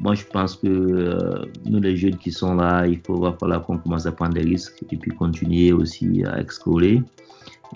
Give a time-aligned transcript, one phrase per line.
[0.00, 3.62] Moi, je pense que euh, nous, les jeunes qui sont là, il faut va falloir
[3.62, 7.02] qu'on commence à prendre des risques et puis continuer aussi à explorer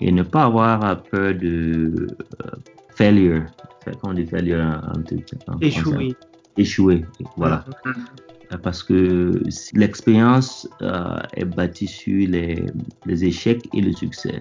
[0.01, 2.07] et ne pas avoir peur de
[2.45, 2.51] euh,
[2.95, 3.45] failure.
[3.85, 6.15] Quand on dit failure en, en Échouer.
[6.57, 7.63] Échouer, voilà.
[7.85, 8.57] Mm-hmm.
[8.63, 9.41] Parce que
[9.73, 12.65] l'expérience euh, est bâtie sur les,
[13.05, 14.39] les, échecs et le succès.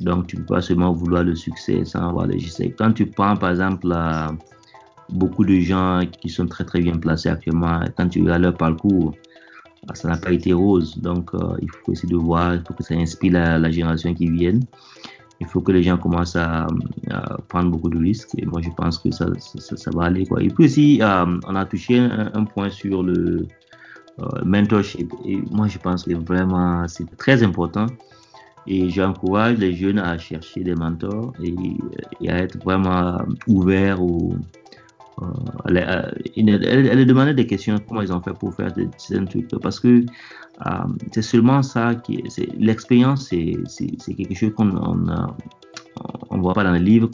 [0.00, 2.74] Donc, tu ne peux pas seulement vouloir le succès sans avoir les échecs.
[2.76, 4.34] Quand tu prends, par exemple, la,
[5.10, 9.14] beaucoup de gens qui sont très très bien placés actuellement, quand tu regardes leur parcours,
[9.88, 10.98] ah, ça n'a pas été rose.
[10.98, 14.30] Donc euh, il faut essayer de voir, il faut que ça inspire la, génération qui
[14.30, 14.58] vient.
[15.40, 16.66] Il faut que les gens commencent à,
[17.48, 18.30] prendre beaucoup de risques.
[18.38, 20.24] Et moi je pense que ça, ça, va aller.
[20.26, 20.42] Quoi.
[20.42, 23.46] Et puis aussi, euh, on a touché un, point sur le
[24.20, 25.12] euh, mentorship.
[25.26, 27.86] Et moi je pense que vraiment c'est très important.
[28.66, 34.00] Et j'encourage les jeunes à chercher des mentors et, à être vraiment ouverts
[35.22, 35.26] euh,
[35.68, 35.76] elle,
[36.36, 38.88] elle, elle, demandait des questions, comment ils ont fait pour faire des
[39.26, 40.04] trucs, parce que
[40.66, 40.70] euh,
[41.12, 42.22] c'est seulement ça qui
[42.58, 45.06] l'expérience, c'est quelque chose qu'on on,
[46.30, 47.10] on, voit pas dans les livres.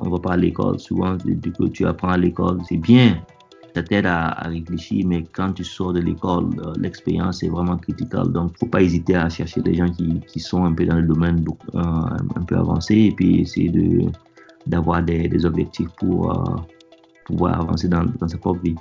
[0.00, 3.22] On voit pas à l'école, souvent, du coup, tu apprends à l'école, c'est bien,
[3.74, 8.32] ça t'aide à, réfléchir, mais quand tu sors de l'école, euh, l'expérience est vraiment critiquable.
[8.32, 11.44] Donc, faut pas hésiter à chercher des gens qui sont un peu dans le domaine
[11.74, 14.10] un peu avancé et puis essayer de
[14.66, 16.56] d'avoir des, objectifs pour euh,
[17.24, 18.74] pouvoir avancer dans, dans sa propre vie.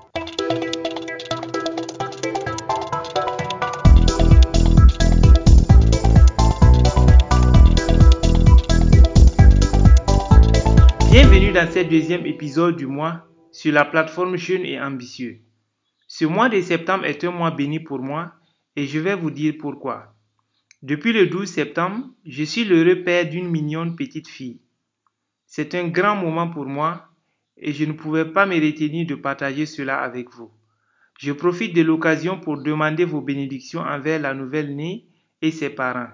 [11.12, 15.40] Bienvenue dans ce deuxième épisode du mois sur la plateforme Jeune et Ambitieux.
[16.08, 18.34] Ce mois de septembre est un mois béni pour moi
[18.76, 20.14] et je vais vous dire pourquoi.
[20.82, 24.60] Depuis le 12 septembre, je suis le père d'une mignonne petite fille.
[25.58, 27.08] C'est un grand moment pour moi
[27.56, 30.52] et je ne pouvais pas me retenir de partager cela avec vous.
[31.18, 35.06] Je profite de l'occasion pour demander vos bénédictions envers la nouvelle-née
[35.42, 36.10] et ses parents.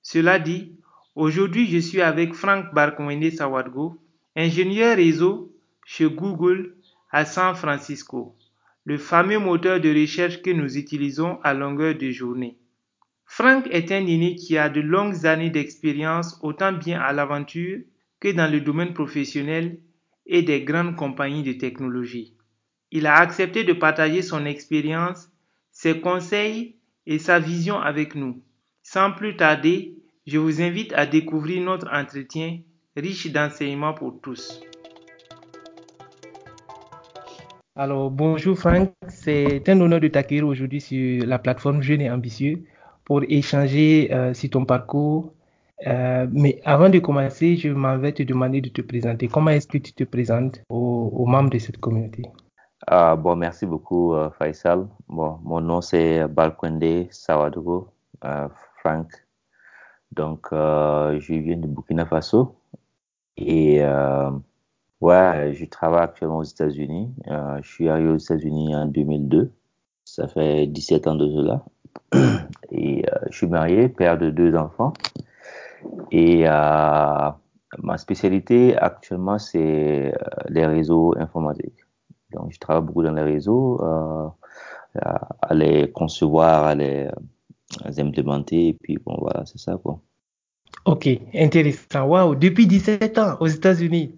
[0.00, 0.80] Cela dit,
[1.14, 4.00] aujourd'hui je suis avec Frank Barkomende Sawadgo,
[4.34, 6.74] ingénieur réseau chez Google
[7.10, 8.34] à San Francisco,
[8.86, 12.56] le fameux moteur de recherche que nous utilisons à longueur de journée.
[13.26, 17.80] Frank est un aîné qui a de longues années d'expérience autant bien à l'aventure
[18.20, 19.78] que dans le domaine professionnel
[20.26, 22.34] et des grandes compagnies de technologie.
[22.90, 25.30] Il a accepté de partager son expérience,
[25.70, 26.76] ses conseils
[27.06, 28.42] et sa vision avec nous.
[28.82, 29.94] Sans plus tarder,
[30.26, 32.60] je vous invite à découvrir notre entretien
[32.96, 34.60] riche d'enseignements pour tous.
[37.76, 42.64] Alors, bonjour Franck, c'est un honneur de t'accueillir aujourd'hui sur la plateforme Jeune et Ambitieux
[43.04, 45.32] pour échanger euh, sur ton parcours,
[45.86, 49.28] euh, mais avant de commencer, je m'en vais te demander de te présenter.
[49.28, 52.22] Comment est-ce que tu te présentes aux, membres de cette communauté?
[52.86, 54.88] Ah, Bon, merci beaucoup, euh, Faisal.
[55.08, 57.88] Bon, mon nom c'est Balkwende Sawadogo
[58.24, 58.48] euh,
[58.80, 59.08] Frank.
[60.12, 62.56] Donc, je viens de Burkina Faso
[63.36, 63.82] et
[65.00, 67.12] ouais, je travaille actuellement aux États-Unis.
[67.26, 69.52] je suis arrivé aux États-Unis en 2002.
[70.06, 71.64] Ça fait 17 ans de cela.
[72.72, 74.94] Et je suis marié, père de deux enfants.
[76.10, 77.30] Et euh,
[77.78, 81.84] ma spécialité actuellement, c'est euh, les réseaux informatiques.
[82.32, 84.28] Donc, je travaille beaucoup dans les réseaux, euh,
[84.94, 87.08] à les concevoir, à les,
[87.98, 90.00] implémenter, et puis bon, voilà, c'est ça, quoi.
[90.84, 92.06] Ok, intéressant.
[92.06, 94.14] Waouh, depuis 17 ans aux États-Unis.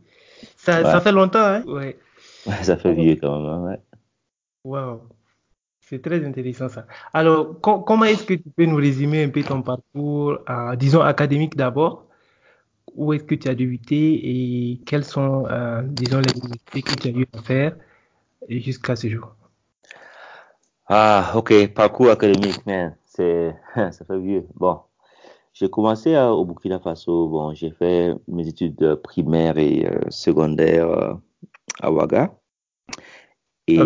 [0.57, 1.63] Ça, ça, fait longtemps, hein?
[1.67, 1.99] Ouais.
[2.63, 3.81] Ça fait vieux quand même, hein, ouais.
[4.65, 5.01] Waouh.
[5.91, 6.87] C'est très intéressant ça.
[7.13, 11.57] Alors, comment est-ce que tu peux nous résumer un peu ton parcours, euh, disons académique
[11.57, 12.07] d'abord?
[12.95, 17.09] Où est-ce que tu as débuté et quelles sont, euh, disons, les universités que tu
[17.09, 17.77] as eu à faire
[18.49, 19.35] jusqu'à ce jour?
[20.87, 24.47] Ah, ok, parcours académique, man, c'est, ça fait vieux.
[24.55, 24.79] Bon,
[25.53, 27.27] j'ai commencé euh, au Burkina Faso.
[27.27, 31.17] Bon, j'ai fait mes études primaires et secondaires
[31.83, 32.33] à Ouaga.
[33.67, 33.77] Et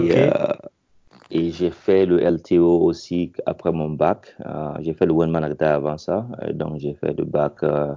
[1.34, 4.36] et j'ai fait le LTO aussi après mon bac.
[4.46, 6.28] Euh, j'ai fait le One Man avant ça.
[6.42, 7.92] Euh, donc, j'ai fait le bac euh,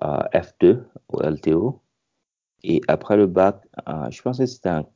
[0.00, 1.80] F2 au LTO.
[2.62, 3.60] Et après le bac,
[4.08, 4.86] je pense que c'était en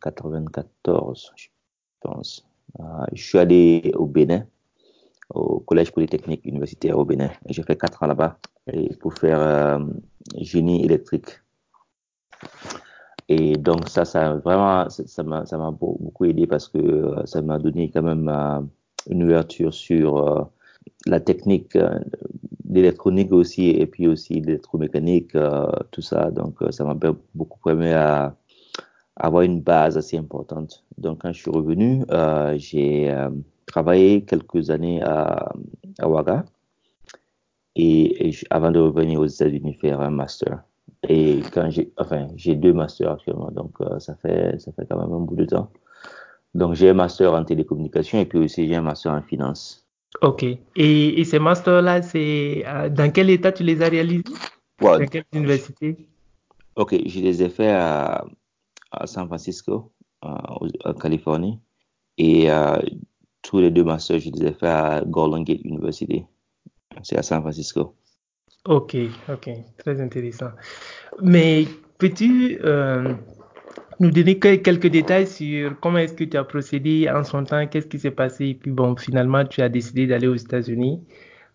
[0.00, 1.48] 94, je
[2.00, 2.48] pense.
[3.12, 4.46] je suis allé au Bénin,
[5.28, 7.30] au Collège Polytechnique Universitaire au Bénin.
[7.46, 8.38] J'ai fait quatre ans là-bas
[9.00, 9.80] pour faire
[10.38, 11.42] génie électrique.
[13.32, 17.40] Et donc ça, ça vraiment, ça m'a, ça m'a beaucoup aidé parce que euh, ça
[17.40, 18.60] m'a donné quand même euh,
[19.08, 20.42] une ouverture sur euh,
[21.06, 21.78] la technique
[22.64, 25.36] d'électronique aussi et puis aussi l'électromécanique,
[25.92, 26.32] tout ça.
[26.32, 26.94] Donc ça m'a
[27.34, 28.34] beaucoup permis à,
[29.16, 30.84] avoir une base assez importante.
[30.98, 32.04] Donc, quand je suis revenu,
[32.56, 33.14] j'ai
[33.66, 35.52] travaillé quelques années à,
[35.98, 36.44] à Ouaga
[37.76, 40.62] et, avant de revenir aux États-Unis faire un master.
[41.08, 45.12] Et quand j'ai, enfin, j'ai deux masters actuellement, donc ça fait ça fait quand même
[45.12, 45.70] un bout de temps.
[46.54, 49.86] Donc, j'ai un master en télécommunication et puis aussi j'ai un master en finance.
[50.22, 50.44] Ok.
[50.76, 54.24] Et, ces masters-là, c'est euh, dans quel état tu les as réalisés?
[54.80, 55.96] Dans quelle université?
[56.74, 58.24] Ok, je les ai faits à,
[59.04, 59.92] San Francisco,
[60.22, 61.60] en Californie.
[62.18, 62.76] Et euh,
[63.42, 66.24] tous les deux masters, je les ai faits à Golden Gate University.
[67.02, 67.94] C'est à San Francisco.
[68.66, 68.94] Ok,
[69.28, 70.50] ok, très intéressant.
[71.22, 71.64] Mais
[71.98, 73.14] peux-tu euh,
[74.00, 77.86] nous donner quelques détails sur comment est-ce que tu as procédé en son temps, qu'est-ce
[77.86, 81.02] qui s'est passé, et puis bon, finalement, tu as décidé d'aller aux États-Unis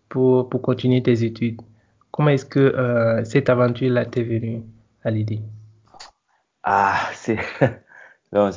[0.09, 1.61] pour, pour continuer tes études.
[2.09, 4.63] Comment est-ce que euh, cette aventure-là t'est venue
[5.03, 5.41] à l'idée
[6.63, 7.37] Ah, c'est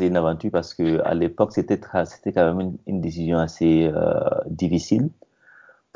[0.01, 5.11] une aventure parce que à l'époque, c'était c'était quand même une, décision assez euh, difficile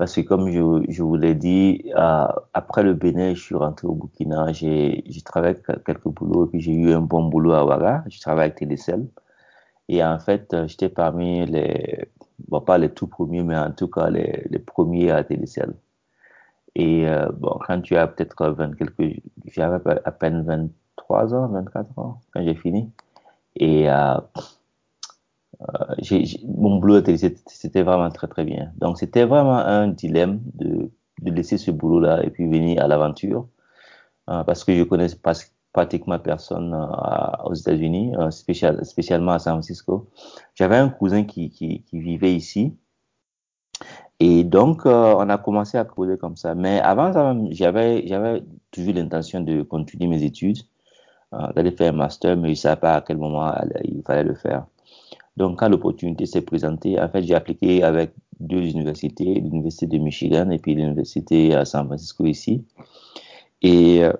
[0.02, 3.86] parce que comme je, je vous l'ai dit, euh, après le Bénin, je suis rentré
[3.86, 5.54] au Burkina, j'ai travaillé
[5.86, 8.02] quelques boulots et puis j'ai eu un bon boulot à Ouaga.
[8.10, 9.06] Je travaille avec Télécel.
[9.88, 12.08] Et en fait, euh, j'étais parmi les,
[12.48, 15.72] bon, pas les tout premiers, mais en tout cas les, les premiers à Télécel.
[16.74, 19.22] Et euh, bon, quand tu as peut-être 20 quelques,
[19.54, 22.90] j'avais à peine 23 ans, 24 ans quand j'ai fini.
[23.54, 23.88] Et
[26.10, 27.02] euh, mon boulot,
[27.46, 28.72] c'était vraiment très très bien.
[28.78, 30.90] Donc c'était vraiment un dilemme de,
[31.22, 33.46] de laisser ce boulot-là et puis venir à l'aventure,
[34.30, 35.34] euh, parce que je connais pas,
[35.72, 40.10] pratiquement personne euh, aux États-Unis, spécial, spécialement à San Francisco.
[40.54, 42.76] J'avais un cousin qui, qui, qui, vivait ici.
[44.20, 46.54] Et donc, on a commencé à causer comme ça.
[46.54, 50.58] Mais avant ça, j'avais, j'avais toujours l'intention de continuer mes études,
[51.56, 53.52] d'aller faire un master, mais je ne savais pas à quel moment
[53.84, 54.66] il fallait le faire.
[55.36, 60.50] Donc, quand l'opportunité s'est présentée, en fait, j'ai appliqué avec deux universités, l'université de Michigan
[60.50, 62.66] et puis l'université à San Francisco ici.
[63.62, 64.12] Et euh,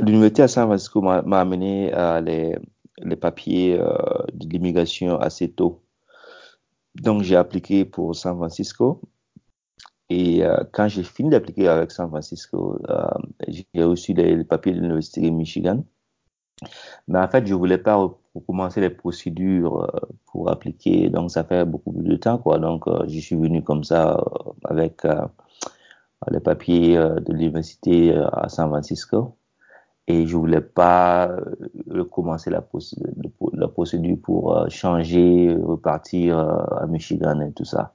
[0.00, 1.90] l'université à San Francisco m'a amené
[2.22, 3.96] les, papiers euh,
[4.32, 5.82] de l'immigration assez tôt.
[6.94, 9.00] Donc, j'ai appliqué pour San Francisco.
[10.08, 12.78] Et euh, quand j'ai fini d'appliquer avec San Francisco,
[13.48, 15.84] j'ai reçu les, les papiers de l'université de Michigan.
[17.08, 17.98] Mais en fait, je voulais pas
[18.40, 22.58] commencer les procédures euh, pour appliquer, donc ça fait beaucoup plus de temps, quoi.
[22.58, 25.02] Donc, euh, je suis venu comme ça euh, avec
[26.30, 29.36] les papiers de l'université à San Francisco
[30.08, 31.30] et je voulais pas
[31.90, 32.64] recommencer la,
[33.52, 37.92] la procédure pour changer, repartir à Michigan et tout ça.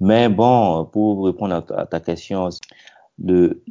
[0.00, 2.48] Mais bon, pour répondre à ta question,
[3.22, 3.62] le,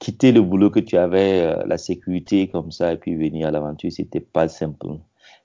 [0.00, 3.50] quitter le boulot que tu avais, euh, la sécurité comme ça, et puis venir à
[3.52, 4.86] l'aventure, c'était pas simple.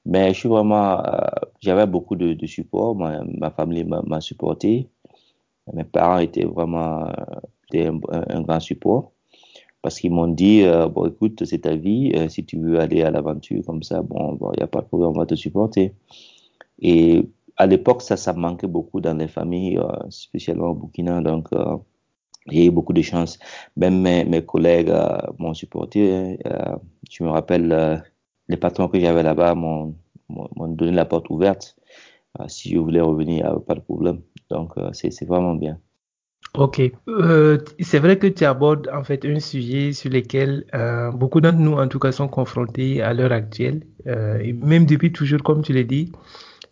[0.06, 1.20] Mais je suis vraiment, euh,
[1.62, 2.96] j'avais beaucoup de, support.
[2.96, 4.90] Ma, famille m'a supporté.
[5.74, 7.08] Mes parents étaient vraiment
[7.68, 9.12] étaient un, grand support
[9.82, 13.10] parce qu'ils m'ont dit euh, bon écoute c'est ta vie si tu veux aller à
[13.12, 15.94] l'aventure comme ça bon il n'y a pas de problème on va te supporter
[16.80, 19.80] et à l'époque ça ça manquait beaucoup dans les familles
[20.10, 21.50] spécialement au Burkina donc
[22.52, 23.40] j'ai eu beaucoup de chance.
[23.76, 26.38] Même mes, collègues euh, m'ont supporté.
[26.46, 26.76] Euh,
[27.10, 27.98] je me rappelle, euh,
[28.50, 29.96] les patrons que j'avais là-bas m'ont
[30.30, 31.76] donné la porte ouverte.
[32.40, 34.22] Euh, si je voulais revenir, pas de problème.
[34.50, 35.80] Donc, c'est vraiment bien.
[36.54, 36.82] Ok,
[37.80, 40.66] c'est vrai que tu abordes en fait un sujet sur lequel
[41.14, 45.64] beaucoup d'entre nous, en tout cas, sont confrontés à l'heure actuelle, même depuis toujours, comme
[45.64, 46.14] tu l'as dit.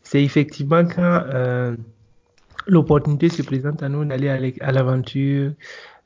[0.03, 1.23] C'est effectivement quand
[2.67, 5.51] l'opportunité se présente à nous d'aller à l'aventure,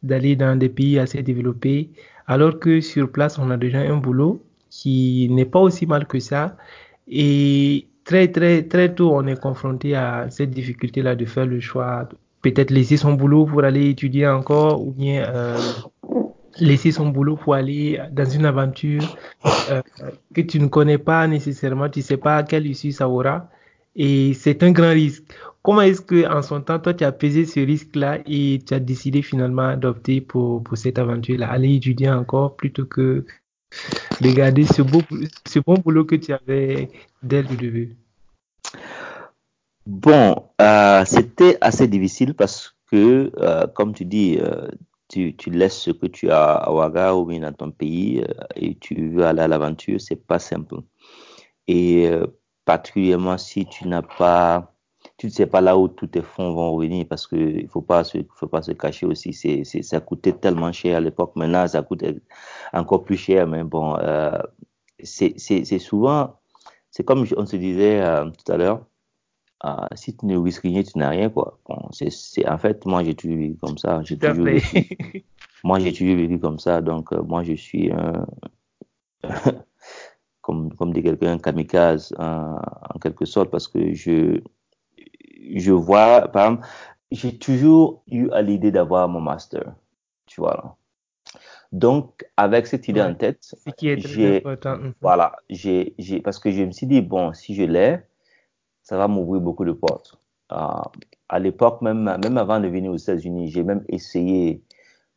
[0.03, 1.89] d'aller dans des pays assez développés,
[2.27, 6.19] alors que sur place, on a déjà un boulot qui n'est pas aussi mal que
[6.19, 6.57] ça.
[7.07, 12.09] Et très, très, très tôt, on est confronté à cette difficulté-là de faire le choix.
[12.41, 15.57] Peut-être laisser son boulot pour aller étudier encore, ou bien euh,
[16.59, 19.17] laisser son boulot pour aller dans une aventure
[19.71, 19.81] euh,
[20.33, 23.49] que tu ne connais pas nécessairement, tu sais pas à quelle issue ça aura.
[23.95, 25.23] Et c'est un grand risque.
[25.67, 28.79] Comment est-ce que, en son temps, toi, tu as pesé ce risque-là et tu as
[28.79, 33.25] décidé finalement d'opter pour, pour cette aventure-là, aller étudier encore plutôt que
[34.21, 35.01] de garder ce, beau,
[35.45, 36.89] ce bon boulot que tu avais
[37.21, 37.97] dès le début?
[39.85, 44.69] Bon, euh, c'était assez difficile parce que, euh, comme tu dis, euh,
[45.09, 48.23] tu, tu, laisses ce que tu as à Ouaga ou bien dans ton pays
[48.55, 50.75] et tu veux aller à l'aventure, c'est pas simple.
[51.67, 52.09] Et
[52.63, 54.76] particulièrement si tu n'as pas
[55.17, 57.81] tu ne sais pas là où tous tes fonds vont revenir parce que il faut
[57.81, 59.33] pas se, faut pas se cacher aussi.
[59.33, 61.35] C'est, c'est, ça coûtait tellement cher à l'époque.
[61.35, 62.03] Maintenant, ça coûte
[62.73, 63.47] encore plus cher.
[63.47, 64.37] Mais bon, euh,
[65.03, 66.35] c'est, c'est, c'est souvent
[66.91, 68.85] c'est comme on se disait euh, tout à l'heure,
[69.65, 71.59] euh, si tu ne risques rien, tu n'as rien, quoi.
[71.67, 74.01] Bon, c'est, en fait, moi, j'ai toujours vécu comme ça.
[74.03, 75.25] J'ai toujours vécu,
[75.63, 76.81] moi, j'ai toujours vécu comme ça.
[76.81, 78.25] Donc, moi, je suis un,
[80.41, 84.41] comme, comme dit quelqu'un, un kamikaze, en quelque sorte, parce que je,
[85.55, 86.67] je vois, par exemple,
[87.11, 89.73] j'ai toujours eu à l'idée d'avoir mon master,
[90.25, 90.77] tu vois.
[91.71, 94.93] Donc, avec cette idée en tête, j'ai, mhm.
[95.01, 97.99] voilà, j'ai, j'ai, parce que je me suis dit, bon, si je l'ai,
[98.83, 100.17] ça va m'ouvrir beaucoup de portes.
[100.53, 100.55] Euh,
[101.29, 104.63] à l'époque, même, même avant de venir aux États-Unis, j'ai même essayé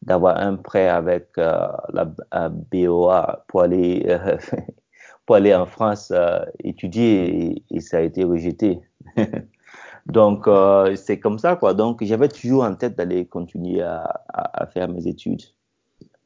[0.03, 4.37] d'avoir un prêt avec euh, la BOA pour aller, euh,
[5.27, 8.81] pour aller en France euh, étudier et, et, ça a été rejeté.
[10.07, 11.75] Donc, euh, c'est comme ça, quoi.
[11.75, 15.43] Donc, j'avais toujours en tête d'aller continuer à, à, à, faire mes études.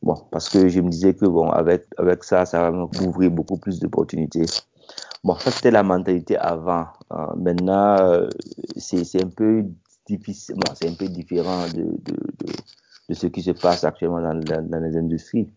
[0.02, 3.56] Bon, parce que je me disais que, bon, avec, avec ça, ça va m'ouvrir beaucoup
[3.56, 4.44] plus d'opportunités.
[5.22, 6.86] Bon, ça, c'était la mentalité avant.
[7.12, 8.28] Euh, maintenant, euh,
[8.76, 9.64] c'est un peu
[10.06, 12.16] difficile, bon, c'est un peu différent de, de,
[13.08, 15.48] de, ce qui se passe actuellement dans, dans, dans les industries.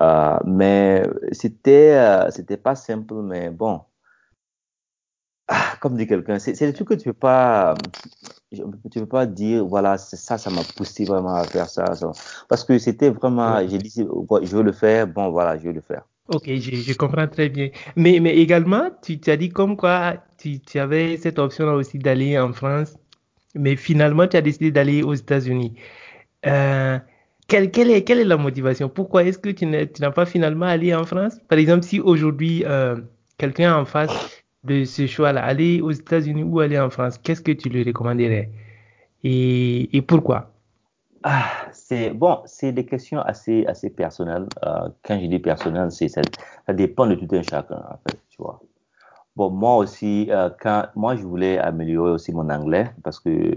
[0.00, 1.02] Euh, mais
[1.32, 3.80] c'était, euh, c'était pas simple, mais bon,
[5.52, 7.74] ah, comme dit quelqu'un, c'est des trucs que tu peux pas,
[8.52, 11.92] tu peux pas dire, voilà, ça, ça m'a poussé vraiment à faire ça.
[11.96, 12.12] ça.
[12.48, 15.80] Parce que c'était vraiment, j'ai dit, je veux le faire, bon, voilà, je veux le
[15.80, 16.04] faire.
[16.28, 17.70] Ok, je, je comprends très bien.
[17.96, 21.98] Mais, mais également, tu, tu as dit comme quoi tu, tu avais cette option-là aussi
[21.98, 22.94] d'aller en France,
[23.56, 25.74] mais finalement, tu as décidé d'aller aux États-Unis.
[26.46, 26.96] Euh,
[27.48, 28.88] quelle, quelle, est, quelle est la motivation?
[28.88, 31.38] Pourquoi est-ce que tu n'as pas finalement allé en France?
[31.48, 32.94] Par exemple, si aujourd'hui, euh,
[33.36, 37.52] quelqu'un en face de ce choix-là, aller aux États-Unis ou aller en France, qu'est-ce que
[37.52, 38.50] tu lui recommanderais
[39.22, 40.52] et, et pourquoi?
[41.22, 44.46] Ah, c'est bon, c'est des questions assez assez personnelles.
[44.64, 46.22] Euh, quand je dis personnel, c'est ça,
[46.66, 48.60] ça, dépend de tout un chacun en fait, tu vois.
[49.36, 53.54] Bon, moi aussi, euh, quand moi je voulais améliorer aussi mon anglais parce que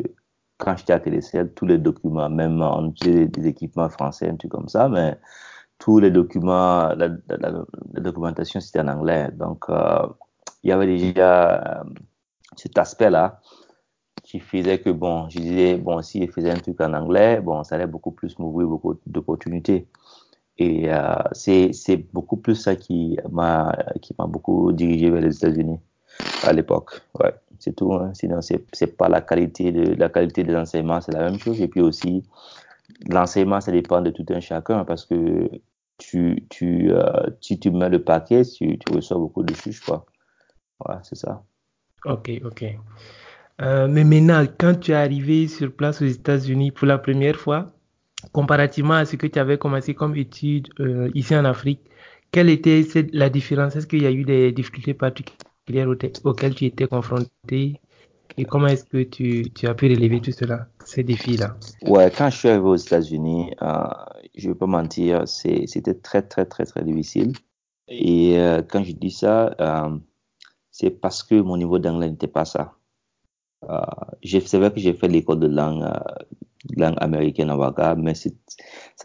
[0.58, 4.52] quand j'étais à Télécel, tous les documents, même on utilisait des équipements français, un truc
[4.52, 5.18] comme ça, mais
[5.80, 7.10] tous les documents, la,
[8.00, 9.30] documentation c'était en anglais.
[9.34, 10.08] Donc euh,
[10.64, 11.84] il y avait déjà euh,
[12.56, 13.42] cet aspect-là
[14.24, 17.64] qui faisait que, bon, je disais, bon, si je faisais un truc en anglais, bon,
[17.64, 19.88] ça allait beaucoup plus m'ouvrir beaucoup d'opportunités.
[20.58, 23.76] Et euh, c'est beaucoup plus ça qui m'a
[24.20, 25.80] beaucoup dirigé vers les États-Unis
[26.44, 27.02] à l'époque.
[27.20, 27.94] Ouais, c'est tout.
[27.94, 28.12] Hein.
[28.14, 31.60] Sinon, c'est pas la qualité de la qualité des enseignements, c'est la même chose.
[31.60, 32.24] Et puis aussi,
[33.10, 35.50] l'enseignement, ça dépend de tout un chacun parce que
[35.98, 40.06] tu tu euh, si tu mets le paquet, tu, tu reçois beaucoup de chuches, quoi.
[40.88, 41.44] Ouais, c'est ça.
[42.06, 42.66] Ok, ok.
[43.62, 47.72] Euh, mais maintenant, quand tu es arrivé sur place aux États-Unis pour la première fois,
[48.32, 51.82] comparativement à ce que tu avais commencé comme étude euh, ici en Afrique,
[52.32, 53.76] quelle était la différence?
[53.76, 55.88] Est-ce qu'il y a eu des difficultés particulières
[56.24, 57.80] auxquelles tu étais confronté?
[58.36, 61.56] Et comment est-ce que tu, tu, as pu relever tout cela, ces défis-là?
[61.84, 63.84] Ouais, quand je suis arrivé aux États-Unis, euh,
[64.36, 67.34] je ne vais pas mentir, c'était très, très, très, très difficile.
[67.88, 68.36] Et
[68.70, 69.56] quand je dis ça,
[70.74, 72.74] c'est parce que mon niveau d'anglais n'était pas ça.
[73.70, 73.80] Euh,
[74.24, 78.32] c'est vrai que j'ai fait l'école de langue, euh, américaine à Ouaga, mais ça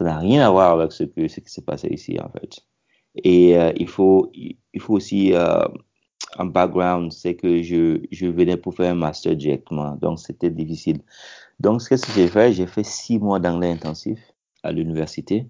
[0.01, 2.59] n'a rien à voir avec ce, que, qui s'est passé ici, en fait.
[3.23, 4.31] Et euh, il, faut,
[4.87, 11.01] aussi, un background, c'est que je, venais pour faire un master directement, donc c'était difficile.
[11.59, 14.19] Donc, ce que j'ai fait, j'ai fait six mois d'anglais intensif
[14.63, 15.45] à l'université.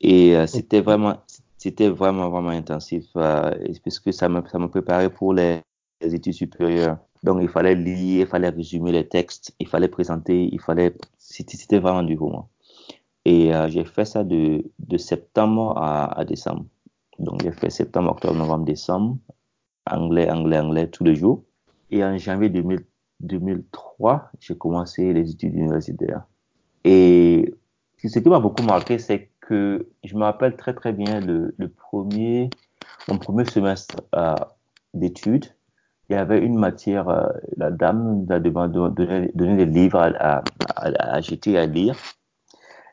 [0.00, 1.18] Et c'était vraiment,
[1.62, 3.52] c'était vraiment, vraiment intensif, euh,
[3.84, 5.60] parce que ça m'a, ça préparé pour les,
[6.00, 6.98] études supérieures.
[7.22, 11.78] Donc, il fallait lire, il fallait résumer les textes, il fallait présenter, il fallait, c'était
[11.78, 12.48] vraiment du moi.
[13.24, 14.64] Et euh, j'ai fait ça de,
[14.96, 16.64] septembre à, décembre.
[17.20, 19.18] Donc, j'ai fait septembre, octobre, novembre, décembre,
[19.88, 21.44] anglais, anglais, anglais tous les jours.
[21.92, 22.84] Et en janvier 2000,
[23.20, 26.24] 2003, j'ai commencé les études universitaires.
[26.82, 27.54] Et
[27.98, 32.50] ce qui m'a beaucoup marqué, c'est je me rappelle très très bien le, premier,
[33.08, 34.34] mon premier semestre euh,
[34.94, 35.46] d'études
[36.12, 40.08] il y avait une matière, euh, la dame nous a demandé donner des livres à,
[40.08, 40.44] à,
[40.76, 41.96] à, à, acheter, à lire.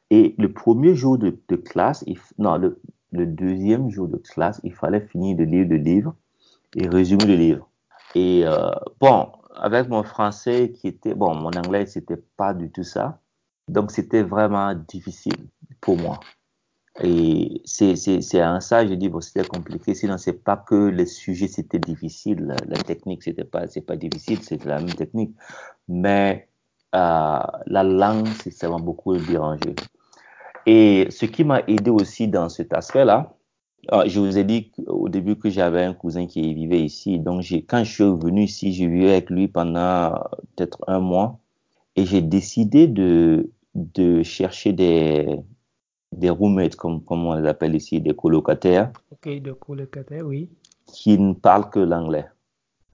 [0.10, 2.06] Et le premier jour de, classe,
[2.38, 2.80] non, le,
[3.12, 6.16] le, deuxième jour de classe, il fallait finir de lire le livre
[6.78, 7.70] et résumer le livre.
[8.16, 12.84] Et euh, bon, avec mon français qui était, bon, mon anglais, c'était pas du tout
[12.84, 13.20] ça.
[13.68, 15.36] Donc, c'était vraiment difficile
[15.82, 16.22] pour moi.
[17.01, 19.96] Et c'est en ça, je dis, bon, c'était compliqué.
[19.96, 24.63] Sinon, c'est pas que le sujet c'était difficile, la, technique c'était pas, pas difficile, c'est
[24.65, 25.34] la même technique.
[25.88, 26.50] Mais
[26.96, 29.75] euh, la langue, c'est m'a beaucoup dérangé.
[30.65, 33.34] Et ce qui m'a aidé aussi dans cet aspect-là,
[33.89, 37.20] Ah, je vous ai dit au début que j'avais un cousin qui vivait ici.
[37.20, 40.13] Donc, quand je suis revenu ici, j'ai vécu avec lui pendant
[40.56, 41.39] peut-être un mois.
[41.96, 45.39] Et j'ai décidé de, de chercher des,
[46.12, 48.92] des roommates, comme, comme on les appelle ici, des colocataires.
[49.12, 50.50] Ok, des colocataires, oui.
[50.86, 52.25] Qui ne parlent que l'anglais.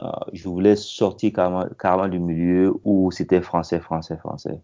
[0.01, 4.59] Euh, je voulais sortir carrément, carrément, du milieu où c'était français, français, français.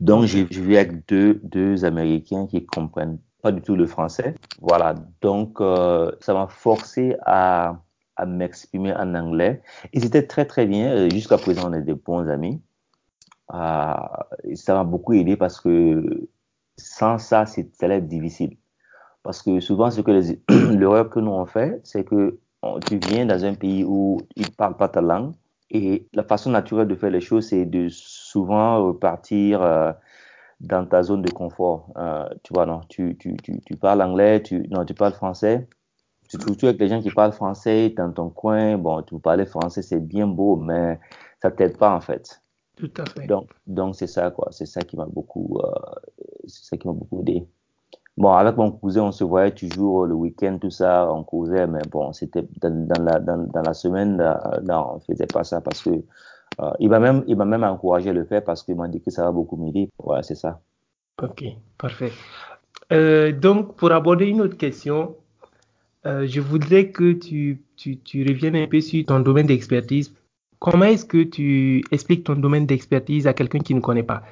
[0.00, 4.34] Donc, j'ai vu avec deux, deux Américains qui comprennent pas du tout le français.
[4.60, 4.94] Voilà.
[5.20, 7.80] Donc, euh, ça m'a forcé à,
[8.16, 9.62] à m'exprimer en anglais.
[9.92, 10.90] Et c'était très, très bien.
[10.90, 12.60] Euh, jusqu'à présent, on est des bons amis.
[13.52, 13.94] Euh,
[14.54, 16.28] ça m'a beaucoup aidé parce que
[16.76, 18.56] sans ça, ça allait être difficile.
[19.22, 20.10] Parce que souvent, ce que
[20.72, 22.38] l'erreur que nous on fait, c'est que
[22.86, 25.34] tu viens dans un pays où ils ne parlent pas ta langue
[25.70, 29.92] et la façon naturelle de faire les choses, c'est de souvent repartir euh,
[30.60, 31.92] dans ta zone de confort.
[31.96, 33.16] Euh, tu vois, non, tu,
[33.80, 35.66] parles anglais, tu, non, tu parles français.
[36.28, 38.78] Tu te retrouves avec les gens qui parlent français dans ton coin.
[38.78, 40.98] Bon, tu parles français, c'est bien beau, mais
[41.42, 42.40] ça t'aide pas en fait.
[42.76, 43.26] Tout à fait.
[43.26, 44.48] Donc, donc c'est ça quoi.
[44.50, 45.70] C'est ça qui m'a beaucoup, euh,
[46.46, 47.46] c'est ça qui m'a beaucoup aidé.
[48.16, 51.82] Bon, avec mon cousin, on se voyait toujours le week-end, tout ça, on causait, mais
[51.90, 54.16] bon, c'était dans, dans, la, dans, dans, la semaine,
[54.62, 55.90] non, on faisait pas ça parce que
[56.60, 59.00] euh, il m'a même, il m'a même encouragé à le faire parce qu'il m'a dit
[59.00, 59.90] que ça va beaucoup m'aider.
[59.98, 60.60] Ouais, c'est ça.
[61.22, 61.44] Ok,
[61.78, 62.12] parfait.
[62.92, 65.16] Euh, donc, pour aborder une autre question,
[66.06, 70.14] euh, je voudrais que tu, tu, tu reviennes un peu sur ton domaine d'expertise.
[70.64, 74.22] Comment est-ce que tu expliques ton domaine d'expertise à quelqu'un qui ne connaît pas?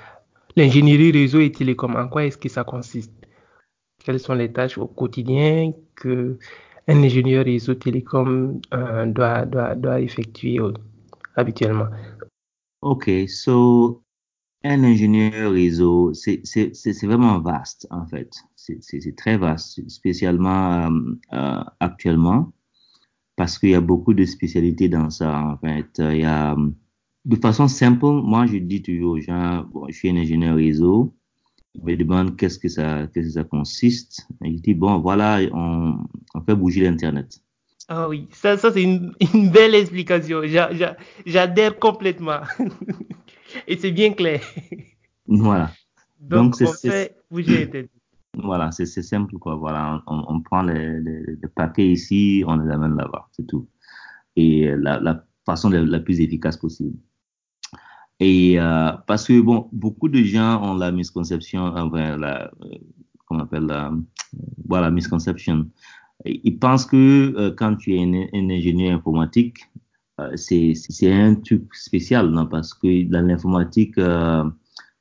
[0.57, 3.13] L'ingénierie réseau et télécom, en quoi est-ce que ça consiste?
[4.03, 6.39] Quelles sont les tâches au quotidien que
[6.89, 10.59] un ingénieur réseau télécom euh, doit, doit, doit effectuer
[11.37, 11.89] habituellement?
[12.81, 14.03] Ok, so
[14.65, 16.41] un ingénieur réseau, c'est
[17.03, 18.33] vraiment vaste en fait.
[18.57, 20.91] C'est très vaste, spécialement euh,
[21.35, 22.55] euh, actuellement,
[23.43, 25.99] parce qu'il y a beaucoup de spécialités dans ça en fait.
[25.99, 26.55] Il y a,
[27.25, 31.13] de façon simple, moi je dis toujours aux gens, bon, je suis un ingénieur réseau,
[31.75, 34.29] il me demande qu'est-ce que ça, qu'est-ce que ça consiste.
[34.45, 35.99] Et je dis, bon, voilà, on,
[36.37, 37.41] on fait bouger l'Internet.
[37.89, 40.43] Ah oui, ça, ça c'est une, une, belle explication.
[41.27, 42.43] J'adhère complètement.
[43.67, 44.41] Et c'est bien clair.
[45.27, 45.73] Voilà.
[46.21, 47.91] Donc, Donc on fait bouger l'Internet.
[48.39, 49.57] Voilà, c'est simple, quoi.
[49.57, 53.69] Voilà, on, on prend les, les, les, paquets ici, on les amène là-bas, c'est tout.
[54.37, 56.97] Et la, la façon la, plus efficace possible.
[58.21, 62.79] Et euh, parce que bon, beaucoup de gens ont la misconception, enfin, la, euh,
[63.27, 63.93] comment on appelle la,
[64.67, 65.69] voilà, misconception.
[66.25, 69.59] Ils pensent que euh, quand tu es un, ingénieur informatique,
[70.21, 72.47] euh, c'est un truc spécial, non?
[72.47, 74.45] Parce que dans l'informatique, euh,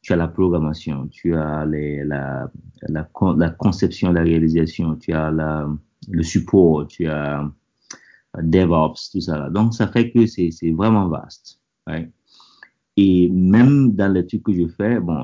[0.02, 2.52] tu as la programmation, tu as la, la,
[2.88, 7.50] la, conception, la réalisation, tu as le support, tu as
[8.42, 9.38] DevOps, tout ça.
[9.38, 9.50] Là.
[9.50, 11.62] Donc, ça fait que c'est vraiment vaste.
[12.98, 15.24] Et même dans les trucs que je fais, bon,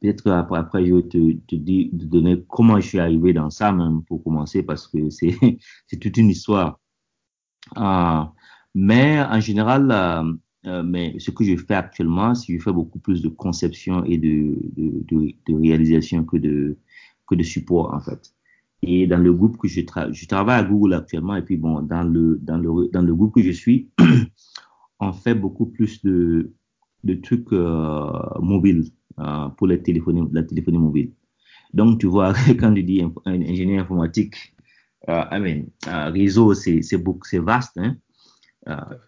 [0.00, 3.50] peut-être après, après, je vais te, te, dire, te donner comment je suis arrivé dans
[3.50, 5.36] ça même pour commencer parce que c'est,
[6.00, 6.80] toute une histoire.
[7.76, 8.24] Euh,
[8.74, 10.32] mais en général, euh,
[10.66, 14.04] euh, mais ce que je fais actuellement, c'est que je fais beaucoup plus de conception
[14.04, 14.56] et de,
[15.48, 16.76] réalisation que de,
[17.42, 18.34] support en fait.
[18.82, 21.82] Et dans le groupe que je travaille, je travaille à Google actuellement et puis bon,
[21.82, 23.90] dans le, groupe que je suis,
[25.00, 26.52] on fait beaucoup plus de,
[27.22, 28.84] trucs euh, mobiles
[29.20, 30.22] euh, pour la téléphonie
[30.78, 31.12] mobile.
[31.72, 34.54] Donc, tu vois, quand tu dis ingénieur informatique,
[35.06, 37.96] réseau, c'est vaste, hein,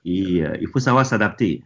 [0.04, 1.62] et euh, il faut savoir s'adapter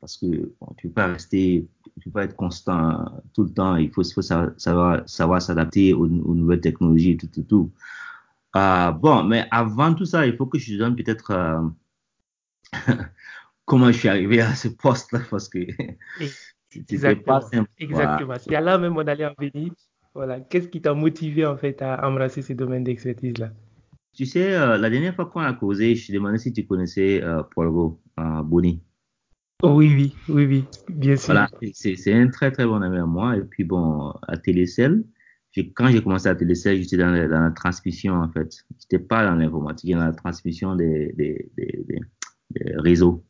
[0.00, 1.66] parce que bon, tu peux pas rester,
[2.00, 3.76] tu peux pas être constant tout le temps.
[3.76, 7.70] Il faut, faut savoir savoir s'adapter aux, aux, nouvelles technologies, tout, tout, tout.
[8.54, 11.62] bon, mais avant tout ça, il faut que je te donne peut-être
[13.64, 15.60] comment je suis arrivé à ce poste-là parce que
[16.70, 17.70] c'était pas simple.
[17.78, 18.34] Exactement.
[18.38, 19.72] C'est là même on allait en venir.
[20.14, 20.40] Voilà.
[20.40, 23.50] Qu'est-ce qui t'a motivé en fait à embrasser ce domaine d'expertise-là?
[24.14, 27.20] Tu sais, euh, la dernière fois qu'on a causé, je te demandais si tu connaissais
[27.22, 28.80] euh, Polgo euh, Boni.
[29.62, 31.34] Oh, oui, oui, oui, oui, bien sûr.
[31.34, 33.36] Voilà, c'est un très très bon ami à moi.
[33.36, 35.04] Et puis bon, à Télécell,
[35.74, 38.54] quand j'ai commencé à Télécell, j'étais dans, dans, la transmission en fait.
[38.80, 41.84] J'étais pas dans l'informatique, dans la transmission des, des, des,
[42.50, 43.24] des réseaux.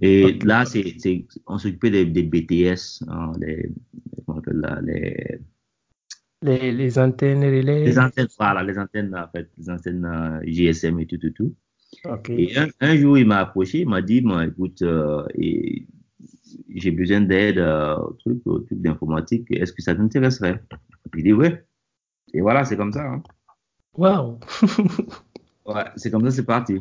[0.00, 0.46] Et okay.
[0.46, 3.72] là, c'est, on s'occupait des, des BTS, hein, les,
[4.26, 5.40] comment on appelle là, les,
[6.42, 7.84] les, les antennes relais.
[7.84, 11.54] Les antennes, voilà, les antennes, en fait, les antennes euh, GSM et tout, tout, tout.
[12.04, 12.42] Okay.
[12.42, 15.26] Et un, un, jour, il m'a approché, il m'a dit, moi, écoute, euh,
[16.68, 20.62] j'ai besoin d'aide euh, au truc, au truc d'informatique, est-ce que ça t'intéresserait?
[21.14, 21.64] J'ai dit, ouais.
[22.34, 23.04] Et voilà, c'est comme ça.
[23.04, 23.22] Hein.
[23.96, 24.38] Wow.
[25.66, 26.78] ouais, c'est comme ça, c'est parti.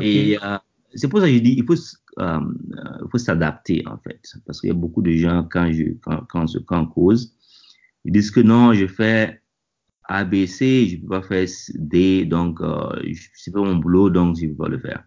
[0.00, 0.58] Et euh,
[0.94, 4.68] c'est pour ça que je dis, il faut, il faut s'adapter en fait, parce qu'il
[4.68, 7.35] y a beaucoup de gens quand je quand quand, quand on cause,
[8.06, 9.42] ils disent que non, je fais
[10.04, 13.02] A, B, C, je peux pas faire D, donc euh,
[13.34, 15.04] c'est pas mon boulot, donc je peux pas le faire.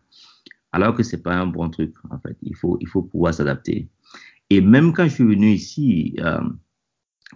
[0.73, 2.37] Alors que c'est pas un bon truc en fait.
[2.43, 3.89] Il faut il faut pouvoir s'adapter.
[4.49, 6.41] Et même quand je suis venu ici, euh,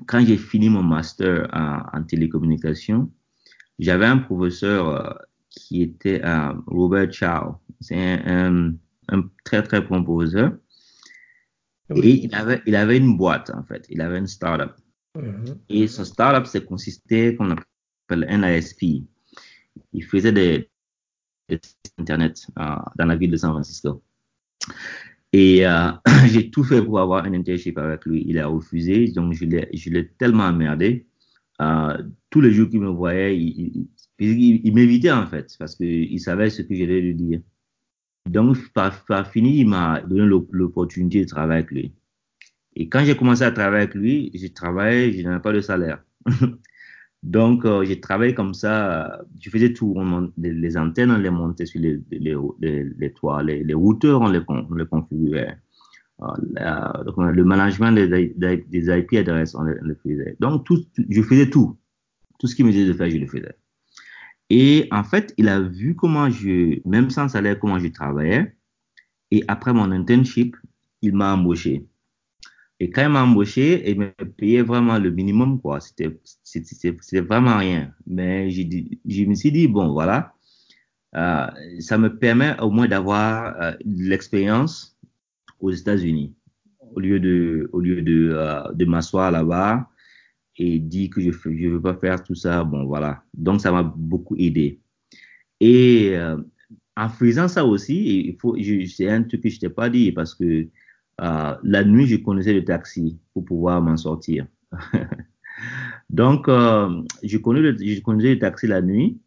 [0.06, 3.10] quand j'ai fini mon master en, en télécommunication,
[3.80, 5.13] j'avais un professeur euh,
[5.49, 7.56] qui était euh, Robert Chow.
[7.80, 8.73] C'est un, un,
[9.10, 10.58] un, très très bon professeur.
[11.89, 12.02] Oui.
[12.04, 13.86] Et il avait, il avait une boîte en fait.
[13.89, 14.73] Il avait une startup.
[15.69, 18.84] Et ce startup, c'est consistait, qu'on appelle un ASP.
[19.91, 20.69] Il faisait des,
[21.49, 21.60] des
[21.99, 24.04] Internet euh, dans la ville de San Francisco.
[25.32, 25.91] Et euh,
[26.28, 28.23] j'ai tout fait pour avoir un internship avec lui.
[28.28, 31.08] Il a refusé, donc je l'ai tellement emmerdé.
[31.62, 36.63] Euh, tous les jours qu'il me voyait, il m'évitait en fait, parce qu'il savait ce
[36.63, 37.41] que j'allais lui dire.
[38.26, 41.93] Donc, par, par fini, il m'a donné l'opportunité de travailler avec lui.
[42.75, 46.03] Et quand j'ai commencé à travailler avec lui, j'ai travaillé, je n'avais pas de salaire.
[47.23, 49.21] Donc, euh, j'ai travaillé comme ça.
[49.39, 49.93] Je faisais tout.
[49.95, 51.99] On, les, les, antennes, on les montait sur les,
[53.15, 53.43] toits.
[53.43, 55.57] Les, routeurs, on les, on configurait.
[56.21, 58.36] Euh, le management des,
[58.71, 60.36] IP adresses, on on les faisait.
[60.39, 61.77] Donc, tout, je faisais tout.
[62.39, 63.55] Tout ce qu'il me disait de faire, je le faisais.
[64.49, 68.55] Et en fait, il a vu comment je, même sans salaire, comment je travaillais.
[69.31, 70.55] Et après mon internship,
[71.01, 71.88] il m'a embauché.
[72.79, 75.79] Et quand il m'a embauché, il me payait vraiment le minimum, quoi.
[75.79, 77.93] C'était, vraiment rien.
[78.07, 80.33] Mais je me suis dit, bon, voilà,
[81.15, 81.47] euh,
[81.79, 84.97] ça me permet au moins d'avoir euh, l'expérience
[85.59, 86.36] aux États-Unis.
[86.95, 89.89] Au lieu de, au lieu de, euh, de m'asseoir là-bas
[90.57, 93.23] et dire que je ne veux pas faire tout ça, bon, voilà.
[93.33, 94.79] Donc, ça m'a beaucoup aidé.
[95.59, 96.15] Et
[96.97, 98.38] en faisant ça aussi,
[98.93, 100.67] c'est un truc que je t'ai pas dit parce que
[101.21, 104.47] euh, la nuit, je connaissais le taxi pour pouvoir m'en sortir.
[106.10, 109.19] Donc, euh, je, connaissais le taxi la nuit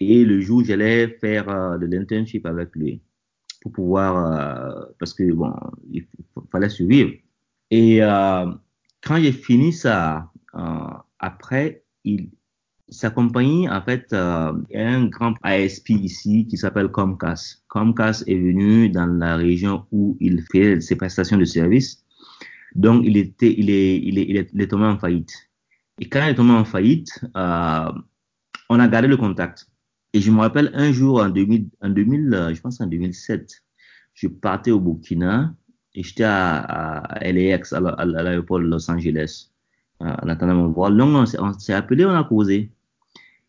[0.00, 3.02] et le jour, j'allais faire euh, de l'internship avec lui
[3.62, 5.50] pour pouvoir, parce que bon,
[5.90, 6.06] il
[6.52, 7.12] fallait survivre.
[7.70, 10.30] Et quand j'ai fini ça,
[11.18, 12.28] après, il,
[12.88, 17.64] sa compagnie, en fait, euh, a un grand ASP ici qui s'appelle Comcast.
[17.68, 22.04] Comcast est venu dans la région où il fait ses prestations de services.
[22.74, 25.32] Donc, il était, il est, il est, il est, tombé en faillite.
[26.00, 27.92] Et quand il est tombé en faillite, euh,
[28.68, 29.66] on a gardé le contact.
[30.12, 33.62] Et je me rappelle un jour en 2000, en 2000 je pense en 2007,
[34.14, 35.54] je partais au Burkina
[35.94, 36.58] et j'étais à,
[36.98, 39.53] à LAX, à l'aéroport de Los Angeles
[40.00, 40.96] mon vol.
[40.96, 42.70] Donc, on s'est appelé, on a causé.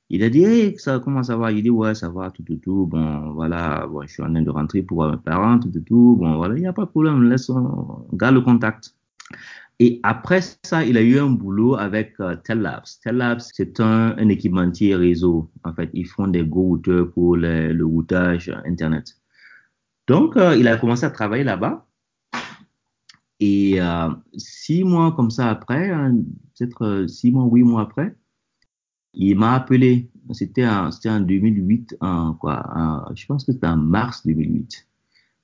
[0.10, 1.51] Il a dit, hey, ça, comment ça va?
[1.51, 2.86] Il dit, ouais, ça va, tout, tout, tout.
[2.86, 5.81] Bon, voilà, bon, je suis en train de rentrer pour voir mes parents, tout, tout,
[5.81, 6.17] tout.
[6.19, 8.93] Bon, voilà, il n'y a pas de problème, laisse, on garde le contact.
[9.79, 12.86] Et après ça, il a eu un boulot avec euh, Tel Labs.
[13.03, 15.49] Tel Labs, c'est un, un, équipementier réseau.
[15.65, 19.17] En fait, ils font des go routeurs pour le, le routage Internet.
[20.08, 21.85] Donc, euh, il a commencé à travailler là-bas.
[23.39, 26.15] Et euh, six mois comme ça après, hein,
[26.58, 28.15] peut-être euh, six mois, huit mois après,
[29.13, 30.10] il m'a appelé.
[30.32, 34.88] C'était en, c'était en 2008, en, quoi, en, je pense que c'était en mars 2008.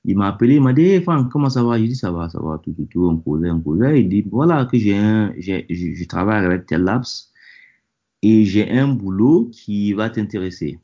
[0.06, 1.77] Il m'a appelé, il m'a dit, hey, Franck, comment ça va?
[1.77, 4.01] Je dis, ça va, ça va, tout, tout, tout, on causait, on causait.
[4.01, 4.97] Il dit, voilà, que j'ai
[5.38, 7.06] j'ai, je, je travaille avec Tel Labs
[8.23, 10.80] et j'ai un boulot qui va t'intéresser.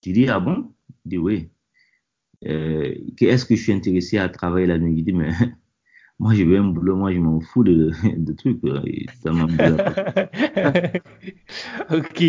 [0.00, 0.72] Tu dis, ah bon?
[1.04, 1.50] Il dit, oui.
[2.46, 4.94] Euh, est-ce que je suis intéressé à travailler la nuit?
[4.98, 5.30] Il dit, mais
[6.18, 8.60] moi, j'ai un boulot, moi, je m'en fous de, de trucs.
[9.22, 9.32] Ça
[11.96, 12.24] ok.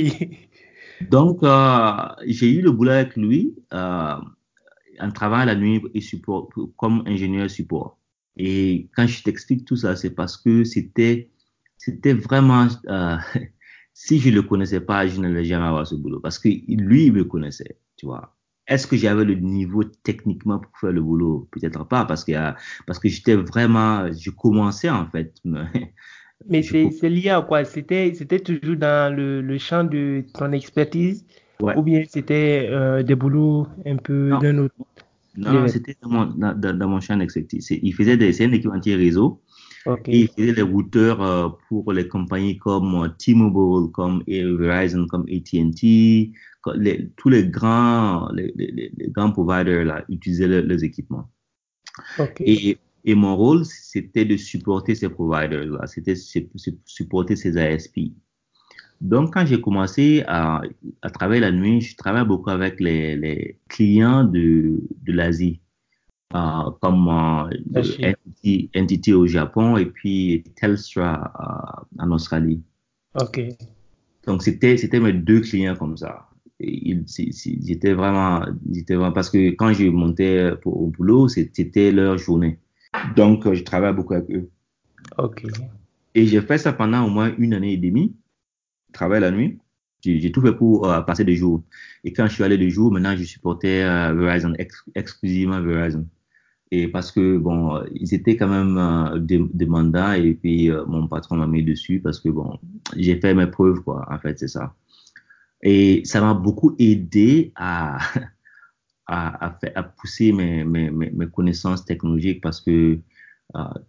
[1.10, 1.91] Donc, euh,
[2.25, 4.15] j'ai eu le boulot avec lui euh,
[4.99, 7.97] en travaillant la nuit et support, comme ingénieur support.
[8.38, 11.32] Et quand je t'explique tout ça, c'est parce que c'était,
[11.78, 13.17] c'était vraiment, euh,
[13.93, 16.19] si je le connaissais pas, je n'allais jamais avoir ce boulot.
[16.19, 18.38] Parce que lui, il me connaissait, tu vois.
[18.69, 21.47] Est-ce que j'avais le niveau techniquement pour faire le boulot?
[21.51, 22.32] Peut-être pas, parce que,
[22.86, 25.34] parce que j'étais vraiment, je commençais en fait.
[26.47, 31.25] Mais c'est lié à quoi C'était toujours dans le, le, champ de ton expertise?
[31.62, 31.75] Ouais.
[31.75, 34.75] ou bien c'était euh, des boulots un peu d'un autre?
[35.36, 37.69] Non, c'était dans mon, dans, dans mon champ d'expertise.
[37.71, 39.41] Il faisait des, un équipementier réseau.
[39.86, 40.12] Okay.
[40.12, 45.25] Et il faisait les routeurs euh, pour les compagnies comme euh, T-Mobile, comme Verizon, comme
[45.29, 46.32] AT&T,
[46.75, 51.29] les, tous les grands, les, les, les, grands providers là, utilisaient les, les équipements.
[52.17, 52.43] Okay.
[52.45, 57.99] Et, et, mon rôle, c'était de supporter ces providers là, c'était supporter ces ASP.
[59.01, 60.62] Donc, quand j'ai commencé à,
[61.01, 65.62] à, travailler la nuit, je travaillais beaucoup avec les, les clients de, de l'Asie,
[66.36, 67.84] euh, comme euh,
[68.75, 72.62] NTT, au Japon et puis Telstra euh, en Australie.
[73.19, 73.41] OK.
[74.27, 76.28] Donc, c'était mes deux clients comme ça.
[76.60, 78.41] J'étais vraiment,
[78.88, 82.60] vraiment, parce que quand je montais au boulot, c'était leur journée.
[83.15, 84.50] Donc, je travaillais beaucoup avec eux.
[85.17, 85.45] OK.
[86.15, 88.15] Et j'ai fait ça pendant au moins une année et demie.
[88.89, 89.60] Je travaillais la nuit.
[90.04, 91.62] J'ai tout fait pour euh, passer des jours.
[92.04, 94.54] Et quand je suis allé de jour, maintenant, je supportais euh, Verizon,
[94.95, 96.06] exclusivement Verizon.
[96.72, 99.19] Et parce que, bon, ils étaient quand même euh,
[99.54, 102.60] demandants et puis mon patron m'a mis dessus parce que, bon,
[102.95, 104.06] j'ai fait mes preuves, quoi.
[104.10, 104.74] En fait, c'est ça.
[105.62, 108.00] Et ça m'a beaucoup aidé à,
[109.08, 113.00] à, à, pousser mes, mes, connaissances technologiques parce que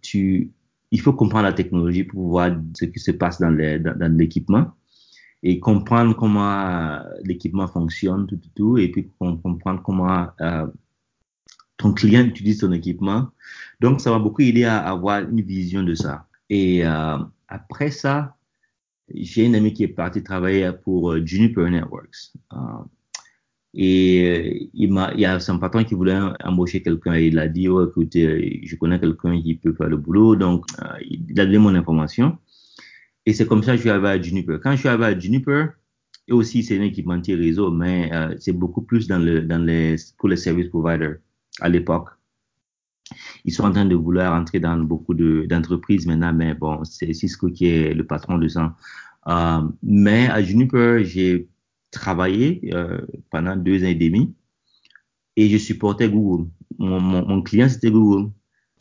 [0.01, 0.51] tu,
[0.91, 3.49] il faut comprendre la technologie pour voir ce qui se passe dans
[4.17, 4.71] l'équipement
[5.43, 10.67] et comprendre comment euh, l'équipement fonctionne, tout, tout, tout, et puis comprendre comment euh,
[11.77, 13.29] ton client utilise son équipement.
[13.79, 16.27] Donc, ça m'a beaucoup aidé à avoir une vision de ça.
[16.49, 18.35] Et euh, après ça,
[19.15, 22.33] j'ai une amie qui est partie travailler pour euh, Juniper Networks.
[22.53, 22.57] Euh,
[23.73, 27.67] et euh, il, y a son patron qui voulait embaucher quelqu'un et il a dit,
[27.67, 30.35] oh, écoutez, je connais quelqu'un qui peut faire le boulot.
[30.35, 30.65] Donc,
[31.01, 32.37] il a donné mon information.
[33.25, 34.59] Et c'est comme ça que je suis arrivé à Juniper.
[34.61, 35.69] Quand je suis arrivé à Juniper,
[36.27, 40.67] et aussi c'est un équipementier réseau, mais c'est beaucoup plus dans les, pour les service
[40.67, 41.17] providers
[41.61, 42.09] à l'époque.
[43.45, 47.13] Ils sont en train de vouloir entrer dans beaucoup de, d'entreprises maintenant, mais bon, c'est
[47.13, 48.75] Cisco qui est le patron de ça.
[49.27, 51.47] Euh, mais à Juniper, j'ai
[51.91, 54.33] travaillé euh, pendant deux ans et demi
[55.35, 56.49] et je supportais Google.
[56.79, 58.31] Mon, mon, mon client, c'était Google.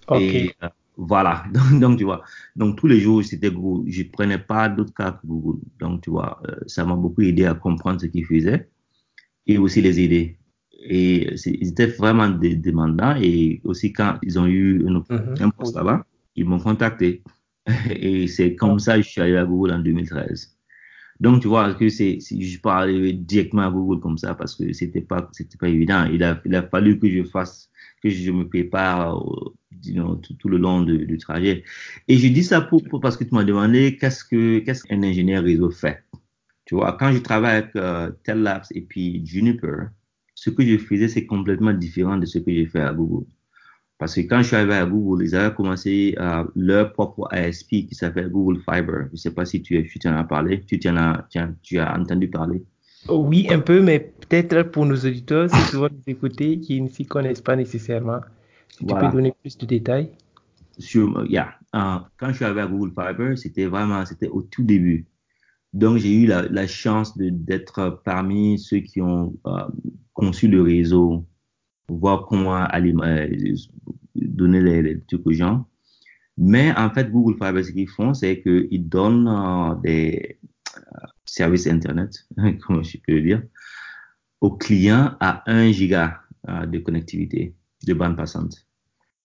[0.07, 0.47] Okay.
[0.47, 2.23] Et euh, voilà, donc, donc, tu vois,
[2.57, 3.91] donc tous les jours, c'était Google.
[3.91, 5.61] Je prenais pas d'autres cas que Google.
[5.79, 8.69] Donc, tu vois, ça m'a beaucoup aidé à comprendre ce qu'ils faisaient
[9.47, 10.40] et aussi les aider.
[10.83, 15.03] Et ils étaient vraiment des demandants et aussi quand ils ont eu une,
[15.41, 17.23] un poste là-bas, ils m'ont contacté.
[17.91, 20.57] Et c'est comme ça que je suis allé à Google en 2013.
[21.21, 25.03] Donc, tu vois, que c'est, je parlais directement à Google comme ça parce que c'était
[25.03, 26.07] pas, c'était pas évident.
[26.11, 27.71] Il a, il a fallu que je fasse,
[28.03, 31.63] que je me prépare euh, tout, tout, le long du, du, trajet.
[32.09, 35.03] Et je dis ça pour, pour parce que tu m'as demandé qu'est-ce que, qu'est-ce qu'un
[35.03, 36.03] ingénieur réseau fait?
[36.65, 39.89] Tu vois, quand je travaille avec euh, Tel Labs et puis Juniper,
[40.41, 43.27] ce que je faisais, c'est complètement différent de ce que j'ai fait à Google.
[43.99, 47.69] Parce que quand je suis arrivé à Google, ils avaient commencé euh, leur propre ASP
[47.69, 49.05] qui s'appelle Google Fiber.
[49.09, 51.79] Je ne sais pas si tu, tu en as parlé, tu, en as, tu, tu
[51.79, 52.65] as entendu parler.
[53.11, 56.89] Oui, un peu, mais peut-être pour nos auditeurs, si tu veux nous écouter, qui ne
[56.89, 58.21] s'y connaissent pas nécessairement,
[58.71, 59.01] si voilà.
[59.03, 60.09] tu peux donner plus de détails.
[60.79, 61.51] Sur, yeah.
[61.75, 65.05] Uh, quand je suis arrivé à Google Fiber, c'était vraiment, c'était au tout début.
[65.73, 69.71] Donc, j'ai eu la, chance d'être parmi ceux qui ont uh,
[70.15, 71.27] conçu le réseau
[71.89, 73.29] voir comment euh,
[74.15, 75.67] donner les, trucs aux gens.
[76.37, 80.39] Mais en fait, Google Fiber, ce qu'ils font, c'est qu'ils donnent euh, des
[80.77, 82.27] euh, services Internet,
[82.63, 83.43] comment je peux dire,
[84.41, 87.55] aux clients à 1 giga euh, de connectivité
[87.87, 88.67] de bande passante.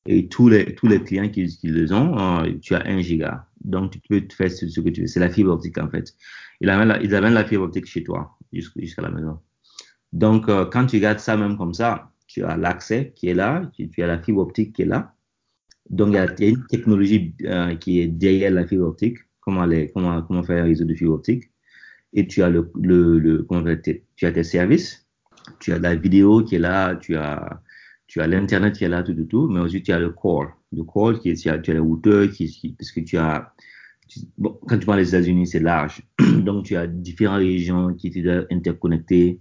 [0.07, 3.47] Et tous les, tous les clients qui, qui les ont, euh, tu as 1 giga.
[3.63, 5.07] Donc, tu peux faire ce, que tu veux.
[5.07, 6.13] C'est la fibre optique, en fait.
[6.61, 9.39] Ils amènent la, ils amènent la fibre optique chez toi, jusqu'à la maison.
[10.13, 13.69] Donc, euh, quand tu regardes ça même comme ça, tu as l'accès qui est là,
[13.73, 15.15] tu, as la fibre optique qui est là.
[15.89, 19.89] Donc, il y a, une technologie euh, qui est derrière la fibre optique, comment, les,
[19.91, 21.51] comment, comment faire un réseau de fibre optique.
[22.13, 25.07] Et tu as le, le, le comment tu as tes services,
[25.59, 27.61] tu as la vidéo qui est là, tu as,
[28.07, 30.51] tu as l'internet qui est là, tout, tout, tout, mais aussi tu as le core.
[30.71, 33.17] Le core qui est, tu as, tu as le routeur qui, qui, parce que tu
[33.17, 33.53] as,
[34.37, 36.01] bon, quand tu parles des États-Unis, c'est large.
[36.43, 39.39] Donc, tu as différentes régions qui sont interconnectées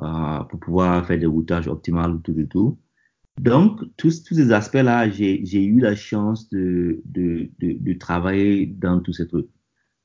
[0.00, 2.78] euh, pour pouvoir faire des routages optimales, tout, tout, tout.
[3.40, 9.00] Donc, tous, tous ces aspects-là, j'ai eu la chance de, de, de, de, travailler dans
[9.00, 9.48] tous ces trucs.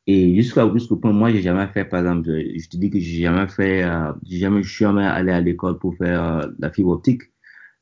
[0.08, 3.22] Et jusqu'à jusqu'au point, moi, j'ai jamais fait, par exemple, je te dis que j'ai
[3.22, 7.22] jamais fait, euh, j'ai jamais, jamais allé à l'école pour faire euh, la fibre optique,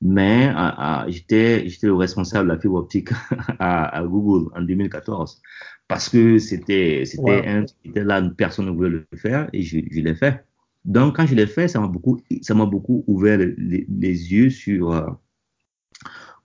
[0.02, 3.10] mais euh, euh j'étais, j'étais le responsable de la fibre optique
[3.60, 5.42] à, à, Google en 2014
[5.88, 7.48] parce que c'était, c'était wow.
[7.48, 10.44] un, c'était là, personne ne voulait le faire et je, je l'ai fait.
[10.88, 14.50] Donc, quand je l'ai fait, ça m'a beaucoup, ça m'a beaucoup ouvert les, les, yeux
[14.50, 15.06] sur euh,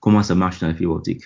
[0.00, 1.22] comment ça marche dans la fibre optique.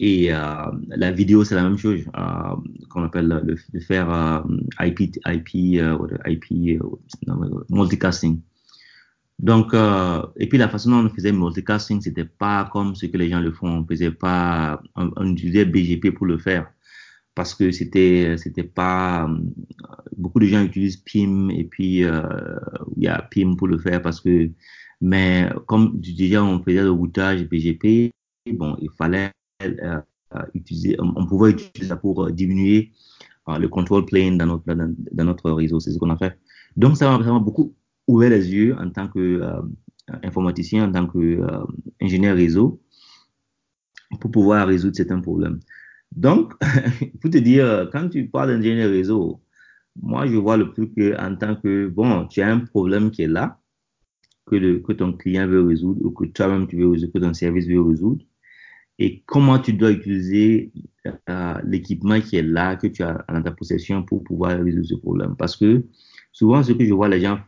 [0.00, 2.56] Et euh, la vidéo, c'est la même chose, euh,
[2.90, 4.44] qu'on appelle le, le faire
[4.80, 6.80] IP, IP, IP
[7.70, 8.40] multicasting.
[9.42, 9.74] Donc,
[10.36, 13.40] et puis la façon dont on faisait multicasting, c'était pas comme ce que les gens
[13.40, 13.68] le font.
[13.68, 16.72] On faisait pas, on, utilisait BGP pour le faire.
[17.34, 19.28] parce que c'était c'était pas
[20.16, 22.22] beaucoup de gens utilisent PIM et puis euh,
[22.96, 24.50] il y a PIM pour le faire parce que
[25.00, 28.12] mais comme déjà on faisait le routage PGP
[28.52, 29.30] bon il fallait
[29.62, 30.00] euh,
[30.54, 32.92] utiliser on, pouvait utiliser ça pour diminuer
[33.48, 36.38] euh, le control plane dans notre dans, notre réseau c'est ce qu'on a fait
[36.76, 37.74] donc ça m'a beaucoup
[38.06, 39.40] ouvert les yeux en tant que
[40.22, 41.40] informaticien en tant que
[42.00, 42.82] ingénieur réseau
[44.20, 45.60] pour pouvoir résoudre certains problèmes
[46.16, 46.52] donc,
[47.20, 49.42] pour te dire, quand tu parles d'ingénieur réseau,
[50.00, 53.22] moi, je vois le plus que en tant que, bon, tu as un problème qui
[53.22, 53.58] est là,
[54.46, 57.80] que ton client veut résoudre, ou que toi-même tu veux résoudre, que ton service veut
[57.80, 58.22] résoudre,
[58.98, 60.72] et comment tu dois utiliser
[61.30, 64.94] euh, l'équipement qui est là, que tu as dans ta possession pour pouvoir résoudre ce
[64.94, 65.34] problème.
[65.36, 65.84] Parce que
[66.32, 67.38] souvent, ce que je vois les gens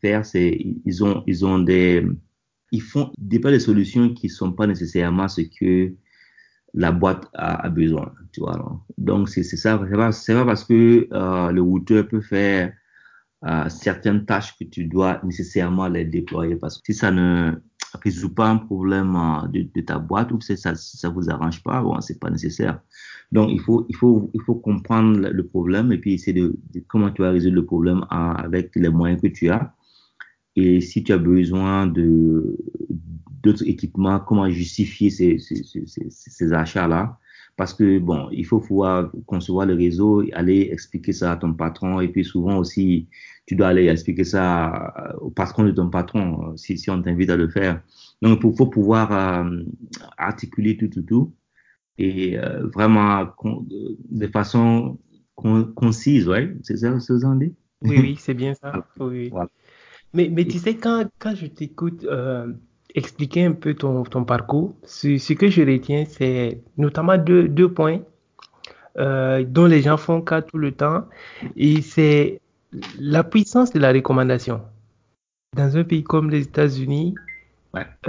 [0.00, 2.06] faire, c'est ils ont, ils ont des,
[2.70, 5.94] ils font des pas des solutions qui sont pas nécessairement ce que
[6.74, 8.84] la boîte a, besoin, tu vois.
[8.98, 9.80] Donc, c'est ça.
[9.88, 12.72] C'est pas, pas parce que euh, le routeur peut faire
[13.46, 16.56] euh, certaines tâches que tu dois nécessairement les déployer.
[16.56, 17.52] Parce que si ça ne
[18.02, 21.80] résout pas un problème euh, de, ta boîte ou que ça, ça vous arrange pas,
[21.80, 22.80] bon, c'est pas nécessaire.
[23.32, 26.56] Donc, il faut, il faut, il faut comprendre le problème et puis essayer de,
[26.88, 29.74] comment tu vas résoudre le problème avec les moyens que tu as.
[30.54, 32.56] Et si tu as besoin de
[33.42, 37.18] d'autres équipements, comment justifier ces, ces, ces, ces achats-là?
[37.56, 42.00] Parce que, bon, il faut pouvoir concevoir le réseau, aller expliquer ça à ton patron.
[42.00, 43.08] Et puis souvent aussi,
[43.46, 47.36] tu dois aller expliquer ça au patron de ton patron, si, si on t'invite à
[47.36, 47.82] le faire.
[48.20, 49.62] Donc, il faut pouvoir euh,
[50.18, 51.34] articuler tout, tout, tout.
[51.98, 53.26] Et euh, vraiment,
[54.10, 54.98] de façon
[55.34, 56.54] concise, ouais.
[56.62, 57.54] C'est ça, ce que dit?
[57.82, 58.86] Oui, oui, c'est bien ça.
[58.98, 59.30] Oui.
[60.14, 62.52] Mais, mais tu sais, quand, quand je t'écoute, euh,
[62.96, 64.74] expliquer un peu ton, ton parcours.
[64.84, 68.00] Ce, ce, que je retiens, c'est notamment deux, deux points
[68.98, 71.04] euh, dont les gens font cas tout le temps.
[71.56, 72.40] Et c'est
[72.98, 74.62] la puissance de la recommandation.
[75.54, 77.14] Dans un pays comme les États-Unis,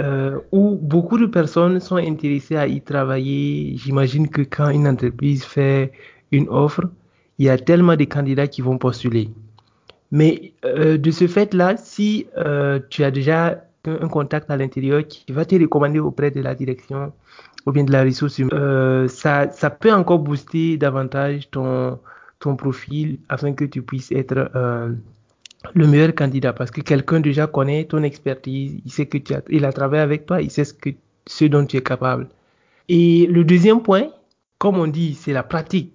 [0.00, 5.44] euh, où beaucoup de personnes sont intéressées à y travailler, j'imagine que quand une entreprise
[5.44, 5.92] fait
[6.32, 6.82] une offre,
[7.38, 9.30] il y a tellement de candidats qui vont postuler.
[10.10, 15.24] Mais euh, de ce fait-là, si euh, tu as déjà un contact à l'intérieur qui
[15.32, 17.12] va te recommander auprès de la direction
[17.64, 19.08] ou bien de la ressource humaine.
[19.08, 19.48] Ça,
[19.80, 21.98] peut encore booster davantage ton,
[22.56, 24.50] profil afin que tu puisses être
[25.74, 29.42] le meilleur candidat parce que quelqu'un déjà connaît ton expertise, il sait que tu as,
[29.48, 30.90] il a travaillé avec toi, il sait ce, que,
[31.26, 32.28] ce dont tu es capable.
[32.88, 34.08] Et le deuxième point,
[34.58, 35.92] comme on dit, c'est la pratique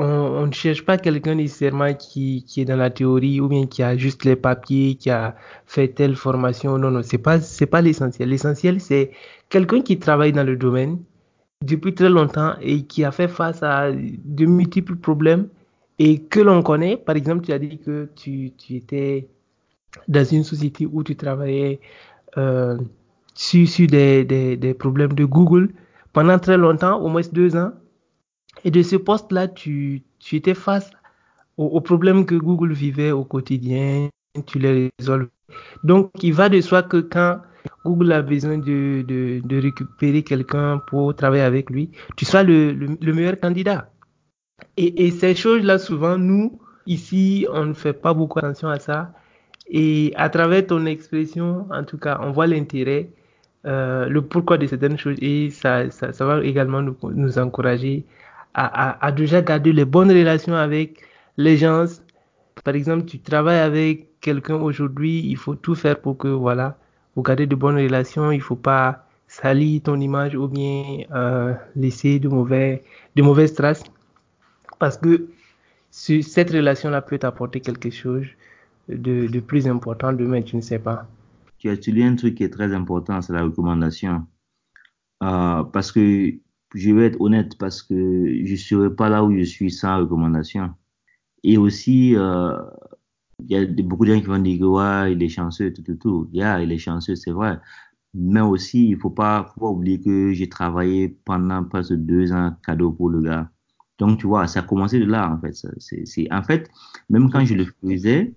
[0.00, 3.82] on, ne cherche pas quelqu'un nécessairement qui, qui est dans la théorie ou bien qui
[3.82, 6.78] a juste les papiers, qui a fait telle formation.
[6.78, 7.38] Non, non, c'est pas,
[7.70, 8.28] pas l'essentiel.
[8.28, 9.10] L'essentiel, c'est
[9.48, 10.98] quelqu'un qui travaille dans le domaine
[11.64, 15.48] depuis très longtemps et qui a fait face à de multiples problèmes
[16.00, 16.96] et que l'on connaît.
[16.96, 19.28] Par exemple, tu as dit que tu, tu étais
[20.08, 21.78] dans une société où tu travaillais
[22.38, 22.78] euh,
[23.34, 25.72] sur, sur des, des, problèmes de Google
[26.14, 27.72] pendant très longtemps, au moins deux ans.
[28.64, 30.90] Et de ce poste-là, tu, tu étais face
[31.58, 34.08] aux, problèmes que Google vivait au quotidien,
[34.46, 35.28] tu les résolves.
[35.84, 37.40] Donc, il va de soi que quand
[37.84, 42.72] Google a besoin de, de, de récupérer quelqu'un pour travailler avec lui, tu sois le,
[42.72, 43.90] le, meilleur candidat.
[44.76, 49.12] Et, ces choses-là, souvent, nous, ici, on ne fait pas beaucoup attention à ça.
[49.68, 53.10] Et à travers ton expression, en tout cas, on voit l'intérêt,
[53.66, 58.04] euh, le pourquoi de certaines choses et ça, ça, va également nous, encourager
[58.54, 61.02] à, déjà garder les bonnes relations avec
[61.36, 61.84] les gens.
[62.64, 66.78] Par exemple, tu travailles avec quelqu'un aujourd'hui, il faut tout faire pour que, voilà,
[67.14, 72.18] vous gardez de bonnes relations, il faut pas salir ton image ou bien euh, laisser
[72.18, 72.28] de
[73.22, 73.84] mauvaises traces.
[74.80, 75.28] Parce que
[75.90, 78.26] cette relation-là peut t'apporter quelque chose
[78.88, 81.06] de, plus important demain, tu ne sais pas.
[81.58, 84.26] Tu as utilisé un truc qui est très important, c'est la recommandation.
[85.22, 86.32] Euh, parce que
[86.74, 89.98] je vais être honnête parce que je ne serais pas là où je suis sans
[89.98, 90.70] recommandation.
[91.44, 92.56] Et aussi, euh,
[93.40, 95.96] il y a beaucoup de gens qui vont dire ouais, il est chanceux, tout, tout,
[95.96, 96.30] tout.
[96.32, 97.60] Yeah, il est chanceux, c'est vrai.
[98.14, 102.92] Mais aussi, il pas, faut pas oublier que j'ai travaillé pendant presque deux ans cadeau
[102.92, 103.50] pour le gars.
[104.00, 105.52] Donc, tu vois, ça a commencé de là, en fait.
[105.78, 106.70] C'est, en fait,
[107.10, 108.34] même quand je le faisais,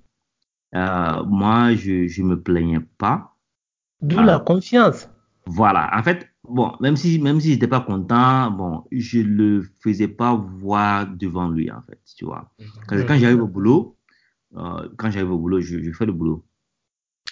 [0.75, 3.37] euh, moi, je, je me plaignais pas.
[4.01, 5.09] D'où la confiance.
[5.45, 5.89] Voilà.
[5.97, 10.35] En fait, bon, même si, même si j'étais pas content, bon, je le faisais pas
[10.35, 12.51] voir devant lui, en fait, tu vois.
[12.87, 13.97] Quand, quand j'arrive au boulot,
[14.57, 16.45] euh, quand j'arrive au boulot, je, je, fais le boulot.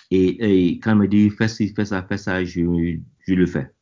[0.09, 2.61] Et, et, quand il me dit, fais ci, fais ça, fais ça, je,
[3.27, 3.73] je le fais,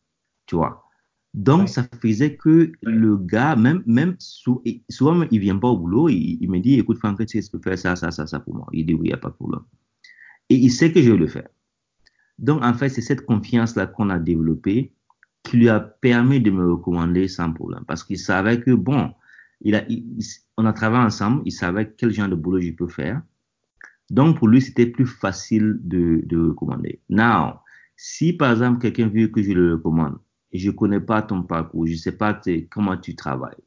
[0.47, 0.88] tu vois.
[1.33, 6.49] Donc, ça faisait que le gars, même, même souvent, il vient pas au boulot, il,
[6.49, 8.67] me dit, écoute, Franck, tu peux faire ça, ça, ça, ça pour moi.
[8.71, 9.61] Il dit, oui, il n'y a pas de problème.
[10.49, 11.47] Et il sait que je vais le faire.
[12.39, 14.93] Donc, en fait, c'est cette confiance-là qu'on a développée
[15.43, 17.83] qui lui a permis de me recommander sans problème.
[17.87, 19.13] Parce qu'il savait que, bon,
[19.61, 19.83] il a,
[20.57, 23.21] on a travaillé ensemble, il savait quel genre de boulot je peux faire.
[24.09, 26.99] Donc, pour lui, c'était plus facile de, de recommander.
[27.09, 27.59] Now,
[27.95, 30.17] si par exemple, quelqu'un veut que je le recommande,
[30.51, 32.39] et je connais pas ton parcours, je sais pas
[32.69, 33.63] comment tu travailles.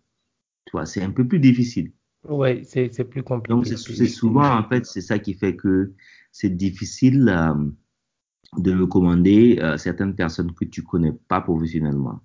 [0.66, 1.92] Tu vois, c'est un peu plus difficile.
[2.28, 3.52] Oui, c'est plus compliqué.
[3.52, 5.92] Donc, c'est souvent, en fait, c'est ça qui fait que
[6.30, 7.54] c'est difficile euh,
[8.58, 12.20] de recommander euh, certaines personnes que tu connais pas professionnellement.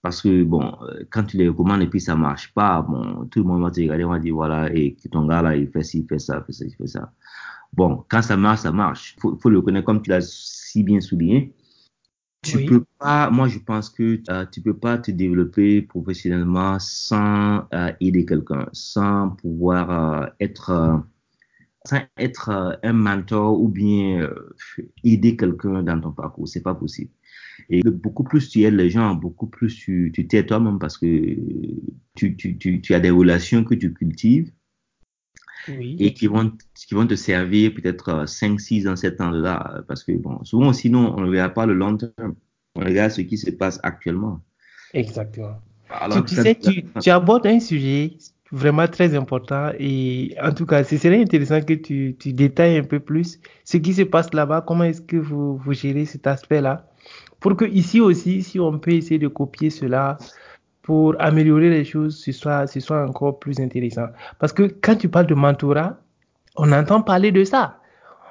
[0.00, 3.40] Parce que, bon, euh, quand tu les recommandes et puis ça marche pas, bon, tout
[3.40, 5.82] le monde va te regarder, on va dire, voilà, et ton gars là, il fait
[5.82, 7.12] ci, il fait ça, il fait ça, il fait ça.
[7.72, 9.16] Bon, quand ça marche, ça marche.
[9.20, 11.54] Faut, faut le connaître comme tu l'as si bien souligné.
[12.46, 17.66] Tu peux pas, moi je pense que euh, tu peux pas te développer professionnellement sans
[17.74, 21.02] euh, aider quelqu'un, sans pouvoir euh, être,
[21.84, 24.28] sans être un mentor ou bien
[25.04, 26.48] aider quelqu'un dans ton parcours.
[26.48, 27.10] C'est pas possible.
[27.70, 31.06] Et beaucoup plus tu aides les gens, beaucoup plus tu t'aides toi-même parce que
[32.14, 34.52] tu, tu, tu, tu, as des relations que tu cultives
[35.68, 39.82] et qui vont, qui vont te servir peut-être 5, 6 ans, 7 ans là.
[39.88, 42.34] Parce que bon, souvent, sinon, on ne verra pas le long terme
[42.76, 44.40] on regarde ce qui se passe actuellement.
[44.94, 45.60] Exactement.
[46.26, 46.58] tu, sais,
[47.00, 48.12] tu, abordes un sujet
[48.52, 52.84] vraiment très important et en tout cas, ce serait intéressant que tu, tu détailles un
[52.84, 56.88] peu plus ce qui se passe là-bas, comment est-ce que vous, vous gérez cet aspect-là,
[57.40, 60.18] pour que ici aussi, si on peut essayer de copier cela
[60.86, 64.06] pour améliorer les choses, ce soit, ce soit encore plus intéressant.
[64.38, 65.98] Parce que quand tu parles de mentorat,
[66.54, 67.80] on entend parler de ça.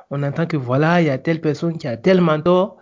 [0.09, 2.77] On entend que voilà, il y a telle personne qui a tel mentor,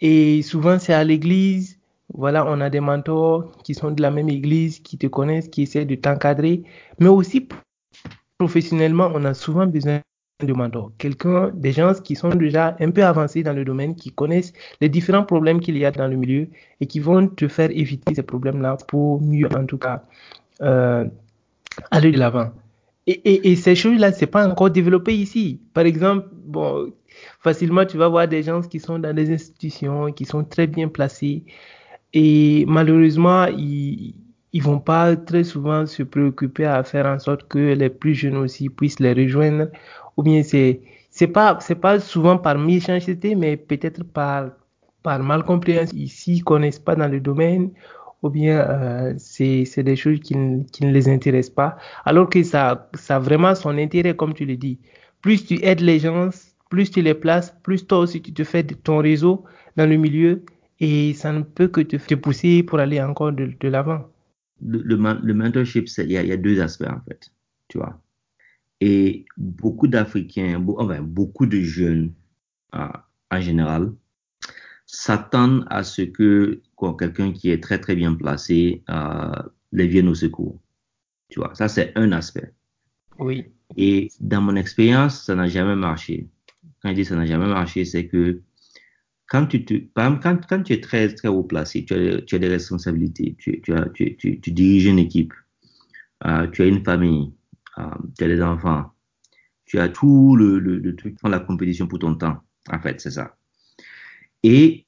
[0.00, 1.80] et souvent, c'est à l'église.
[2.14, 5.62] Voilà, on a des mentors qui sont de la même église, qui te connaissent, qui
[5.62, 6.62] essaient de t'encadrer.
[7.00, 7.48] Mais aussi,
[8.38, 10.02] professionnellement, on a souvent besoin
[10.44, 10.92] de mentors.
[10.98, 14.88] Quelqu'un, des gens qui sont déjà un peu avancés dans le domaine, qui connaissent les
[14.88, 16.48] différents problèmes qu'il y a dans le milieu
[16.80, 20.02] et qui vont te faire éviter ces problèmes-là pour mieux, en tout cas,
[20.60, 21.06] euh,
[21.90, 22.50] aller de l'avant.
[23.06, 25.60] Et, et, ces choses-là, c'est pas encore développé ici.
[25.72, 26.92] Par exemple, bon,
[27.40, 30.88] facilement, tu vas voir des gens qui sont dans des institutions, qui sont très bien
[30.88, 31.44] placés.
[32.12, 34.16] Et malheureusement, ils
[34.52, 38.38] ne vont pas très souvent se préoccuper à faire en sorte que les plus jeunes
[38.38, 39.68] aussi puissent les rejoindre.
[40.16, 44.50] Ou bien c'est c'est pas c'est pas souvent par méchanceté, mais peut-être par
[45.02, 45.96] par malcompréhension.
[45.96, 47.70] Ils ne connaissent pas dans le domaine
[48.22, 50.34] ou bien euh, c'est des choses qui,
[50.72, 54.44] qui, ne les intéressent pas, alors que ça, ça a vraiment son intérêt, comme tu
[54.44, 54.78] le dis.
[55.20, 56.30] Plus tu aides les gens,
[56.70, 59.44] plus tu les places, plus toi aussi tu te fais de ton réseau
[59.76, 60.42] dans le milieu
[60.80, 64.06] et ça ne peut que te, pousser pour aller encore de, l'avant.
[64.60, 67.30] Le, le, mentorship, il y, a deux aspects en fait,
[67.68, 67.98] tu vois.
[68.80, 72.12] Et beaucoup d'Africains, enfin, beaucoup de jeunes
[72.74, 72.88] euh,
[73.30, 73.92] en général,
[74.86, 76.62] s'attendent à ce que
[76.98, 79.32] quelqu'un qui est très très bien placé euh,
[79.72, 80.60] les vienne au secours.
[81.28, 82.52] Tu vois, ça c'est un aspect.
[83.18, 83.46] Oui.
[83.76, 86.28] Et dans mon expérience, ça n'a jamais marché
[86.86, 88.42] quand je dis ça n'a jamais marché, c'est que
[89.28, 92.38] quand tu, te, quand, quand, tu es très, très haut placé, tu as, tu as
[92.38, 95.34] des responsabilités, tu, tu, as, tu, tu, diriges une équipe,
[96.24, 97.32] euh, tu as une famille,
[98.16, 98.92] tu as des enfants,
[99.64, 103.10] tu as tout le, le, le truc, la compétition pour ton temps, en fait, c'est
[103.10, 103.36] ça.
[104.42, 104.86] Et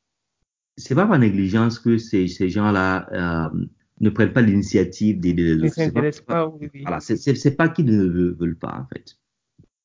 [0.76, 3.66] c'est pas par négligence que ces, ces gens-là euh,
[4.01, 5.74] ne prennent pas l'initiative d'aider les autres.
[5.74, 9.16] C'est pas, pas, oui, Voilà, c'est pas qu'ils ne veulent pas, en fait.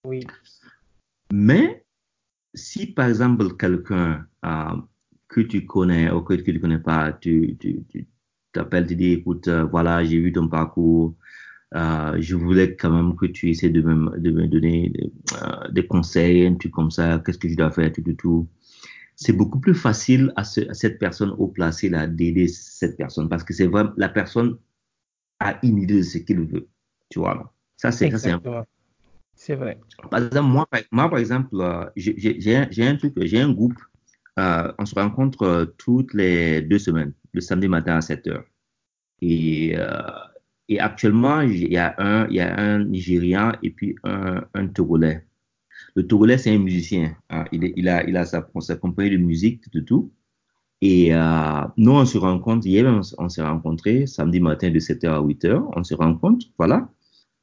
[0.05, 0.25] Oui.
[1.31, 1.83] Mais
[2.53, 4.75] si par exemple quelqu'un euh,
[5.27, 8.05] que tu connais ou que, tu ne connais pas, tu, tu, tu
[8.51, 11.15] t'appelles, tu dis, écoute, euh, voilà, j'ai vu ton parcours,
[11.75, 14.91] euh, je voulais quand même que tu essaies de me, de me donner
[15.41, 18.47] euh, des conseils, un truc comme ça, qu'est-ce que je dois faire, tout, tout, tout.
[19.15, 23.29] C'est beaucoup plus facile à, ce, à cette personne au placé là d'aider cette personne
[23.29, 24.57] parce que c'est vraiment la personne
[25.39, 26.67] a une idée de ce qu'il veut,
[27.09, 27.53] tu vois.
[27.77, 28.11] Ça c'est
[29.35, 29.79] c'est vrai.
[30.11, 33.79] Par exemple, moi, moi par exemple, euh, j'ai un truc, j'ai un groupe,
[34.37, 38.45] euh, on se rencontre toutes les deux semaines, le samedi matin à 7 heures.
[39.21, 39.75] Et,
[40.73, 45.25] et actuellement, il y, a un, il Nigérian et puis un, Togolais.
[45.95, 47.15] Le Togolais, c'est un musicien.
[47.29, 47.45] Hein.
[47.51, 50.11] Il, a, sa, compagnie de musique, tout, tout.
[50.81, 51.11] Et
[51.77, 52.85] nous, on se rencontre, hier
[53.17, 56.89] on, s'est rencontrés samedi matin de 7h à 8h, on se rencontre, voilà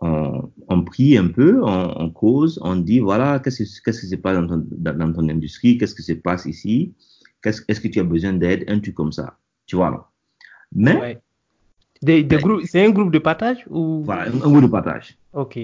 [0.01, 5.29] on, prie un peu, on, cause, on dit voilà, qu'est-ce qui se passe dans ton,
[5.29, 6.95] industrie, qu'est-ce qui se passe ici,
[7.45, 10.11] est-ce que tu as besoin d'aide, un truc comme ça, tu vois.
[10.73, 11.21] Mais.
[12.03, 14.03] Des, des groupes, c'est un groupe de partage ou...
[14.05, 15.19] Voilà, un, groupe de partage.
[15.35, 15.59] Ok.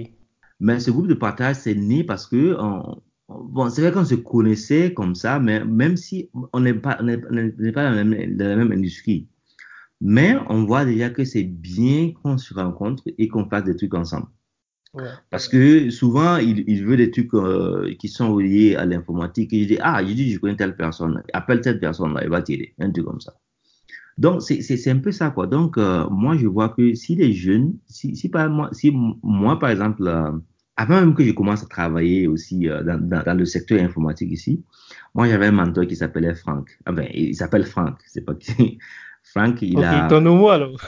[0.61, 2.57] Mais ce groupe de partage, c'est né parce que,
[3.29, 7.05] bon, c'est vrai qu'on se connaissait comme ça, mais même si on n'est pas, on
[7.05, 9.29] n'est pas dans la, même, dans la même industrie.
[10.01, 13.95] Mais on voit déjà que c'est bien qu'on se rencontre et qu'on fasse des trucs
[13.95, 14.27] ensemble.
[15.31, 19.53] Parce que souvent, il, il veut des trucs euh, qui sont reliés à l'informatique.
[19.53, 21.23] Et je dis, ah, je dis, je connais telle personne.
[21.35, 22.75] Appelle cette personne-là, elle va t'aider.
[22.79, 23.35] Un truc comme ça.
[24.19, 25.47] Donc, c'est un peu ça, quoi.
[25.47, 28.91] Donc, euh, moi, je vois que si les jeunes, si, si, par, moi, si
[29.23, 30.33] moi, par exemple, euh,
[30.77, 34.65] avant même que je commence à travailler aussi dans, dans, dans, le secteur informatique ici,
[35.15, 36.79] moi, j'avais un mentor qui s'appelait Franck.
[36.87, 37.99] Enfin, il s'appelle Franck.
[38.07, 38.79] C'est pas qui.
[39.23, 40.07] Franck, il okay, a.
[40.09, 40.81] ton nom alors.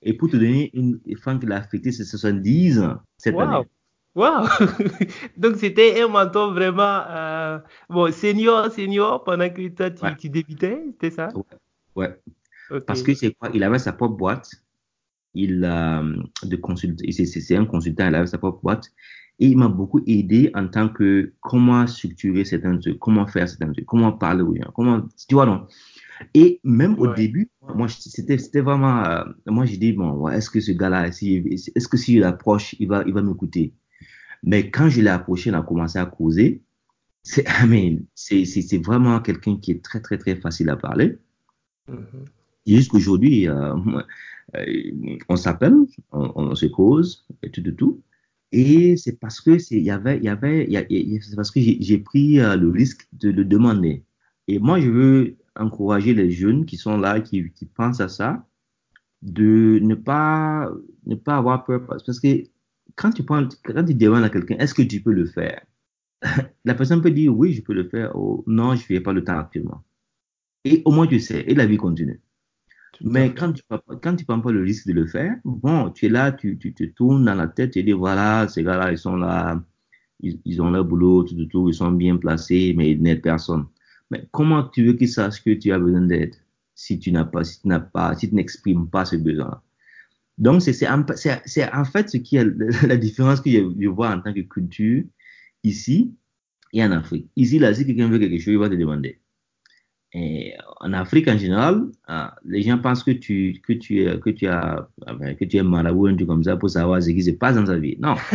[0.00, 1.00] Et pour te donner une.
[1.20, 3.40] Franck, il a fêté ses 70 ans cette wow.
[3.40, 3.66] année.
[4.14, 4.46] Wow!
[5.36, 7.58] Donc, c'était un mentor vraiment euh,
[7.88, 10.14] bon, senior, senior, pendant que toi, tu, Ouais.
[10.16, 11.28] tu débutais, c'était ça?
[11.34, 11.42] Ouais.
[11.96, 12.16] Ouais.
[12.86, 13.50] Parce que c'est quoi?
[13.54, 14.50] Il avait sa propre boîte.
[15.34, 17.00] Il euh, de consult...
[17.12, 18.86] c'est- un consultant, il avait sa propre boîte.
[19.40, 23.72] Et il m'a beaucoup aidé en tant que comment structurer certains trucs, comment faire certains
[23.72, 25.66] trucs, comment parler aux gens, comment, tu vois, non?
[26.34, 30.60] Et même au début, moi, c'était, c'était vraiment, euh, moi, j'ai dit, bon, est-ce que
[30.60, 31.36] ce gars-là, si,
[31.76, 33.74] est-ce que si je l'approche, il va, il va m'écouter?
[34.42, 36.62] Mais quand je l'ai approché, on a commencé à causer.
[37.22, 40.76] C'est, I mean, c'est, c'est, c'est vraiment quelqu'un qui est très, très, très facile à
[40.76, 41.18] parler.
[41.88, 42.24] Mhm.
[42.66, 43.74] Et jusqu'aujourd'hui, euh,
[45.28, 45.74] on s'appelle,
[46.12, 48.02] on, se cause, et tout, tout, tout.
[48.52, 50.68] Et c'est parce que c'est, y avait, y avait,
[51.34, 54.04] parce que j'ai pris euh, le risque de le demander.
[54.46, 58.46] Et moi, je veux encourager les jeunes qui sont là, qui, pensent à ça,
[59.22, 60.70] de ne pas,
[61.06, 61.86] ne pas avoir peur.
[61.86, 62.44] Parce que
[62.96, 65.64] quand tu prends, quand tu demandes à quelqu'un, est-ce que tu peux le faire?
[66.64, 69.24] La personne peut dire oui, je peux le faire, ou non, je n'ai pas le
[69.24, 69.82] temps actuellement.
[70.64, 72.20] Et au moins tu sais, et la vie continue.
[73.02, 73.62] Mais quand tu
[74.02, 76.74] quand tu prends pas le risque de le faire, bon, tu es là, tu, tu
[76.74, 79.62] te tournes dans la tête, tu dis voilà, ces gars-là, ils sont là,
[80.20, 83.22] ils, ils ont leur boulot, tout, tout, tout, ils sont bien placés, mais ils n'aident
[83.22, 83.66] personne.
[84.10, 86.34] Mais comment tu veux qu'ils sachent que tu as besoin d'aide
[86.74, 89.62] si tu n'as pas, si tu n'as pas, si tu n'exprimes pas ce besoin?
[90.38, 91.04] Donc, c'est, en-
[91.84, 92.44] fait ce qui est
[92.86, 95.04] la différence que je vois en tant que culture
[95.64, 96.14] ici
[96.72, 97.30] et en Afrique.
[97.36, 99.20] Ici, là, si quelqu'un veut quelque chose, il va te demander.
[100.14, 104.46] Et en Afrique en général, ah, les gens pensent que tu, que tu, que tu
[104.46, 107.30] as, enfin, que tu es marabout, un truc comme ça pour savoir ce qui se
[107.30, 107.96] passe dans sa vie.
[107.98, 108.14] Non,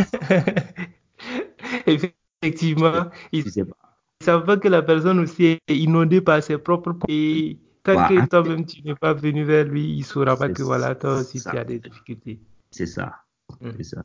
[1.86, 3.76] Effectivement, ils pas.
[4.24, 8.66] savent pas que la personne aussi est inondée par ses propres et tant que toi-même
[8.66, 11.64] tu n'es pas venu vers lui, il saura pas que voilà, toi aussi tu as
[11.64, 12.40] des difficultés.
[12.70, 13.12] C'est ça.
[13.60, 13.72] Mhm.
[13.76, 14.02] C'est ça.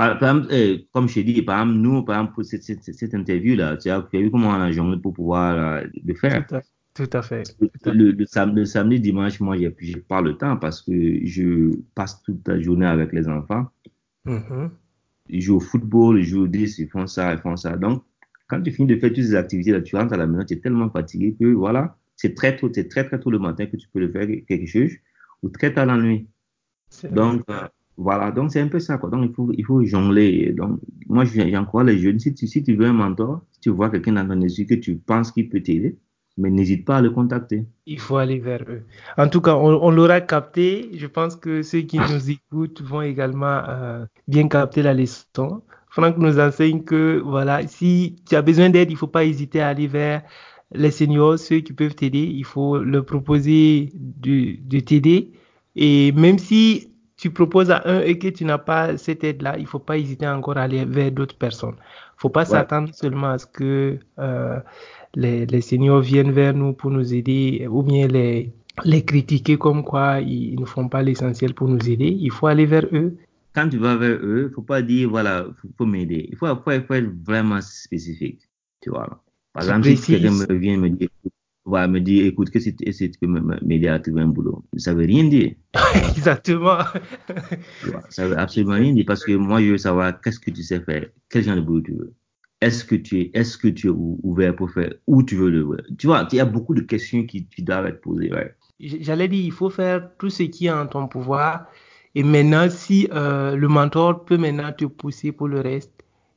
[0.00, 2.82] Par, par exemple, eh, comme je dit, par exemple, nous, par exemple, pour cette, cette,
[2.82, 6.46] cette interview-là, tu as vu comment on a jonglé pour pouvoir euh, le faire.
[6.46, 6.62] Tout à,
[6.94, 7.56] tout à fait.
[7.60, 10.56] Le, Tout à le, le sam- le samedi, dimanche, moi, j'ai j'ai pas le temps
[10.56, 10.92] parce que
[11.26, 13.66] je passe toute la journée avec les enfants.
[14.24, 14.70] Mhm.
[15.28, 17.76] Ils jouent au football, ils jouent au disque, ils font ça, ils font ça.
[17.76, 18.02] Donc,
[18.48, 20.60] quand tu finis de faire toutes ces activités-là, tu rentres à la maison, tu es
[20.60, 23.88] tellement fatigué que voilà, c'est très tôt, c'est très très tôt le matin que tu
[23.92, 24.92] peux le faire quelque chose
[25.42, 26.28] ou très tard la nuit.
[27.10, 27.68] Donc, euh,
[28.00, 29.10] voilà, donc c'est un peu ça, quoi.
[29.10, 30.54] Donc, il faut, il faut jongler.
[30.56, 32.18] Donc, moi, j'encourage les jeunes.
[32.18, 34.74] Si tu, si tu veux un mentor, si tu vois quelqu'un dans ton esprit que
[34.74, 35.98] tu penses qu'il peut t'aider,
[36.38, 37.66] mais n'hésite pas à le contacter.
[37.84, 38.84] Il faut aller vers eux.
[39.18, 40.88] En tout cas, on, l'aura capté.
[40.94, 45.62] Je pense que ceux qui nous écoutent vont également euh, bien capter la leçon.
[45.90, 49.68] Franck nous enseigne que voilà, si tu as besoin d'aide, il faut pas hésiter à
[49.68, 50.22] aller vers
[50.72, 52.22] les seniors, ceux qui peuvent t'aider.
[52.22, 55.32] Il faut leur proposer de, de t'aider.
[55.76, 56.89] Et même si
[57.20, 60.26] tu proposes à un et que tu n'as pas cette aide-là, il faut pas hésiter
[60.26, 61.76] encore à aller vers d'autres personnes.
[62.16, 62.46] faut pas Ouais.
[62.46, 64.58] s'attendre seulement à ce que euh,
[65.14, 68.52] les, les seniors viennent vers nous pour nous aider ou bien les,
[68.84, 72.08] les critiquer comme quoi ils, ne font pas l'essentiel pour nous aider.
[72.20, 73.16] Il faut aller vers eux.
[73.54, 76.28] Quand tu vas vers eux, il faut pas dire, voilà, faut, faut m'aider.
[76.30, 78.48] Il faut, faut, faut être vraiment spécifique.
[78.80, 79.22] Tu vois.
[79.52, 81.08] Par exemple, si quelqu'un me vient me dire,
[81.64, 83.26] voilà, me dire, écoute, qu'est-ce que
[83.64, 84.64] m'aider à trouver un boulot?
[84.76, 85.54] Ça veut rien dire.
[85.94, 86.78] Exactement.
[87.78, 90.50] Tu vois, ça veut absolument rien dire parce que moi, je veux savoir qu'est-ce que
[90.50, 92.14] tu sais faire, quel genre de boulot tu veux.
[92.60, 95.50] Est-ce que tu es, est-ce que tu es ou- ouvert pour faire, où tu veux
[95.50, 95.66] le,
[95.98, 98.54] tu vois, il y a beaucoup de questions qui, qui doivent être posées, ouais.
[98.80, 101.66] J'allais dire, il faut faire tout ce qui est en ton pouvoir.
[102.14, 105.92] Et maintenant, si euh, le mentor peut maintenant te pousser pour le reste,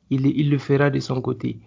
[0.10, 1.60] il, il le fera de son côté.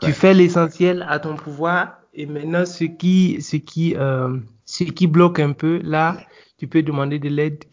[0.00, 0.12] Tu Ouais.
[0.12, 5.38] fais l'essentiel à ton pouvoir et maintenant ce qui, ce qui, euh, ce qui bloque
[5.40, 6.16] un peu, là,
[6.58, 7.64] tu peux demander de l'aide,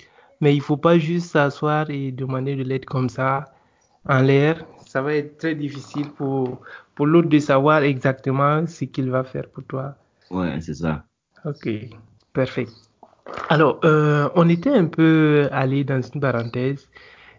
[0.41, 3.45] mais il faut pas juste s'asseoir et demander de l'aide comme ça
[4.07, 4.65] en l'air.
[4.85, 6.61] Ça va être très difficile pour,
[6.95, 9.95] pour l'autre de savoir exactement ce qu'il va faire pour toi.
[10.29, 11.03] Ouais, c'est ça.
[11.45, 11.69] Ok,
[12.33, 12.67] parfait.
[13.49, 16.87] Alors, euh, on était un peu allé dans une parenthèse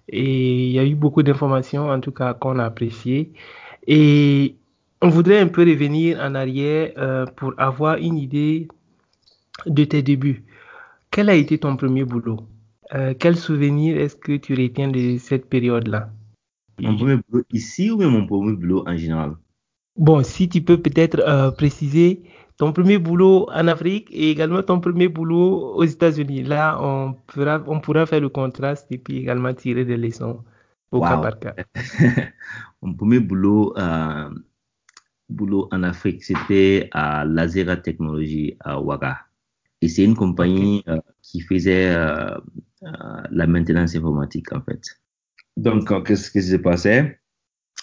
[0.08, 3.32] et il y a eu beaucoup d'informations, en tout cas, qu'on a appréciées.
[3.86, 4.56] Et
[5.00, 8.68] on voudrait un peu revenir en arrière euh, pour avoir une idée
[9.66, 10.44] de tes débuts.
[11.10, 12.40] Quel a été ton premier boulot?
[12.94, 16.10] Euh, Quel souvenir est-ce que tu retiens de cette période-là?
[16.80, 19.32] Mon premier boulot ici ou mon premier boulot en général?
[19.96, 22.22] Bon, si tu peux peut-être euh, préciser
[22.58, 26.42] ton premier boulot en Afrique et également ton premier boulot aux États-Unis.
[26.42, 27.14] Là, on,
[27.80, 30.42] pourra faire le contraste et puis également tirer des leçons
[30.90, 31.54] au cas par cas.
[32.82, 34.28] Mon premier boulot, euh,
[35.28, 39.18] boulot en Afrique, c'était à Lazera Technology à Ouaga.
[39.80, 42.36] Et c'est une compagnie euh, qui faisait euh,
[42.82, 44.82] euh, la maintenance informatique, en fait.
[45.56, 47.18] Donc, qu'est-ce qui s'est passé?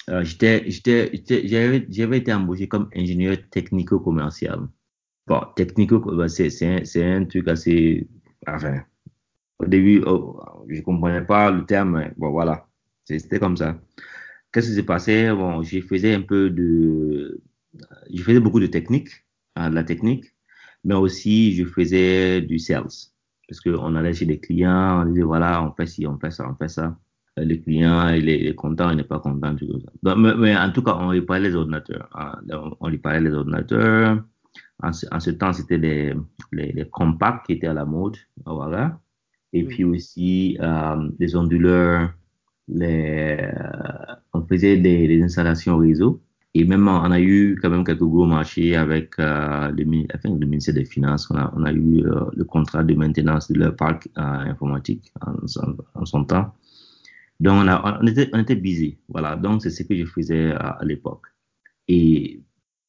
[0.08, 4.68] J'avais, été embauché comme ingénieur technico-commercial.
[5.28, 8.08] Bon, technico, bah, c'est, un truc assez,
[8.48, 8.82] enfin,
[9.58, 12.68] au début, oh, je comprenais pas le terme, mais bon, voilà,
[13.06, 13.80] c'était comme ça.
[14.56, 15.30] Qu'est-ce qui s'est passé?
[15.32, 17.41] Bon, j'ai faisais un peu de,
[18.10, 19.10] je faisais beaucoup de technique,
[19.58, 20.34] de la technique,
[20.86, 22.88] mais aussi je faisais du sales.
[23.49, 26.49] Parce qu'on allait chez des clients, on disait voilà, on fait ci, on fait ça,
[26.49, 26.97] on fait ça.
[27.36, 30.16] Le client, il est, content, il n'est pas content, tout ça.
[30.16, 32.08] mais, en tout cas, on lui parlait les ordinateurs.
[32.16, 32.39] Hein.
[32.80, 34.24] On lui parlait les ordinateurs.
[34.82, 36.14] En ce, temps, c'était les,
[36.53, 39.01] les, compacts qui étaient à la mode, voilà.
[39.51, 42.14] Et puis aussi euh, les onduleurs,
[42.68, 46.22] on faisait des, des installations réseau.
[46.57, 50.86] Et même, on a eu quand même quelques gros marchés avec euh, le, ministère des
[50.86, 51.30] Finances.
[51.30, 56.24] On a, eu euh, le contrat de maintenance de leur parc euh, informatique en, son
[56.24, 56.53] temps.
[57.41, 58.97] Donc, on, était, on busy.
[59.09, 59.36] Voilà.
[59.36, 61.28] Donc, c'est ce que je faisais à, l'époque.
[61.89, 62.41] Et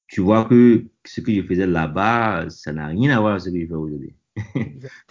[0.07, 3.51] tu vois que ce que je faisais là-bas, ça n'a rien à voir avec ce
[3.51, 4.15] que je fais aujourd'hui.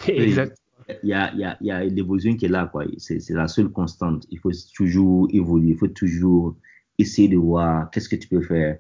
[0.08, 0.58] exact.
[1.04, 2.86] Il y a, y a, y a l'évolution qui est là, quoi.
[2.98, 4.26] C'est la seule constante.
[4.30, 5.72] Il faut toujours évoluer.
[5.72, 6.56] Il faut toujours
[6.98, 8.78] essayer de voir qu'est-ce que tu peux faire.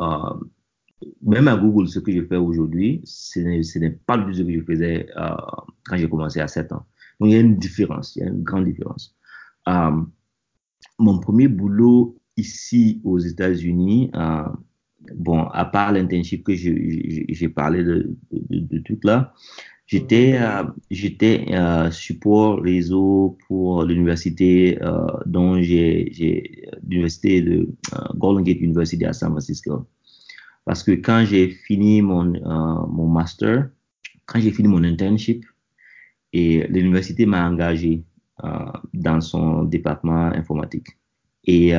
[0.00, 0.34] Euh,
[1.22, 4.60] même à Google, ce que je fais aujourd'hui, ce n'est pas tout ce que je
[4.62, 5.30] faisais euh,
[5.86, 6.86] quand j'ai commencé à 7 ans.
[7.20, 9.16] Donc, il y a une différence, il y a une grande différence.
[9.68, 10.02] Euh,
[10.98, 14.10] mon premier boulot ici aux États-Unis,
[15.14, 19.34] bon, à part l'internship que j'ai parlé de, de, de, tout là,
[19.88, 27.66] J'étais euh, j'étais euh, support réseau pour l'université euh, dont j'ai j'ai l'université de
[28.16, 29.88] Golden Gate University à San Francisco.
[30.66, 32.34] Parce que quand j'ai fini mon
[32.86, 33.70] mon master,
[34.26, 35.46] quand j'ai fini mon internship,
[36.34, 38.04] et l'université m'a engagé
[38.92, 40.88] dans son département informatique.
[41.44, 41.72] Et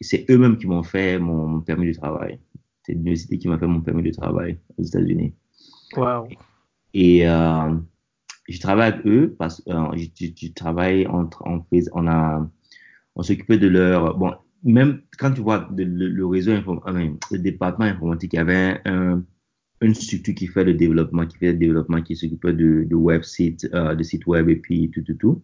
[0.00, 2.40] c'est eux-mêmes qui m'ont fait mon permis de travail.
[2.82, 5.32] C'est l'université qui m'a fait mon permis de travail aux États-Unis.
[5.96, 6.26] Wow.
[6.94, 7.74] Et euh,
[8.48, 12.50] je travaille avec eux parce que euh, je, travaille entre, on, on a,
[13.16, 14.34] on s'occupait de leur, bon,
[14.64, 19.22] même quand tu vois le, le, réseau, le département informatique, il y avait un,
[19.80, 23.22] une structure qui fait le développement, qui fait le développement, qui s'occupait de, de web
[23.22, 25.42] sites, euh, de sites web et puis tout, tout, tout.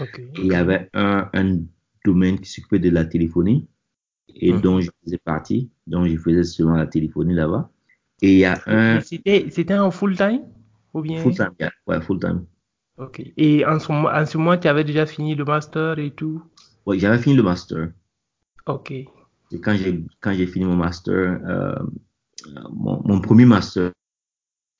[0.00, 0.22] Okay.
[0.36, 1.60] Et il y avait un, un
[2.04, 3.68] domaine qui s'occupait de la téléphonie
[4.34, 4.60] et mm -hmm.
[4.60, 7.70] dont je faisais partie, donc je faisais seulement la téléphonie là-bas.
[8.22, 9.00] Et il y a un.
[9.00, 10.42] C'était en full time
[10.94, 11.20] ou bien?
[11.20, 11.70] Full time, yeah.
[11.86, 12.46] ouais, full time.
[12.98, 13.22] Ok.
[13.36, 16.42] Et en ce, en ce moment, tu avais déjà fini le master et tout?
[16.86, 17.90] Oui, j'avais fini le master.
[18.66, 18.92] Ok.
[18.92, 21.74] Et quand j'ai quand j'ai fini mon master, euh,
[22.72, 23.90] mon, mon, premier master,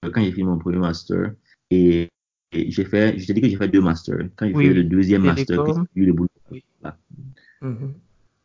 [0.03, 1.33] quand j'ai fini mon premier master,
[1.71, 2.09] et,
[2.53, 4.29] et j'ai fait, je t'ai dit que j'ai fait deux masters.
[4.37, 6.29] Quand j'ai oui, fait le deuxième master, j'ai eu le boulot.
[6.51, 6.65] Oui.
[6.83, 6.97] Là.
[7.61, 7.93] Mm -hmm.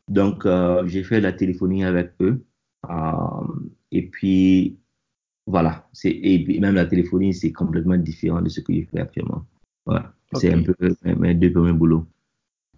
[0.10, 2.44] Donc, euh, j'ai fait la téléphonie avec eux.
[2.90, 3.48] Euh,
[3.92, 4.78] et puis,
[5.48, 5.88] voilà.
[5.94, 9.46] C'est, et même la téléphonie, c'est complètement différent de ce que je fais actuellement.
[9.86, 10.14] Voilà.
[10.34, 10.50] Okay.
[10.50, 10.76] C'est un peu
[11.18, 12.06] mes deux premiers boulots.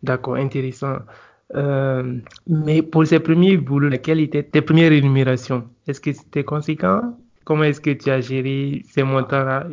[0.03, 0.97] D'accord, intéressant.
[1.55, 5.67] Euh, mais pour ces premiers boulots, quelles étaient tes premières rémunérations?
[5.87, 7.17] Est-ce que c'était conséquent?
[7.43, 9.67] Comment est-ce que tu as géré ces montants-là?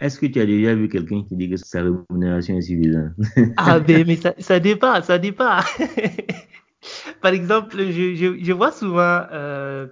[0.00, 3.12] Est-ce que tu as déjà vu quelqu'un qui dit que sa rémunération est suffisante?
[3.56, 5.60] Ah ben, mais ça, ça dépend, ça dépend.
[7.22, 9.86] Par exemple, je, je, je vois souvent euh,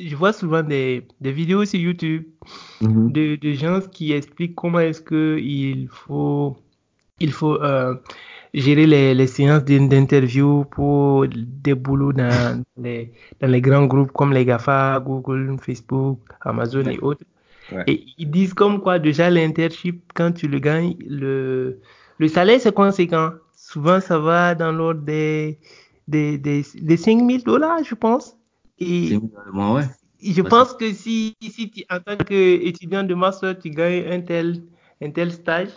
[0.00, 2.24] je vois souvent des, des vidéos sur YouTube
[2.80, 3.12] -hmm.
[3.12, 6.56] de, de, gens qui expliquent comment est-ce que il faut,
[7.18, 7.94] il faut euh,
[8.54, 14.32] gérer les, les séances d'interview pour des boulots dans les, dans les grands groupes comme
[14.32, 17.24] les GAFA, Google, Facebook, Amazon et autres.
[17.72, 17.84] Ouais.
[17.86, 21.80] Et ils disent comme quoi déjà l'internship, quand tu le gagnes, le,
[22.18, 23.30] le salaire c'est conséquent.
[23.54, 25.58] Souvent ça va dans l'ordre des,
[26.08, 28.39] des, des, des 5 000 dollars, je pense.
[28.80, 29.16] Et
[29.52, 29.82] ouais.
[30.22, 34.62] je pense que si, si tu, en tant qu'étudiant de master, tu gagnes un tel,
[35.02, 35.68] un tel stage,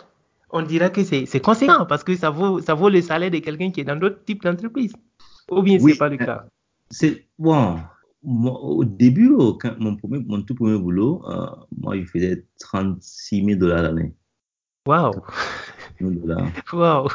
[0.50, 3.70] on dira que c'est conséquent parce que ça vaut, ça vaut le salaire de quelqu'un
[3.70, 4.94] qui est dans d'autres types d'entreprises.
[5.50, 6.46] Ou bien ce n'est pas le cas?
[6.90, 7.78] C'est bon.
[8.22, 11.46] au début, mon, premier, mon tout premier boulot, euh,
[11.76, 14.14] moi, je faisais 36 000 dollars l'année.
[14.86, 15.12] Waouh!
[16.72, 17.08] Waouh!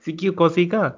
[0.00, 0.92] Ce qui est conséquent.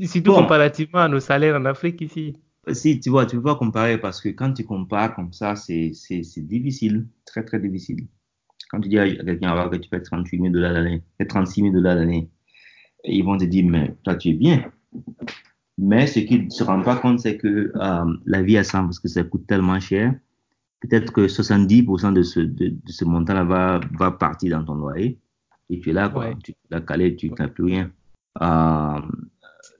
[0.00, 2.36] Surtout comparativement à nos salaires en Afrique ici.
[2.72, 5.92] Si, tu vois, tu peux pas comparer parce que quand tu compares comme ça, c'est
[6.38, 8.06] difficile, très très difficile.
[8.70, 11.96] Quand tu dis à quelqu'un que tu fais 38 000 dollars l'année, 36 000 dollars
[11.96, 12.30] l'année,
[13.04, 14.70] ils vont te dire, mais toi tu es bien.
[15.78, 18.84] Mais ce qu'ils ne se rendent pas compte, c'est que euh, la vie à 100,
[18.84, 20.14] parce que ça coûte tellement cher,
[20.80, 25.18] peut-être que 70% de ce, de, ce montant-là va, va partir dans ton loyer.
[25.70, 26.34] Et tu es là, quoi.
[26.42, 27.90] Tu l'as calé, tu n'as plus rien.
[28.42, 29.00] Euh,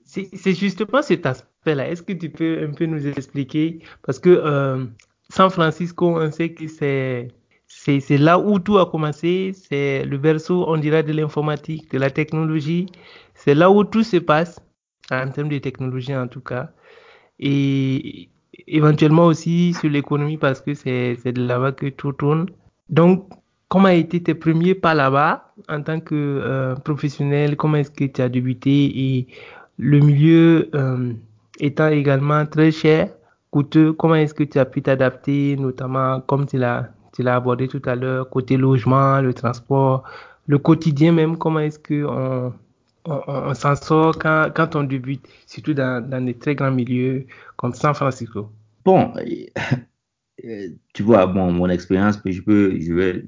[0.04, 1.26] c'est justement cet
[1.58, 1.88] aspect-là.
[1.88, 3.80] Est-ce que tu peux un peu nous expliquer?
[4.04, 4.84] Parce que euh,
[5.30, 7.28] San Francisco, on sait que c'est
[7.70, 9.52] c'est là où tout a commencé.
[9.54, 12.86] C'est le berceau, on dirait, de l'informatique, de la technologie.
[13.34, 14.58] C'est là où tout se passe,
[15.10, 16.70] en termes de technologie en tout cas.
[17.38, 18.30] Et
[18.66, 22.46] éventuellement aussi sur l'économie parce que c'est de là-bas que tout tourne.
[22.88, 23.28] Donc,
[23.68, 28.04] comment a été tes premiers pas là-bas en tant que euh, professionnel Comment est-ce que
[28.04, 29.16] tu as débuté?
[29.18, 29.26] Et
[29.76, 31.12] le milieu euh,
[31.58, 33.10] étant également très cher,
[33.50, 37.66] coûteux, comment est-ce que tu as pu t'adapter, notamment comme tu l'as tu l'as abordé
[37.66, 40.04] tout à l'heure, côté logement, le transport,
[40.46, 42.52] le quotidien même, comment est-ce qu'on
[43.04, 47.74] on, on, s'en sort quand, quand on débute, surtout dans, des très grands milieux comme
[47.74, 48.52] San Francisco?
[48.84, 49.12] Bon,
[50.44, 53.26] euh, tu vois, bon, mon expérience, je je vais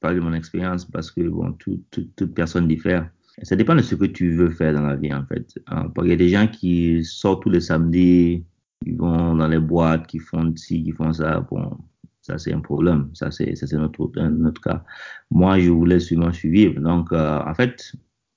[0.00, 3.08] parler de mon expérience parce que bon, tout, toute personne diffère.
[3.42, 5.58] Ça dépend de ce que tu veux faire dans la vie, en fait.
[5.68, 8.44] Hein, il y a des gens qui sortent tous les samedis,
[8.84, 11.40] ils vont dans les boîtes, qui font ci, qui font ça.
[11.40, 11.78] Bon,
[12.22, 13.10] ça, c'est un problème.
[13.14, 14.84] Ça, c'est, notre, notre cas.
[15.30, 16.80] Moi, je voulais sûrement suivre.
[16.80, 17.92] Donc, euh, en fait,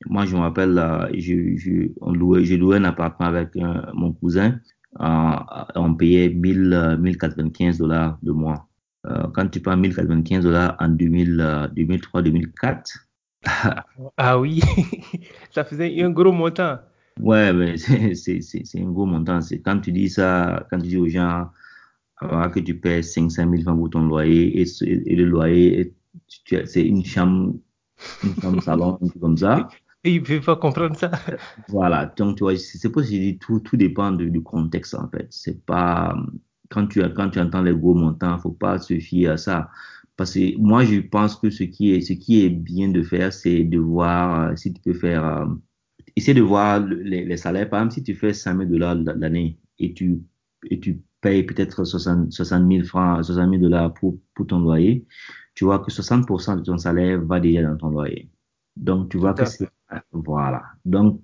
[0.08, 4.60] moi, je me rappelle, euh, je, un appartement avec euh, mon cousin.
[5.00, 8.68] on payait 1000, 1095 dollars de mois.
[9.34, 13.06] quand tu prends 1095 dollars en 2000, 2003, 2004.
[14.18, 14.62] ah oui,
[15.52, 16.80] ça faisait un gros montant.
[17.20, 18.42] Ouais, mais c'est,
[18.78, 19.42] un gros montant.
[19.42, 21.50] C'est quand tu dis ça, quand tu dis aux gens,
[22.22, 25.94] que tu paies 500 000 francs pour ton loyer et, le loyer,
[26.66, 27.56] c'est une chambre,
[28.24, 29.68] une chambre salon, un truc comme ça.
[30.04, 31.12] Et il ne peut pas comprendre ça.
[31.68, 35.28] Voilà, donc tu vois, c'est pas si tout, tout dépend du contexte en fait.
[35.32, 36.16] C'est pas,
[36.70, 39.70] quand tu, quand tu entends les gros montants, faut pas se fier à ça.
[40.18, 43.34] Parce que moi, je pense que ce qui est, ce qui est bien de faire,
[43.34, 45.46] c'est de voir euh, si tu peux faire, euh,
[46.16, 47.70] essayer de voir les, les, salaires.
[47.70, 50.22] Par exemple, si tu fais 5 000 dollars l'année et tu,
[50.70, 55.06] et tu payes peut-être 60, 60 000 francs, 60 000 dollars pour, pour ton loyer,
[55.54, 58.30] tu vois que 60% de ton salaire va déjà dans ton loyer.
[58.78, 59.68] Donc, tu vois que c'est,
[60.12, 60.64] voilà.
[60.86, 61.22] Donc,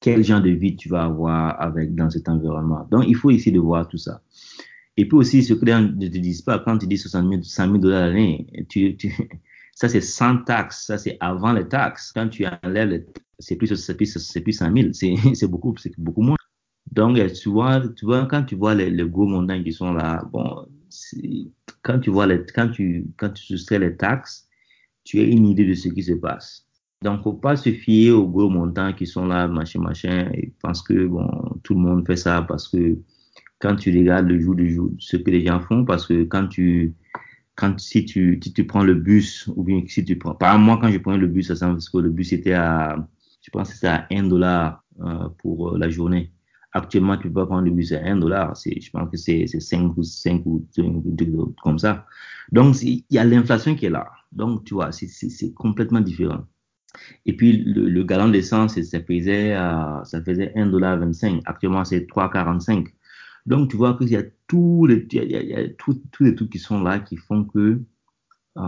[0.00, 2.86] quel genre de vie tu vas avoir avec, dans cet environnement?
[2.90, 4.22] Donc, il faut essayer de voir tout ça.
[5.00, 7.26] Et puis aussi, ce que les gens ne te disent pas, quand tu dis 60
[7.26, 8.98] 000, 100 000 dollars l'année, tu,
[9.74, 12.12] ça c'est sans taxes, ça c'est avant les taxes.
[12.12, 13.06] Quand tu enlèves,
[13.38, 16.36] c'est plus, c'est plus, c'est plus 100 000, c'est beaucoup, beaucoup moins.
[16.92, 20.66] Donc, tu vois, tu vois, quand tu vois les, gros montants qui sont là, bon,
[21.80, 24.50] quand tu vois quand tu, quand tu soustrais les taxes,
[25.04, 26.66] tu as une idée de ce qui se passe.
[27.00, 30.82] Donc, faut pas se fier aux gros montants qui sont là, machin, machin, et pense
[30.82, 31.26] que, bon,
[31.62, 32.98] tout le monde fait ça parce que
[33.60, 36.48] quand tu regardes le jour du jour, ce que les gens font, parce que quand
[36.48, 36.94] tu,
[37.54, 40.64] quand, si tu, si tu prends le bus, ou bien si tu prends, par exemple,
[40.66, 42.96] moi, quand je prenais le bus à San Francisco, le bus était à,
[43.42, 46.32] je pense que c'était à 1 dollar euh, pour euh, la journée.
[46.72, 48.54] Actuellement, tu peux pas prendre le bus à 1 dollar.
[48.64, 50.92] Je pense que c'est 5 ou 5 ou 5
[51.62, 52.06] comme ça.
[52.52, 54.06] Donc, il y a l'inflation qui est là.
[54.32, 56.44] Donc, tu vois, c'est complètement différent.
[57.26, 61.42] Et puis, le, le gallon d'essence, ça faisait, euh, ça faisait 1 dollar 25.
[61.44, 62.86] Actuellement, c'est 3,45.
[63.46, 66.00] Donc, tu vois qu'il y a tous les, il y a, il y a tous
[66.20, 67.80] les trucs qui sont là qui font que
[68.58, 68.62] euh,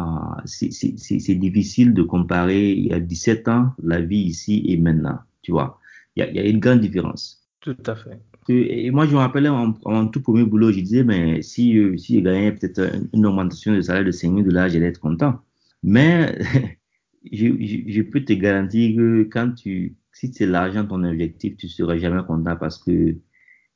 [0.44, 5.18] c'est difficile de comparer il y a 17 ans la vie ici et maintenant.
[5.42, 5.78] Tu vois,
[6.16, 7.48] il y a, il y a une grande différence.
[7.60, 8.20] Tout à fait.
[8.48, 11.96] Et moi, je me rappelais en, en tout premier boulot, je disais, mais si, euh,
[11.96, 15.40] si je gagnais peut-être une augmentation de salaire de 5 000 dollars, j'allais être content.
[15.84, 16.38] Mais
[17.32, 21.68] je, je, je, peux te garantir que quand tu, si c'est l'argent ton objectif, tu
[21.68, 23.16] seras jamais content parce que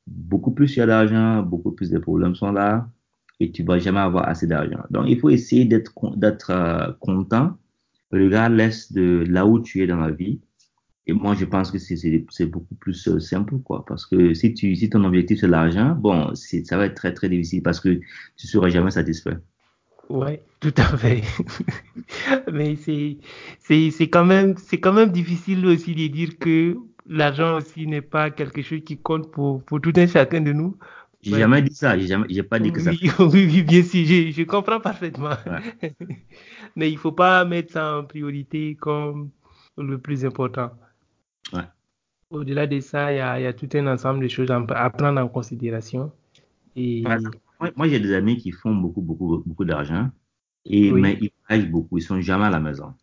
[0.07, 2.89] beaucoup plus il y a d'argent, beaucoup plus de problèmes sont là
[3.39, 4.83] et tu vas jamais avoir assez d'argent.
[4.89, 7.57] Donc, il faut essayer d'être euh, content,
[8.11, 10.39] regardless de là où tu es dans la vie
[11.07, 13.85] et moi, je pense que c'est beaucoup plus euh, simple, quoi.
[13.87, 17.29] Parce que si, tu, si ton objectif c'est l'argent, bon, ça va être très, très
[17.29, 18.01] difficile parce que
[18.35, 19.37] tu seras jamais satisfait.
[20.09, 21.23] Ouais, tout à fait.
[22.51, 23.19] Mais c'est,
[24.09, 26.75] quand c'est quand même difficile aussi de dire que
[27.07, 30.77] l'argent aussi n'est pas quelque chose qui compte pour, pour tout un chacun de nous.
[31.21, 32.91] J'ai jamais dit ça, j'ai jamais, pas dit que ça.
[33.19, 35.35] Oui, oui, bien sûr, je, je comprends parfaitement.
[36.75, 39.31] Mais il faut pas mettre ça en priorité comme
[39.77, 40.71] le plus important.
[41.53, 41.63] Ouais.
[42.29, 45.19] Au-delà de ça, il y a, y a, tout un ensemble de choses à prendre
[45.19, 46.11] en considération.
[46.75, 47.03] Et...
[47.59, 50.11] Moi, moi j'ai des amis qui font beaucoup, beaucoup, beaucoup d'argent,
[50.65, 51.01] et Oui.
[51.01, 52.93] mais ils voyagent beaucoup, ils sont jamais à la maison.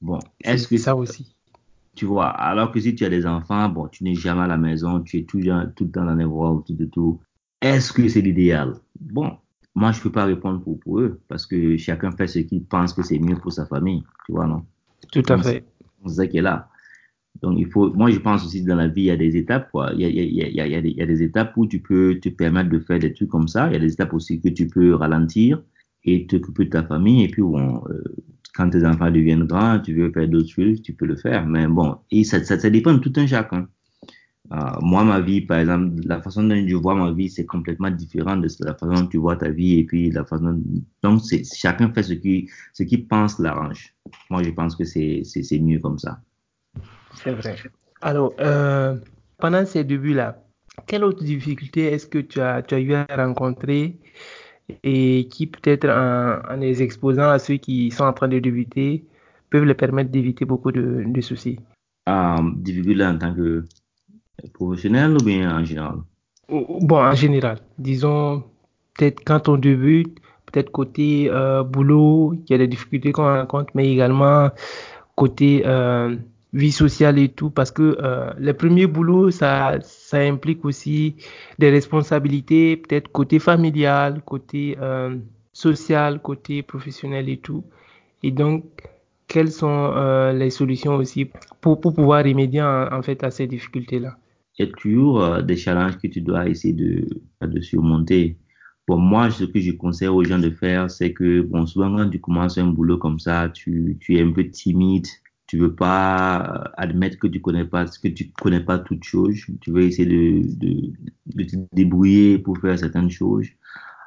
[0.00, 1.34] Bon, est-ce que C'est ça aussi.
[1.94, 4.56] Tu vois, alors que si tu as des enfants, bon, tu n'es jamais à la
[4.58, 7.20] maison, tu es tout, le temps- tout le temps dans les voies, tout de tout.
[7.60, 8.74] Est-ce que c'est l'idéal?
[9.00, 9.32] Bon,
[9.74, 12.92] moi, je peux pas répondre pour, pour eux, parce que chacun fait ce qu'il pense
[12.92, 14.64] que c'est mieux pour sa famille, tu vois, non?
[15.12, 15.64] Tout à Donc, fait.
[16.06, 16.68] c'est ça qui est là.
[17.42, 19.36] Donc, il faut, moi, je pense aussi que dans la vie, il y a des
[19.36, 19.90] étapes, quoi.
[19.94, 21.56] Il y a, il y a, il y a des, il y a des étapes
[21.56, 23.66] où tu peux te permettre de faire des trucs comme ça.
[23.68, 25.60] Il y a des étapes aussi que tu peux ralentir
[26.04, 27.24] et t'occuper de ta famille.
[27.24, 28.02] Et puis, bon, euh,
[28.54, 31.44] quand tes enfants deviennent grands, tu veux faire d'autres choses, tu peux le faire.
[31.46, 32.38] Mais bon, et ça,
[32.70, 33.68] dépend de tout un chacun.
[34.52, 37.90] Euh, moi, ma vie, par exemple, la façon dont je vois ma vie, c'est complètement
[37.90, 40.62] différent de la façon dont tu vois ta vie et puis la façon.
[41.02, 43.94] Donc, chacun fait ce qui, ce qui pense l'arrange.
[44.30, 45.24] Moi, je pense que c'est,
[45.60, 46.20] mieux comme ça.
[47.14, 47.56] C'est vrai.
[48.02, 48.96] Alors, euh,
[49.38, 50.44] pendant ces débuts-là,
[50.86, 53.98] quelle autre difficulté est-ce que tu as eu à rencontrer
[54.82, 59.04] et qui peut-être en, en les exposant à ceux qui sont en train de débuter
[59.50, 61.58] peuvent leur permettre d'éviter beaucoup de, de soucis?
[62.08, 63.64] Euh, difficulté en tant que
[64.52, 65.96] professionnel ou bien en général?
[66.48, 68.42] Bon, en général, disons,
[68.94, 73.70] peut-être quand on débute, peut-être côté euh, boulot, il y a des difficultés qu'on rencontre,
[73.74, 74.50] mais également
[75.16, 76.16] côté euh,
[76.54, 81.16] vie sociale et tout, parce que euh, les premiers boulots, ça, ça implique aussi
[81.58, 85.16] des responsabilités, peut-être côté familial, côté euh,
[85.52, 87.64] social, côté professionnel et tout.
[88.22, 88.64] Et donc,
[89.26, 91.28] quelles sont euh, les solutions aussi
[91.60, 94.16] pour, pour pouvoir remédier en, fait à ces difficultés-là?
[94.56, 97.08] Il y a toujours euh, des challenges que tu dois essayer de,
[97.42, 98.38] de surmonter.
[98.86, 102.08] Bon, moi, ce que je conseille aux gens de faire, c'est que, bon, souvent quand
[102.08, 105.06] tu commences un boulot comme ça, tu, tu es un peu timide,
[105.54, 109.36] tu veux pas admettre que tu connais pas, que tu connais pas toutes choses.
[109.60, 113.46] Tu veux essayer de, te débrouiller pour faire certaines choses.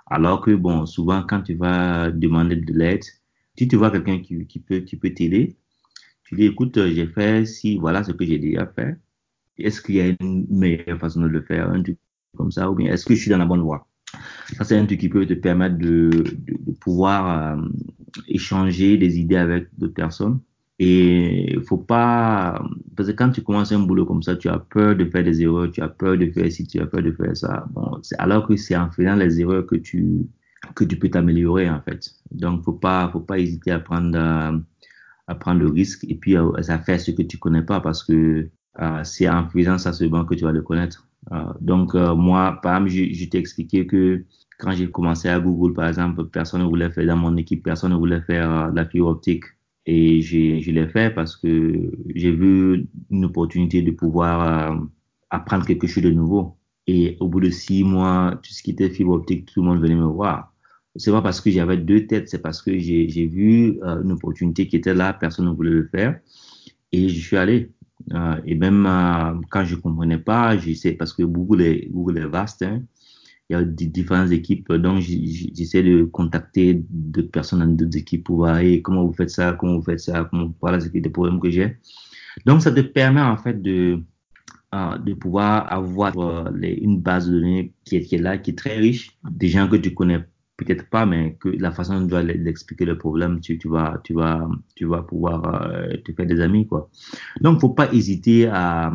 [0.08, 3.04] Alors que, bon, souvent, quand tu vas demander de l'aide,
[3.58, 5.56] si tu vois quelqu'un qui, peut, qui peut t'aider,
[6.26, 8.98] tu dis, écoute, j'ai fait si, voilà ce que j'ai déjà fait.
[9.58, 11.98] Est-ce qu'il y a une meilleure façon de le faire, un truc
[12.36, 13.88] comme ça, ou bien est-ce que je suis dans la bonne voie?
[14.58, 16.26] Ça, c'est un truc qui peut te permettre de
[16.82, 17.62] pouvoir euh,
[18.28, 20.42] échanger des idées avec d'autres personnes.
[20.80, 22.62] Et il faut pas,
[22.96, 25.42] parce que quand tu commences un boulot comme ça, tu as peur de faire des
[25.42, 27.66] erreurs, tu as peur de faire ci, tu as peur de faire ça.
[27.72, 30.28] Bon, alors que c'est en faisant les erreurs que tu,
[30.76, 32.12] que tu peux t'améliorer, en fait.
[32.32, 34.18] Donc, faut pas, faut pas hésiter à prendre,
[35.28, 38.04] à prendre le risque et puis à, à faire ce que tu connais pas parce
[38.04, 38.50] que
[38.80, 41.08] euh, c'est en faisant ça seulement que tu vas le connaître.
[41.32, 44.24] Euh, donc, euh, moi, par exemple, je, je t'ai expliqué que
[44.60, 47.92] quand j'ai commencé à Google, par exemple, personne ne voulait faire, dans mon équipe, personne
[47.92, 49.44] ne voulait faire euh, la fibre optique.
[49.90, 54.76] Et je l'ai fait parce que j'ai vu une opportunité de pouvoir euh,
[55.30, 56.58] apprendre quelque chose de nouveau.
[56.88, 59.82] Et au bout de six mois, tout ce qui était fibre optique, tout le monde
[59.82, 60.54] venait me voir.
[60.98, 64.68] C'est pas parce que j'avais deux têtes, c'est parce que j'ai, vu euh, une opportunité
[64.68, 66.20] qui était là, personne ne voulait le faire.
[66.92, 67.72] Et je suis allé.
[68.14, 68.84] Euh, et même
[69.50, 72.64] quand je comprenais pas, j'essaie parce que Google est, Google est vaste.
[72.64, 72.84] Hein,
[73.50, 78.38] il y a différentes équipes, donc j'essaie de contacter d'autres personnes dans d'autres équipes pour
[78.38, 81.10] voir comment vous faites ça, comment vous faites ça, comment voilà ce qui est des
[81.10, 81.78] problèmes que j'ai.
[82.46, 84.04] Donc ça te permet en fait de
[84.76, 88.76] euh, de pouvoir avoir euh, une base de données qui est, là, qui est très
[88.76, 90.20] riche, des gens que tu connais
[90.58, 94.02] peut-être pas, mais que la façon dont tu vas l'expliquer le problème, tu, tu vas,
[94.04, 94.46] tu vas,
[94.76, 96.90] tu vas pouvoir euh, te faire des amis, quoi.
[97.40, 98.92] Donc, faut pas hésiter à,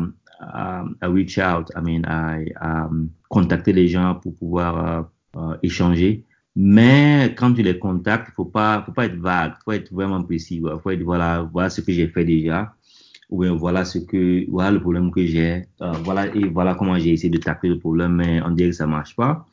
[0.51, 2.89] à, à reach out, I mean, à, à,
[3.29, 6.25] contacter les gens pour pouvoir euh, échanger.
[6.55, 10.61] Mais quand tu les contactes, faut pas, faut pas être vague, faut être vraiment précis,
[10.61, 10.79] quoi.
[10.79, 12.75] Faut être, voilà, voilà ce que j'ai fait déjà.
[13.29, 15.63] Ou bien voilà ce que voilà le problème que j'ai.
[15.81, 18.75] Euh, voilà et voilà comment j'ai essayé de tacler le problème mais on dirait que
[18.75, 19.47] ça marche pas.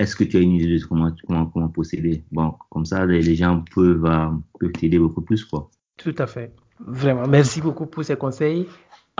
[0.00, 2.24] Est-ce que tu as une idée de comment comment comment procéder?
[2.32, 5.70] Bon comme ça les, gens peuvent euh, peuvent t'aider beaucoup plus quoi.
[5.96, 6.52] Tout à fait.
[6.80, 7.28] Vraiment.
[7.28, 8.66] Merci beaucoup pour ces conseils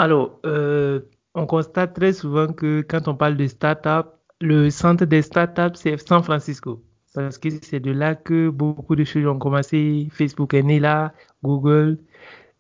[0.01, 1.01] alors euh,
[1.35, 4.07] on constate très souvent que quand on parle de start-up
[4.41, 6.83] le centre des start-up c'est San Francisco.
[7.15, 10.09] Parce que c'est de là que beaucoup de choses ont commencé.
[10.13, 11.99] Facebook est né là Google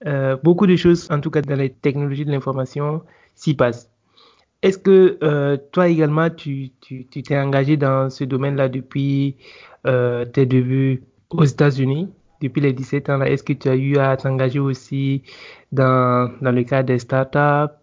[0.06, 3.02] euh, beaucoup de choses, en tout cas dans les technologies de l'information,
[3.34, 3.90] s'y passent.
[4.62, 9.36] Est-ce que euh, toi également, tu t'es engagé dans ce domaine-là depuis
[9.84, 12.08] tes débuts aux États-Unis?
[12.40, 15.22] Depuis les 17 ans là, est-ce que tu as eu à t'engager aussi
[15.72, 17.74] dans, dans le cadre des startups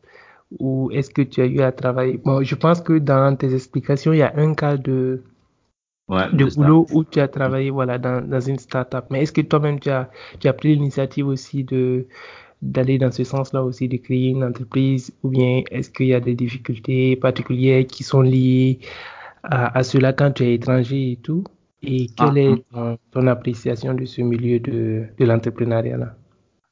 [0.59, 2.17] ou est-ce que tu as eu à travailler?
[2.17, 5.23] Bon, je pense que dans tes explications, il y a un cas de,
[6.31, 9.05] de boulot où tu as travaillé voilà, dans, dans une startup.
[9.09, 12.07] Mais est-ce que toi-même, tu as, tu as pris l'initiative aussi de
[12.63, 16.19] d'aller dans ce sens-là aussi, de créer une entreprise ou bien est-ce qu'il y a
[16.21, 18.79] des difficultés particulières qui sont liées
[19.43, 21.43] à, à cela quand tu es étranger et tout?
[21.83, 26.17] Et quelle est ah, ton, appréciation de ce milieu de, de l'entrepreneuriat là?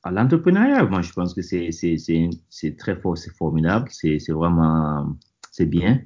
[0.03, 5.15] Ah, L'entrepreneuriat, moi je pense que c'est, très fort, c'est formidable, c'est, vraiment
[5.51, 6.01] c'est bien,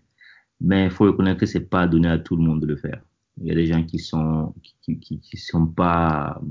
[0.62, 3.02] mais il faut reconnaître que c'est pas donné à tout le monde de le faire.
[3.42, 6.42] Il y a des gens qui sont qui, qui, qui sont pas.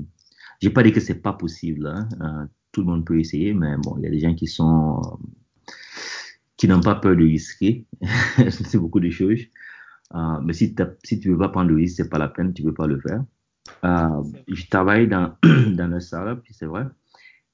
[0.61, 1.87] J'ai pas dit que c'est pas possible.
[1.87, 2.09] Hein.
[2.21, 5.01] Euh, tout le monde peut essayer, mais bon, il y a des gens qui sont
[6.57, 7.85] qui n'ont pas peur de risquer.
[8.49, 9.39] c'est beaucoup de choses.
[10.15, 12.63] Euh, mais si, si tu veux pas prendre le risque, c'est pas la peine, tu
[12.63, 13.23] peux pas le faire.
[13.83, 16.85] Euh, je travaille dans, dans un startup, c'est vrai.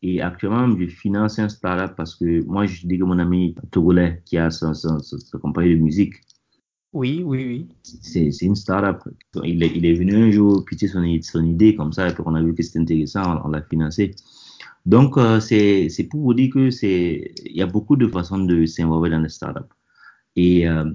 [0.01, 4.21] Et actuellement, je finance un startup parce que moi, je dis que mon ami togolais
[4.25, 4.71] qui a sa,
[5.41, 6.13] compagnie de musique.
[6.93, 7.67] Oui, oui, oui.
[7.83, 9.01] C'est une startup.
[9.43, 12.23] Il est, il est venu un jour pitcher son, son idée comme ça, et puis
[12.25, 14.15] on a vu que c'était intéressant, on, l'a financé.
[14.85, 18.65] Donc, euh, c'est pour vous dire que c'est il y a beaucoup de façons de
[18.65, 19.73] s'involver dans les startups.
[20.35, 20.85] Et euh,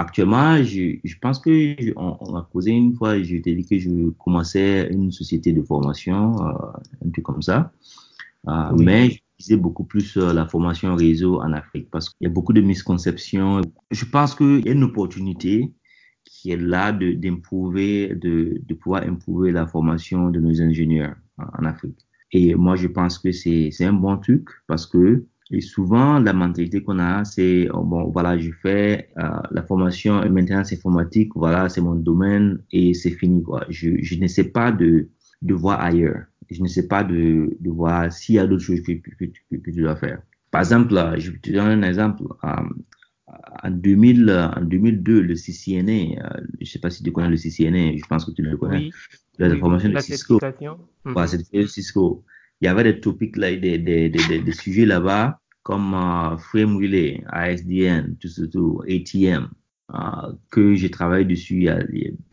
[0.00, 1.52] actuellement, je, je, pense que
[1.96, 5.62] on, on, a posé une fois, je t'ai dit que je commençais une société de
[5.62, 7.72] formation, euh, un truc comme ça.
[8.48, 12.30] Euh, Mais je disais beaucoup plus la formation réseau en Afrique parce qu'il y a
[12.30, 13.60] beaucoup de misconceptions.
[13.90, 15.72] Je pense qu'il y a une opportunité
[16.24, 21.64] qui est là d'improver, de, de, de, pouvoir improver la formation de nos ingénieurs en
[21.64, 21.98] Afrique.
[22.32, 26.82] Et moi, je pense que c'est un bon truc parce que et souvent, la mentalité
[26.82, 31.68] qu'on a, c'est, oh, bon, voilà, je fais euh, la formation et maintenance informatique, voilà,
[31.68, 33.64] c'est mon domaine et c'est fini, quoi.
[33.68, 35.08] Je, je ne sais pas de,
[35.42, 36.22] de voir ailleurs.
[36.50, 39.56] Je ne sais pas de, de voir s'il y a d'autres choses que, que, que,
[39.56, 40.22] que, tu dois faire.
[40.52, 42.22] Par exemple, je te donne un exemple.
[42.44, 42.48] Euh,
[43.62, 47.36] en, 2000, en 2002, le CCNA, euh, je ne sais pas si tu connais le
[47.36, 48.78] CCNA, je pense que tu le connais.
[48.78, 48.92] Oui,
[49.38, 50.38] la, formation de Cisco.
[51.04, 52.24] Voilà, c'était Cisco
[52.60, 56.76] il y avait des topics là, des, des, des, des sujets là-bas comme uh, Frame
[56.76, 59.48] Relay, ASDN, tout surtout ATM,
[59.92, 61.68] uh, que je travaille dessus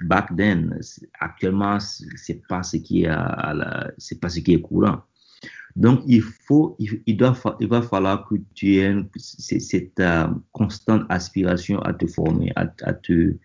[0.01, 0.79] back then.
[1.19, 3.11] Actuellement, c'est pas ce qui est
[3.97, 5.01] c'est pas ce qui est courant.
[5.75, 11.79] Donc, il faut, il, doit, il va falloir que tu aies cette uh, constante aspiration
[11.83, 13.35] à te former, à, à te,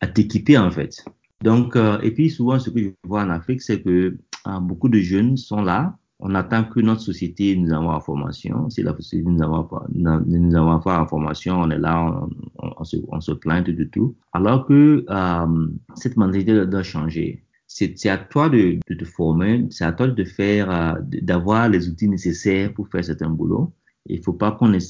[0.00, 1.04] à t'équiper en fait.
[1.42, 4.18] Donc, euh, et puis souvent, ce que je vois en Afrique, c'est que
[4.60, 8.68] beaucoup de jeunes sont là, on attend que notre société nous envoie en formation.
[8.70, 12.26] Si la société nous envoie pas, nous envoie pas en formation, on est là,
[12.58, 14.16] on, se, plaint de tout.
[14.32, 17.44] Alors que euh, cette mentalité doit changer.
[17.68, 22.08] C'est à toi de, te former, c'est à toi de faire, euh, d'avoir les outils
[22.08, 23.72] nécessaires pour faire certain boulot.
[24.06, 24.80] Il faut pas qu'on qu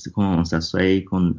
[0.45, 1.35] s'assoie, qu'on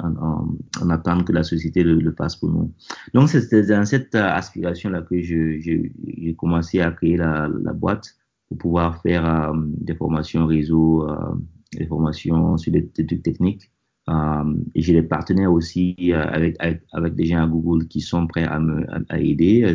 [0.82, 2.74] on, attende que la société le, le fasse pour nous.
[3.14, 8.19] Donc c'est dans cette euh, aspiration-là que j'ai je, commencé à créer la, la boîte
[8.50, 11.36] pour pouvoir faire euh, des formations réseau, euh,
[11.74, 13.72] des formations sur des, trucs techniques.
[14.10, 18.44] Euh, et j'ai des partenaires aussi avec, avec, des gens à Google qui sont prêts
[18.44, 19.72] à me à, aider.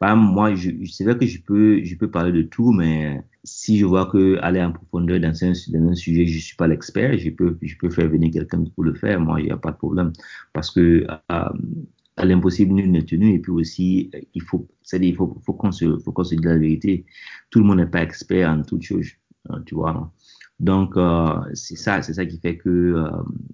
[0.00, 0.54] Moi,
[0.86, 4.38] c'est vrai que je peux, je peux parler de tout, mais si je vois que
[4.40, 7.74] aller en profondeur dans un, dans un sujet, je suis pas l'expert, je peux, je
[7.78, 9.20] peux faire venir quelqu'un pour le faire.
[9.20, 10.12] Moi, il n'y a pas de problème.
[10.54, 11.06] Parce que
[12.16, 13.34] à l'impossible, nul n'est tenu.
[13.34, 16.56] Et puis aussi, il faut, c'est-à-dire, il faut, qu'on se, faut qu'on se dise la
[16.56, 17.06] vérité.
[17.50, 19.10] Tout le monde n'est pas expert en toutes choses,
[19.48, 20.12] hein, tu vois.
[20.60, 23.10] Donc, euh, c'est ça, c'est ça qui fait que euh,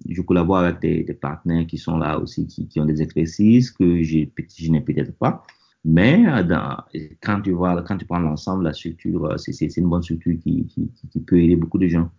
[0.09, 4.31] je collabore avec des, partenaires qui sont là aussi, qui, ont des expertises que j'ai,
[4.59, 5.43] je n'ai peut-être pas.
[5.83, 6.77] Mais euh,
[7.23, 11.21] quand tu vois, quand tu prends l'ensemble, la structure, c'est, une bonne structure qui, qui,
[11.21, 12.11] peut aider beaucoup de gens.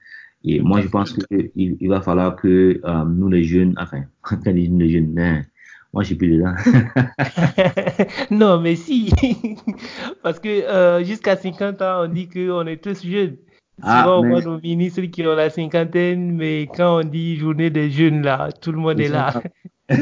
[0.43, 4.49] Et moi, je pense qu'il il va falloir que nous, les jeunes, enfin, quand je
[4.49, 5.45] dis nous, les jeunes,
[5.93, 6.53] moi, je suis plus dedans.
[8.31, 9.11] non, mais si.
[10.23, 13.37] Parce que euh, jusqu'à 50 ans, on dit qu'on est tous jeunes.
[13.81, 17.69] Ah, Souvent, on voit nos ministres qui ont la cinquantaine, mais quand on dit journée
[17.69, 19.41] des jeunes, là, tout le monde est là.
[19.89, 19.95] on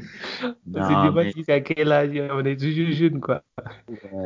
[0.00, 3.42] se demande si c'est à quel âge on est toujours jeunes, quoi.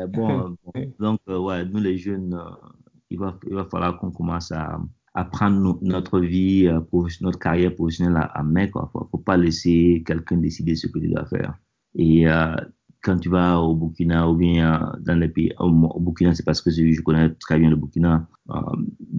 [0.09, 2.69] bon, bon, donc, euh, ouais, nous les jeunes, euh,
[3.09, 4.77] il, va, il va falloir qu'on commence à,
[5.13, 6.79] à prendre notre vie, euh,
[7.21, 8.67] notre carrière professionnelle à, à main.
[8.67, 8.89] Quoi.
[8.93, 11.55] Faut, faut pas laisser quelqu'un décider ce que tu dois faire.
[11.95, 12.55] Et euh,
[13.01, 16.61] quand tu vas au Burkina ou bien euh, dans les pays, au, Burkina, c'est parce
[16.61, 18.27] que je connais très bien le Burkina,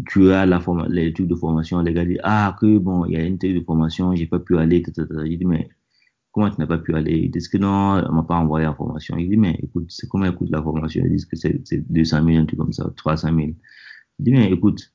[0.09, 3.16] tu as la les trucs de formation, les gars disent, ah, que bon, il y
[3.16, 5.07] a une truc de formation, j'ai pas pu aller, etc.
[5.11, 5.68] Je dis, mais
[6.30, 7.18] comment tu n'as pas pu aller?
[7.18, 9.16] Ils disent que non, on m'a pas envoyé la formation.
[9.18, 11.03] Il dit, mais écoute, c'est combien coûte la formation?
[11.05, 13.38] Ils disent que c'est 200 000, un truc comme ça, 300 000.
[13.40, 13.57] Il
[14.18, 14.93] dit, mais écoute,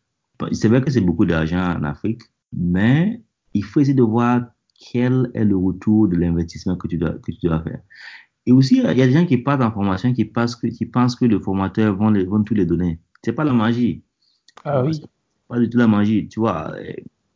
[0.51, 2.21] c'est vrai que c'est beaucoup d'argent en Afrique,
[2.53, 3.21] mais
[3.53, 4.41] il faut essayer de voir
[4.79, 7.81] quel est le retour de l'investissement que tu dois, que tu dois faire.
[8.45, 10.85] Et aussi, il y a des gens qui partent en formation qui, pensent que, qui
[10.85, 12.99] pensent que le formateur vont, les, tout les donner.
[13.23, 14.03] C'est pas la magie.
[14.63, 15.01] Ah oui.
[15.47, 16.73] Pas du tout la magie, tu vois.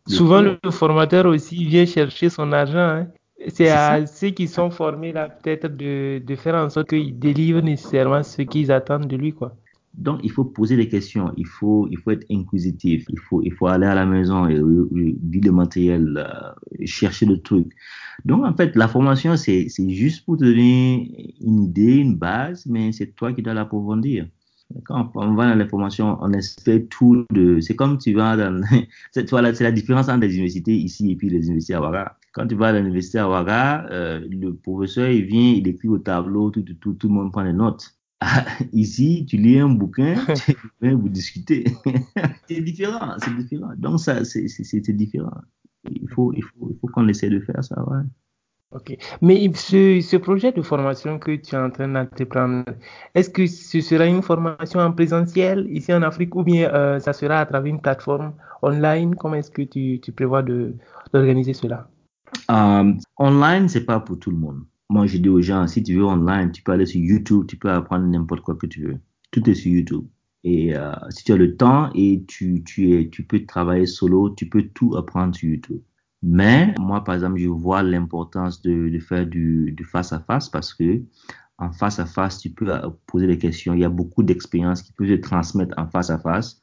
[0.07, 2.77] Souvent, le formateur aussi vient chercher son argent.
[2.77, 3.07] Hein.
[3.47, 7.61] C'est à ceux qui sont formés là, peut-être de, de, faire en sorte qu'ils délivrent
[7.61, 9.55] nécessairement ce qu'ils attendent de lui, quoi.
[9.93, 13.53] Donc, il faut poser des questions, il faut, il faut être inquisitif, il faut, il
[13.53, 17.73] faut aller à la maison et lire le matériel, euh, chercher le truc.
[18.23, 22.91] Donc, en fait, la formation, c'est juste pour te donner une idée, une base, mais
[22.93, 24.27] c'est toi qui dois l'approfondir.
[24.85, 27.59] Quand on va dans les formations, on espère tout de.
[27.59, 28.61] C'est comme tu vas dans.
[29.11, 32.17] c'est la différence entre les universités ici et puis les universités à Ouaga.
[32.33, 35.97] Quand tu vas à l'université à Ouaga, euh, le professeur, il vient, il écrit au
[35.97, 37.93] tableau, tout, tout, tout le monde prend des notes.
[38.73, 40.15] Ici, tu lis un bouquin,
[40.45, 41.65] tu viens vous discuter.
[42.47, 43.71] c'est différent, c'est différent.
[43.77, 45.41] Donc, ça, c'est différent.
[45.89, 48.03] Il faut, il faut, il faut qu'on essaie de faire ça, ouais.
[48.73, 48.97] Ok.
[49.21, 52.63] Mais ce, ce, projet de formation que tu es en train d'entreprendre,
[53.13, 57.11] est-ce que ce sera une formation en présentiel ici en Afrique ou bien euh, ça
[57.11, 59.15] sera à travers une plateforme online?
[59.15, 61.89] Comment est-ce que tu, tu prévois d'organiser cela?
[62.47, 64.63] Um, Online, c'est pas pour tout le monde.
[64.91, 67.55] Moi, je dis aux gens, si tu veux online, tu peux aller sur YouTube, tu
[67.55, 68.97] peux apprendre n'importe quoi que tu veux.
[69.31, 70.05] Tout est sur YouTube.
[70.43, 74.31] Et euh, si tu as le temps et tu, tu, es, tu peux travailler solo,
[74.31, 75.79] tu peux tout apprendre sur YouTube.
[76.21, 80.49] Mais moi, par exemple, je vois l'importance de, de, faire du, du face à face
[80.49, 81.01] parce que
[81.57, 83.73] en face à face, tu peux euh, poser des questions.
[83.73, 86.59] Il y a beaucoup d'expériences qui peuvent se transmettre en face à face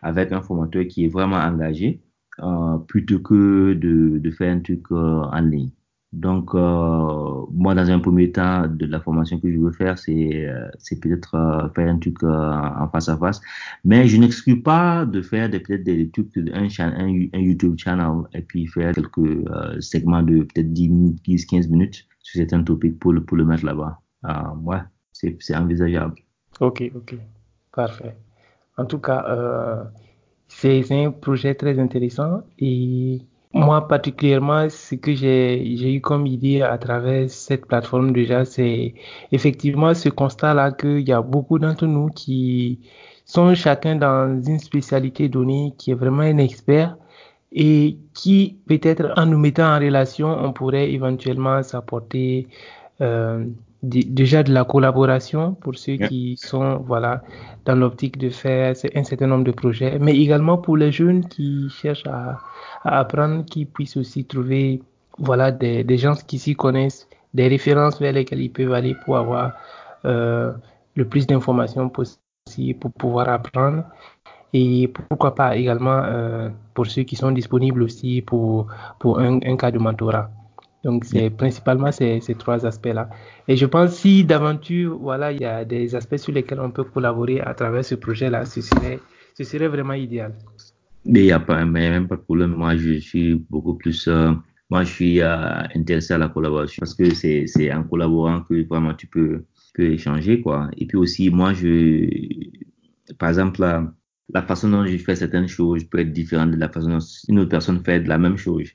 [0.00, 2.00] avec un formateur qui est vraiment engagé
[2.38, 5.72] euh, plutôt que de, de faire un truc euh, en ligne.
[6.12, 10.46] Donc, euh, moi, dans un premier temps, de la formation que je veux faire, c'est
[10.46, 10.68] euh,
[11.02, 13.40] peut-être euh, faire un truc en face à face.
[13.84, 18.42] Mais je n'exclus pas de faire peut-être des trucs, un, un, un, YouTube channel et
[18.42, 19.44] puis faire quelques
[19.80, 23.44] segments de peut-être 10 minutes, 10, 15 minutes sur certains topics pour le, pour le
[23.44, 24.00] mettre là-bas.
[24.62, 24.80] ouais,
[25.12, 26.14] c'est envisageable.
[26.60, 27.16] Ok, ok.
[27.74, 28.16] Parfait.
[28.78, 29.90] En tout cas,
[30.48, 33.20] c'est un projet très intéressant et
[33.56, 38.94] moi, particulièrement, ce que j'ai eu comme idée à travers cette plateforme déjà, c'est
[39.32, 42.80] effectivement ce constat-là qu'il y a beaucoup d'entre nous qui
[43.24, 46.96] sont chacun dans une spécialité donnée, qui est vraiment un expert
[47.52, 52.48] et qui, peut-être en nous mettant en relation, on pourrait éventuellement s'apporter
[53.00, 53.46] euh,
[53.86, 57.22] déjà de la collaboration pour ceux qui sont voilà
[57.64, 61.68] dans l'optique de faire un certain nombre de projets, mais également pour les jeunes qui
[61.70, 62.38] cherchent à,
[62.84, 64.82] apprendre, qui puissent aussi trouver
[65.18, 69.16] voilà des, des gens qui s'y connaissent, des références vers lesquelles ils peuvent aller pour
[69.16, 69.52] avoir
[70.04, 70.52] euh,
[70.94, 73.84] le plus d'informations possible pour pouvoir apprendre
[74.52, 78.68] et pourquoi pas également euh, pour ceux qui sont disponibles aussi pour
[78.98, 80.30] pour un, un cas de mentorat.
[80.86, 83.10] Donc, c'est principalement ces, ces trois aspects-là.
[83.48, 86.84] Et je pense si d'aventure, voilà, il y a des aspects sur lesquels on peut
[86.84, 89.00] collaborer à travers ce projet-là, ce serait,
[89.36, 90.32] ce serait vraiment idéal.
[91.04, 92.52] Mais il n'y a pas, même pas de problème.
[92.62, 94.30] Moi, je suis beaucoup plus, euh,
[94.70, 98.64] moi, je suis euh, intéressé à la collaboration parce que c'est, c'est en collaborant que
[98.68, 100.70] vraiment tu peux, peux échanger, quoi.
[100.76, 102.08] Et puis aussi, moi, je,
[103.18, 103.92] par exemple, la,
[104.32, 107.40] la façon dont je fais certaines choses peut être différente de la façon dont une
[107.40, 108.68] autre personne fait de la même chose.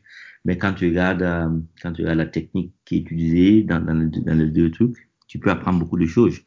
[0.46, 1.50] Mais quand tu regardes, euh,
[1.82, 5.40] quand tu regardes la technique qui est utilisée dans, dans, dans les deux trucs, tu
[5.40, 6.40] peux apprendre beaucoup de choses.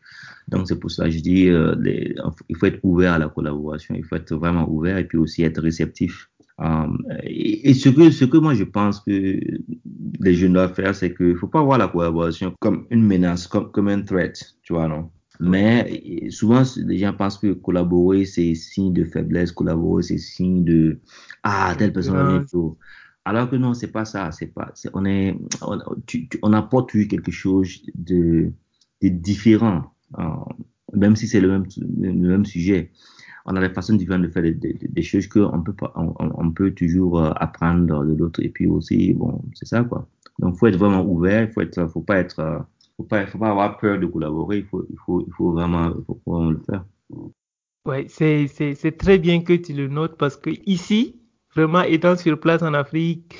[0.49, 2.15] Donc c'est pour ça que je dis, euh, les,
[2.49, 5.43] il faut être ouvert à la collaboration, il faut être vraiment ouvert et puis aussi
[5.43, 6.31] être réceptif.
[6.59, 9.41] Um, et, et, ce que ce que moi je pense que
[10.21, 13.73] les jeunes doivent faire, c'est qu'il faut pas voir la collaboration comme une menace, comme
[13.73, 15.11] comme un threat, tu vois non?
[15.41, 21.01] Mais souvent les gens pensent que collaborer c'est signe de faiblesse, collaborer c'est signe de
[21.43, 22.79] ah telle personne est trop.
[23.25, 24.31] Alors que non, c'est pas ça.
[24.33, 24.73] C'est pas.
[24.93, 28.53] on est, on, tu, on, apporte quelque chose de,
[29.01, 30.25] différent, euh,
[30.93, 31.65] même si c'est le même,
[32.01, 32.91] le même sujet.
[33.47, 36.51] On a des façons différentes de faire des, des, des choses qu'on peut pas, on,
[36.51, 38.41] peut toujours euh, apprendre de l'autre.
[38.43, 40.09] Et puis aussi, bon, c'est ça quoi.
[40.39, 41.51] Donc, faut être vraiment ouvert.
[41.53, 44.59] Faut être, faut pas être, faut pas, faut pas avoir peur de collaborer.
[44.59, 46.85] Il faut, il faut, il faut vraiment, faut vraiment le faire.
[47.87, 51.21] Ouais, c'est très bien que tu le notes parce que ici,
[51.55, 53.35] Vraiment, étant sur place en Afrique,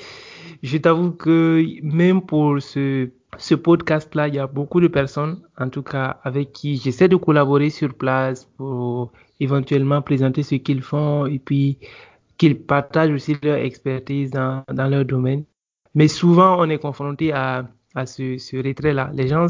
[0.63, 5.69] je t'avoue que même pour ce, ce podcast-là, il y a beaucoup de personnes, en
[5.69, 11.25] tout cas, avec qui j'essaie de collaborer sur place pour éventuellement présenter ce qu'ils font
[11.25, 11.77] et puis
[12.37, 15.43] qu'ils partagent aussi leur expertise dans, dans leur domaine.
[15.93, 19.11] Mais souvent, on est confronté à, à ce, ce retrait-là.
[19.13, 19.47] Les gens,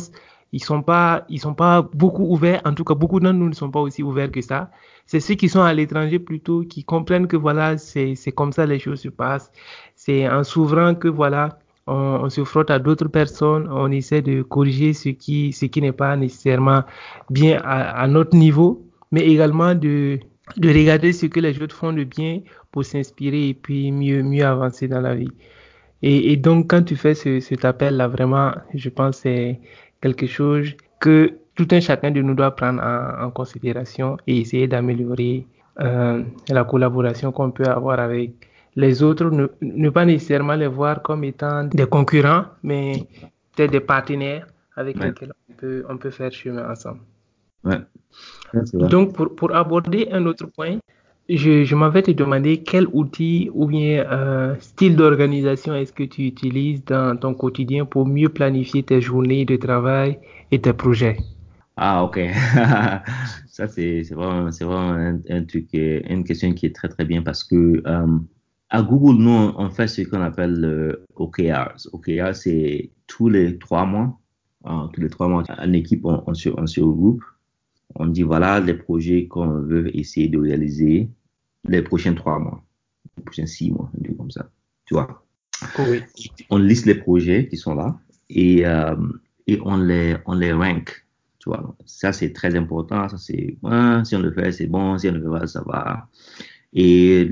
[0.55, 2.61] ils sont pas, ils sont pas beaucoup ouverts.
[2.63, 4.71] En tout cas, beaucoup d'entre nous ne sont pas aussi ouverts que ça.
[5.05, 8.79] C'est ceux qui sont à l'étranger plutôt qui comprennent que voilà, c'est, comme ça les
[8.79, 9.51] choses se passent.
[9.95, 14.93] C'est en s'ouvrant que voilà, on, se frotte à d'autres personnes, on essaie de corriger
[14.93, 16.83] ce qui, ce qui n'est pas nécessairement
[17.29, 20.19] bien à, notre niveau, mais également de,
[20.55, 22.39] de regarder ce que les autres font de bien
[22.71, 25.33] pour s'inspirer et puis mieux, mieux avancer dans la vie.
[26.07, 29.59] Et, donc, quand tu fais ce, cet appel-là, vraiment, je pense c'est
[30.05, 30.67] quelque chose
[30.99, 31.17] que
[31.55, 35.47] tout un chacun de nous doit prendre en, en considération et essayer d'améliorer
[35.79, 38.31] euh, la collaboration qu'on peut avoir avec
[38.75, 43.07] les autres, ne, ne, pas nécessairement les voir comme étant des concurrents, mais
[43.55, 44.45] peut-être des partenaires
[44.75, 45.07] avec ouais.
[45.07, 46.99] lesquels on peut, on peut faire chemin ensemble.
[47.63, 47.79] Ouais.
[48.73, 50.77] Donc, pour, pour aborder un autre point,
[51.29, 56.23] je, je m'avais te demandé quel outil ou bien euh, style d'organisation est-ce que tu
[56.23, 60.19] utilises dans ton quotidien pour mieux planifier tes journées de travail
[60.51, 61.17] et tes projets?
[61.77, 62.19] Ah, ok.
[63.47, 67.81] Ça, c'est vraiment, vraiment un, truc, une question qui est très, très bien parce que
[67.85, 68.19] euh,
[68.69, 71.87] à Google, nous, on fait ce qu'on appelle le OKRs.
[71.91, 74.19] OKR, c'est tous les trois mois.
[74.67, 77.23] Euh, tous les trois mois, en équipe, on, on se regroupe
[77.95, 81.09] on dit voilà les projets qu'on veut essayer de réaliser
[81.67, 82.63] les prochains trois mois,
[83.17, 84.49] les prochains six mois, un truc comme ça.
[84.85, 85.25] Tu vois.
[85.79, 86.01] Oui.
[86.49, 87.97] On liste les projets qui sont là
[88.29, 88.95] et, euh,
[89.47, 91.05] et on les on les rank.
[91.39, 91.75] Tu vois.
[91.85, 93.07] Ça c'est très important.
[93.09, 95.63] Ça c'est hein, si on le fait c'est bon, si on le fait pas ça
[95.65, 96.09] va.
[96.77, 97.31] Et,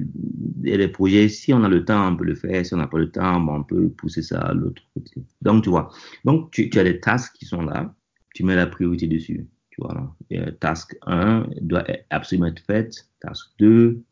[0.64, 2.65] et, les projets, si on a le temps, on peut le faire.
[2.65, 5.22] Si on n'a pas le temps, bon, on peut pousser ça à l'autre côté.
[5.41, 5.91] Donc, tu vois.
[6.23, 7.94] Donc, tu, tu as des tasks qui sont là.
[8.34, 9.45] Tu mets la priorité dessus.
[9.74, 14.04] Tu vois, euh, task 1 doit absolument être faite, task 2,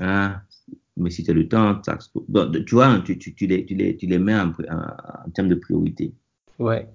[0.00, 0.40] hein,
[0.96, 3.76] mais si tu as le temps, task donc, tu vois, tu, tu, tu, les, tu,
[3.76, 6.12] les, tu les mets en, en, en termes de priorité.
[6.58, 6.88] Ouais.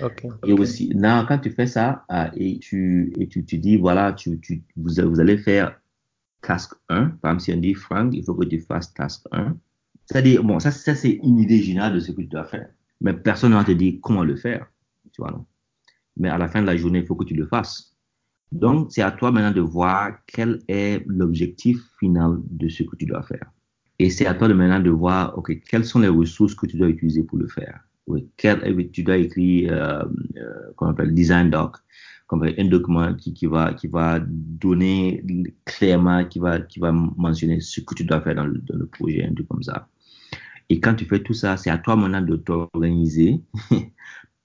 [0.00, 0.28] Okay.
[0.46, 4.14] Et aussi, là, quand tu fais ça euh, et tu, et tu, tu dis, voilà,
[4.14, 5.78] tu, tu, vous, vous allez faire
[6.40, 9.54] task 1, par exemple, si on dit, Frank, il faut que tu fasses task 1.
[10.06, 12.70] C'est-à-dire, bon, ça, ça c'est une idée générale de ce que tu dois faire.
[13.02, 14.66] Mais personne ne va te dire comment le faire.
[15.12, 15.44] Tu vois, non?
[16.18, 17.94] Mais à la fin de la journée, il faut que tu le fasses.
[18.50, 23.06] Donc, c'est à toi maintenant de voir quel est l'objectif final de ce que tu
[23.06, 23.50] dois faire.
[23.98, 26.76] Et c'est à toi de maintenant de voir, OK, quelles sont les ressources que tu
[26.76, 27.80] dois utiliser pour le faire.
[28.36, 30.04] Quel, tu dois écrire, euh,
[30.38, 31.76] euh, qu'on appelle design doc,
[32.26, 35.22] comme un document qui, va, qui va donner
[35.66, 39.34] clairement, qui va, qui va mentionner ce que tu dois faire dans le projet, un
[39.34, 39.88] truc comme ça.
[40.70, 43.40] Et quand tu fais tout ça, c'est à toi maintenant de t'organiser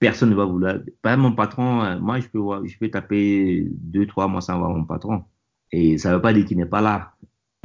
[0.04, 0.74] personne ne va vouloir.
[0.74, 4.70] Exemple, mon patron, euh, moi, je peux, je peux taper deux, trois mois sans voir
[4.70, 5.24] mon patron.
[5.72, 7.14] Et ça ne veut pas dire qu'il n'est pas là,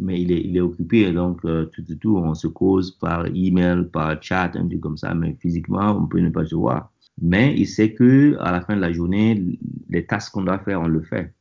[0.02, 1.11] mais il est, il est occupé.
[1.11, 4.98] Donc, euh, tout, tout, tout, on se cause par email, par chat, un truc comme
[4.98, 6.91] ça, mais physiquement, on peut ne pas se voir.
[7.22, 9.60] Mais il sait que à la fin de la journée,
[9.90, 11.34] les tâches qu'on doit faire, on le fait.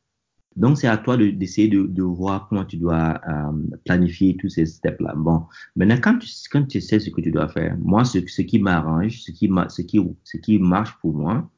[0.59, 3.52] Donc, c'est à toi d'essayer de, voir comment tu dois euh,
[3.85, 5.14] planifier tous ces steps-là.
[5.16, 5.44] Bon,
[5.76, 9.48] maintenant, quand tu, sais ce que tu dois faire, moi, ce, qui m'arrange, ce qui,
[9.68, 11.48] ce, qui, ce qui marche pour moi,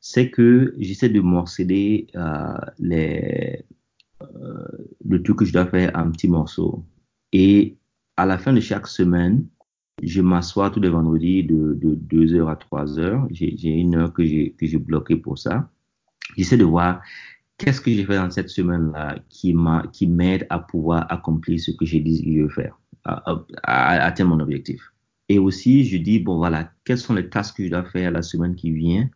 [0.00, 3.56] c'est que j'essaie de morceler euh, euh,
[5.04, 6.84] le truc que je dois faire en petits morceaux.
[7.32, 7.76] Et
[8.16, 9.46] à la fin de chaque semaine,
[10.02, 13.28] je m'assois tous les vendredis de, de 2 heures à 3 heures.
[13.30, 15.70] J'ai une heure que j'ai bloquée pour ça.
[16.36, 17.02] J'essaie de voir
[17.58, 21.70] qu'est-ce que j'ai fait dans cette semaine-là qui m'a, qui m'aide à pouvoir accomplir ce
[21.70, 24.92] que j'ai dit que je veux faire, à, à, à, atteindre mon objectif?
[25.28, 28.22] Et aussi, je dis, bon, voilà, quelles sont les tâches que je dois faire la
[28.22, 29.08] semaine qui vient,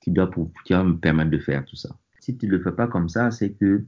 [0.00, 1.90] qui doit, pour, qui me permettre de faire tout ça?
[2.20, 3.84] Si tu ne le fais pas comme ça, c'est que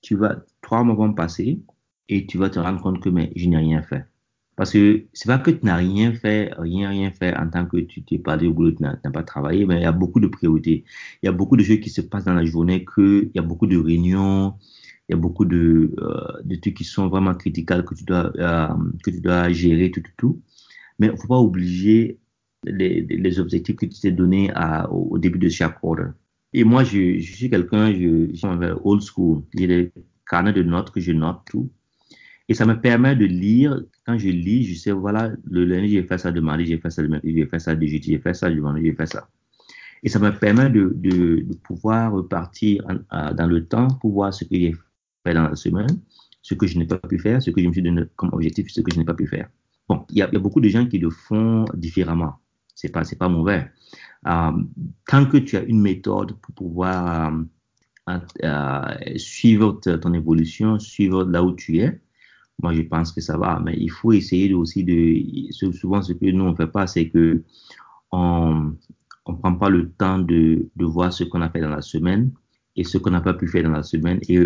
[0.00, 1.60] tu vas, trois mois vont passer
[2.08, 4.04] et tu vas te rendre compte que, mais je n'ai rien fait.
[4.56, 7.78] Parce que c'est pas que tu n'as rien fait, rien, rien fait en tant que
[7.78, 10.28] tu t'es parlé au boulot, tu n'as pas travaillé, mais il y a beaucoup de
[10.28, 10.84] priorités.
[11.22, 13.38] Il y a beaucoup de choses qui se passent dans la journée que, il y
[13.40, 14.54] a beaucoup de réunions,
[15.08, 18.32] il y a beaucoup de, euh, de trucs qui sont vraiment critiques que tu dois,
[18.38, 18.68] euh,
[19.02, 20.42] que tu dois gérer, tout, tout, tout.
[20.98, 22.20] Mais il faut pas oublier
[22.64, 26.10] les, objectifs que tu t'es donnés à, au, début de chaque quarter.
[26.52, 28.46] Et moi, je, je suis quelqu'un, je, je suis
[28.84, 29.42] old school.
[29.56, 29.92] J'ai des
[30.28, 31.70] carnets de notes que je note tout.
[32.48, 33.82] Et ça me permet de lire.
[34.06, 36.90] Quand je lis, je sais, voilà, le lundi, j'ai fait ça, de mardi, j'ai fait
[36.90, 39.28] ça, mercredi, j'ai fait ça, de jeudi, j'ai fait ça, du vendredi, j'ai fait ça.
[40.02, 44.54] Et ça me permet de, de, pouvoir repartir dans le temps pour voir ce que
[44.54, 44.74] j'ai
[45.26, 45.86] fait dans la semaine,
[46.42, 48.70] ce que je n'ai pas pu faire, ce que je me suis donné comme objectif,
[48.70, 49.48] ce que je n'ai pas pu faire.
[49.88, 52.34] Bon, il y a, beaucoup de gens qui le font différemment.
[52.74, 53.70] C'est pas, pas mauvais.
[54.26, 54.52] Euh,
[55.06, 57.32] tant que tu as une méthode pour pouvoir
[58.08, 62.00] euh, euh, suivre ton évolution, suivre là où tu es,
[62.62, 63.60] moi je pense que ça va.
[63.64, 67.42] Mais il faut essayer aussi de, souvent ce que nous on fait pas, c'est que
[68.12, 68.74] on,
[69.26, 72.30] on prend pas le temps de, de voir ce qu'on a fait dans la semaine
[72.76, 74.38] et ce qu'on n'a pas pu faire dans la semaine et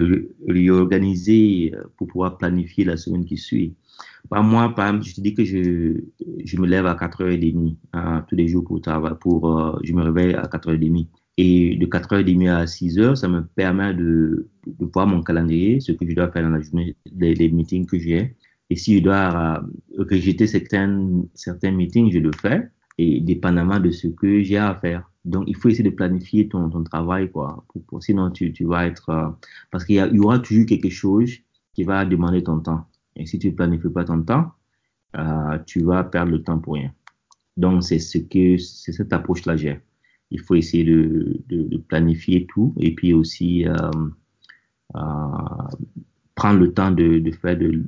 [0.46, 3.74] réorganiser euh, pour pouvoir planifier la semaine qui suit.
[4.28, 6.00] Par moi, par exemple, je te dis que je,
[6.44, 10.02] je me lève à 4h30 hein, tous les jours pour travailler, pour, euh, je me
[10.02, 11.08] réveille à 4h30.
[11.40, 16.04] Et de 4h30 à 6h, ça me permet de, de voir mon calendrier, ce que
[16.08, 18.34] je dois faire dans la journée, les, les meetings que j'ai.
[18.70, 19.62] Et si je dois
[19.96, 24.74] euh, rejeter certains, certains meetings, je le fais, et dépendamment de ce que j'ai à
[24.74, 25.08] faire.
[25.24, 27.64] Donc, il faut essayer de planifier ton, ton travail, quoi.
[28.00, 29.08] Sinon, tu, tu vas être...
[29.10, 29.28] Euh,
[29.70, 31.30] parce qu'il y, y, aura toujours quelque chose
[31.72, 32.84] qui va demander ton temps.
[33.14, 34.50] Et si tu ne planifies pas ton temps,
[35.16, 36.92] euh, tu vas perdre le temps pour rien.
[37.56, 39.80] Donc, c'est ce que c'est cette approche-là j'ai.
[40.30, 43.74] Il faut essayer de, de, de, planifier tout et puis aussi euh,
[44.94, 45.00] euh,
[46.34, 47.82] prendre le temps de, de faire de,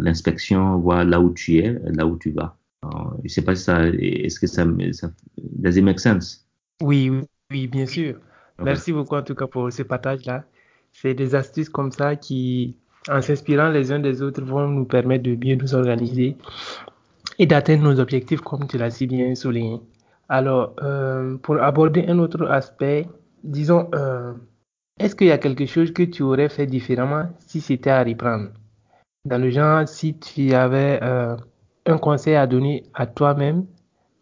[0.00, 2.56] l'inspection, voir là où tu es, là où tu vas.
[2.84, 2.88] Euh,
[3.18, 6.46] je ne sais pas si ça, est-ce que ça, ça does it make sense?
[6.82, 7.10] Oui,
[7.50, 8.16] oui, bien sûr.
[8.58, 8.64] Okay.
[8.64, 10.44] Merci beaucoup en tout cas pour ce partage-là.
[10.92, 12.76] C'est des astuces comme ça qui,
[13.08, 16.36] en s'inspirant les uns des autres, vont nous permettre de bien nous organiser
[17.38, 19.80] et d'atteindre nos objectifs comme tu l'as si bien souligné.
[20.30, 23.08] Alors, euh, pour aborder un autre aspect,
[23.42, 24.32] disons, euh,
[25.00, 28.50] est-ce qu'il y a quelque chose que tu aurais fait différemment si c'était à reprendre?
[29.24, 31.36] Dans le genre, si tu avais euh,
[31.84, 33.66] un conseil à donner à toi-même,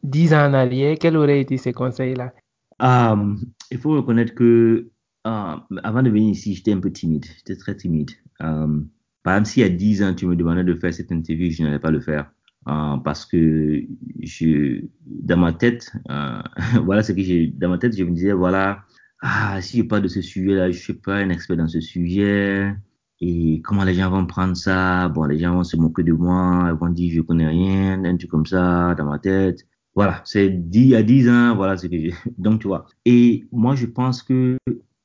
[0.03, 2.33] dix ans en arrière, quels auraient été ces conseils-là?
[2.81, 3.39] Um,
[3.71, 4.89] Il faut reconnaître que
[5.25, 7.27] avant de venir ici, j'étais un peu timide.
[7.37, 8.13] J'étais très timide.
[8.41, 8.89] Um,
[9.23, 11.65] par exemple, s'il y a dix ans, tu me demandais de faire cette interview, je
[11.65, 12.33] n'allais pas le faire.
[12.69, 13.83] Uh, parce que
[14.21, 16.43] je, dans ma tête, uh,
[16.85, 18.85] voilà ce que j'ai, dans ma tête, je me disais, voilà,
[19.23, 22.75] ah, si je parle de ce sujet-là, je suis pas un expert dans ce sujet.
[23.21, 25.09] Et comment les gens vont prendre ça?
[25.09, 28.17] Bon, les gens vont se moquer de moi, ils vont dire je connais rien, un
[28.17, 29.67] truc comme ça dans ma tête.
[29.95, 32.15] Voilà, c'est dit à 10 ans, voilà ce que j'ai.
[32.39, 32.87] Donc, tu vois.
[33.05, 34.57] Et moi, je pense que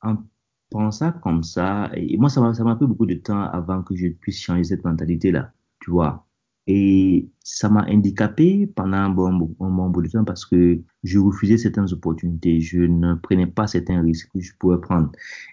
[0.02, 0.18] en
[0.70, 4.40] pensant comme ça, et moi, ça m'a pris beaucoup de temps avant que je puisse
[4.40, 6.28] changer cette mentalité-là, tu vois.
[6.68, 11.20] Et ça m'a handicapé pendant un bon, un bon bout de temps parce que je
[11.20, 12.62] refusais certaines opportunités.
[12.62, 15.12] Je ne prenais pas certains risques que je pouvais prendre.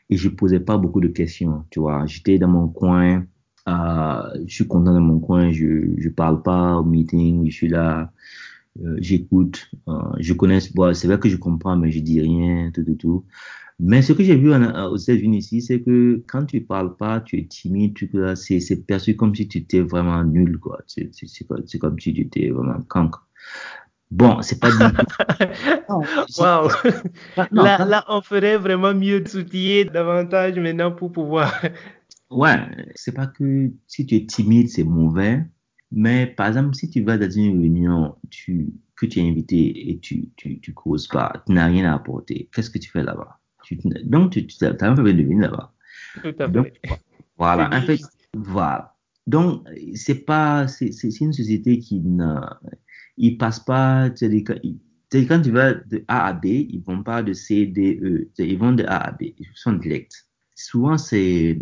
[0.08, 2.06] Et je posais pas beaucoup de questions, tu vois.
[2.06, 3.26] J'étais dans mon coin,
[3.68, 7.68] euh, je suis content dans mon coin, je, je parle pas au meeting, je suis
[7.68, 8.12] là,
[8.82, 12.70] euh, j'écoute, euh, je connais, bon, c'est vrai que je comprends, mais je dis rien,
[12.72, 13.24] tout, tout, tout.
[13.82, 17.20] Mais ce que j'ai vu en, aux États-Unis ici, c'est que quand tu parles pas,
[17.20, 20.80] tu es timide, tu c'est, c'est perçu comme si tu étais vraiment nul, quoi.
[20.86, 21.10] C'est,
[21.78, 23.26] comme si tu étais vraiment cancre.
[24.10, 25.06] Bon, c'est pas du tout.
[26.38, 26.68] Waouh!
[27.52, 31.62] Là, là, on ferait vraiment mieux de s'outiller davantage maintenant pour pouvoir.
[32.30, 32.58] ouais,
[32.96, 35.44] c'est pas que si tu es timide, c'est mauvais.
[35.92, 39.98] Mais par exemple, si tu vas dans une réunion, tu, que tu es invité et
[40.00, 43.39] tu, tu, tu causes pas, tu n'as rien à apporter, qu'est-ce que tu fais là-bas?
[43.70, 45.72] Tu, donc, tu, tu as un peu de venir là-bas.
[46.22, 46.72] Tout à fait.
[47.38, 48.00] Voilà, en fait,
[48.34, 48.96] voilà.
[49.26, 49.64] Donc,
[49.94, 50.90] c'est pas, c'est,
[51.20, 52.34] une société qui ne,
[53.16, 57.22] ils passent pas, tu sais, quand tu vas de A à B, ils vont pas
[57.22, 60.12] de C, D, E, ils vont de A à B, ils sont directs.
[60.56, 61.60] Souvent, c'est,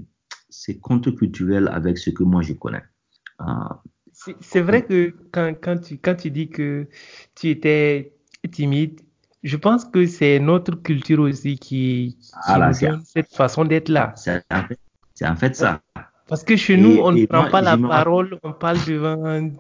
[0.49, 2.83] c'est contre-culturel avec ce que moi je connais.
[3.41, 3.75] Uh,
[4.41, 6.89] c'est vrai que quand, quand, tu, quand tu dis que
[7.35, 8.15] tu étais
[8.51, 9.01] timide,
[9.43, 13.89] je pense que c'est notre culture aussi qui, qui ah, nous donne cette façon d'être
[13.89, 14.13] là.
[14.17, 14.79] C'est en, fait,
[15.25, 15.81] en fait ça.
[16.27, 19.51] Parce que chez nous, et, on ne prend moi, pas la parole, on parle devant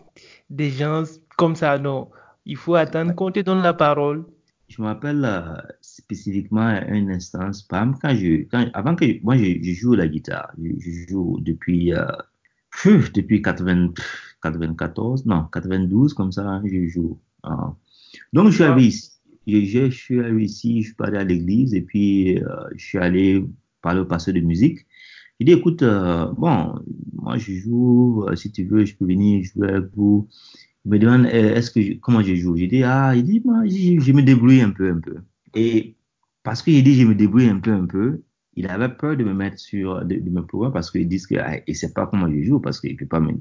[0.51, 1.05] des gens
[1.37, 2.11] comme ça, non.
[2.45, 4.25] Il faut attendre qu'on te donne la parole.
[4.69, 9.23] Je me rappelle euh, spécifiquement à une instance, par exemple, quand je, quand, avant que
[9.23, 12.05] moi je, je, joue la guitare, je, je joue depuis, euh,
[13.15, 13.93] depuis 80,
[14.43, 17.19] 94, non, 92, comme ça, je joue.
[17.47, 17.51] Euh,
[18.35, 19.18] donc je suis ici
[19.49, 22.47] je, suis allé ici, je suis allé à l'église et puis euh,
[22.77, 23.45] je suis allé
[23.83, 24.87] parler au pasteur de musique.
[25.41, 26.75] Il dit, écoute, euh, bon,
[27.15, 30.29] moi je joue, euh, si tu veux, je peux venir jouer avec vous.
[30.85, 32.57] Il me demande, est-ce que comment je joue?
[32.57, 35.16] J'ai dit, ah, il dit, moi, je, me débrouille un peu, un peu.
[35.55, 35.97] Et
[36.43, 38.23] parce qu'il dit, je me débrouille un peu, un peu,
[38.55, 41.37] il avait peur de me mettre sur, de, de me prouver parce qu'ils disent que,
[41.37, 43.33] ah, il sait pas comment je joue parce qu'il peut pas me,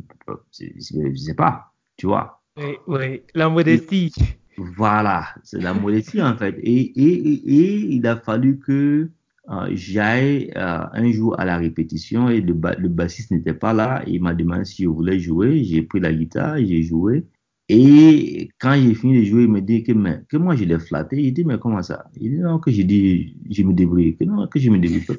[0.51, 2.43] je sais pas, tu vois.
[2.57, 4.13] Oui, oui, la modestie.
[4.57, 6.55] Voilà, c'est la modestie en fait.
[6.63, 9.11] Et, et, et, il a fallu que
[9.49, 14.03] euh, j'aille euh, un jour à la répétition et le, le bassiste n'était pas là.
[14.07, 15.63] il m'a demandé si je voulais jouer.
[15.63, 17.25] J'ai pris la guitare, j'ai joué.
[17.69, 20.79] Et quand j'ai fini de jouer, il me dit que, mais, que moi je l'ai
[20.79, 21.21] flatté.
[21.21, 22.09] Il dit, mais comment ça?
[22.15, 24.17] Il dit, non, que j'ai dit, je me débrouille.
[24.17, 25.17] Que non, que je me débrouille.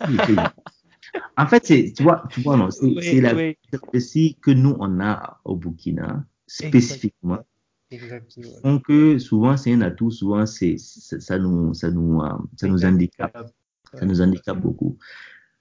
[1.36, 3.56] en fait, c'est, tu vois, tu vois, non, c'est oui, la oui.
[4.40, 7.34] que nous on a au Burkina, spécifiquement.
[7.34, 7.57] Exactement.
[8.64, 13.50] Donc, souvent, c'est un atout, souvent, c'est, ça nous, ça nous, euh, ça nous handicape.
[13.94, 14.98] Ça nous handicape beaucoup.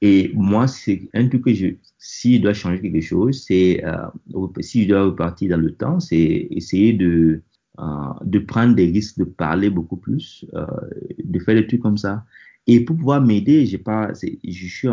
[0.01, 1.67] Et moi, c'est un truc que je,
[1.97, 4.07] si je dois changer quelque chose, c'est, euh,
[4.59, 7.41] si je dois repartir dans le temps, c'est essayer de,
[7.79, 7.83] euh,
[8.23, 10.65] de prendre des risques, de parler beaucoup plus, euh,
[11.23, 12.25] de faire des trucs comme ça.
[12.67, 14.27] Et pour pouvoir m'aider, j'ai pas, je
[14.67, 14.89] suis,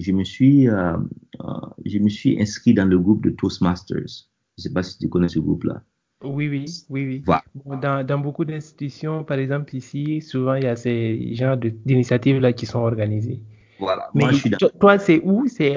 [0.00, 4.28] je me suis, je me suis inscrit dans le groupe de Toastmasters.
[4.56, 5.82] Je sais pas si tu connais ce groupe-là.
[6.22, 7.22] Oui, oui, oui, oui.
[7.26, 7.44] Voilà.
[7.80, 12.52] Dans, dans beaucoup d'institutions, par exemple ici, souvent il y a ces genres de- d'initiatives-là
[12.52, 13.40] qui sont organisées.
[13.78, 14.10] Voilà.
[14.14, 15.46] Mais Moi, je suis dans, to- toi, c'est où?
[15.48, 15.76] C'est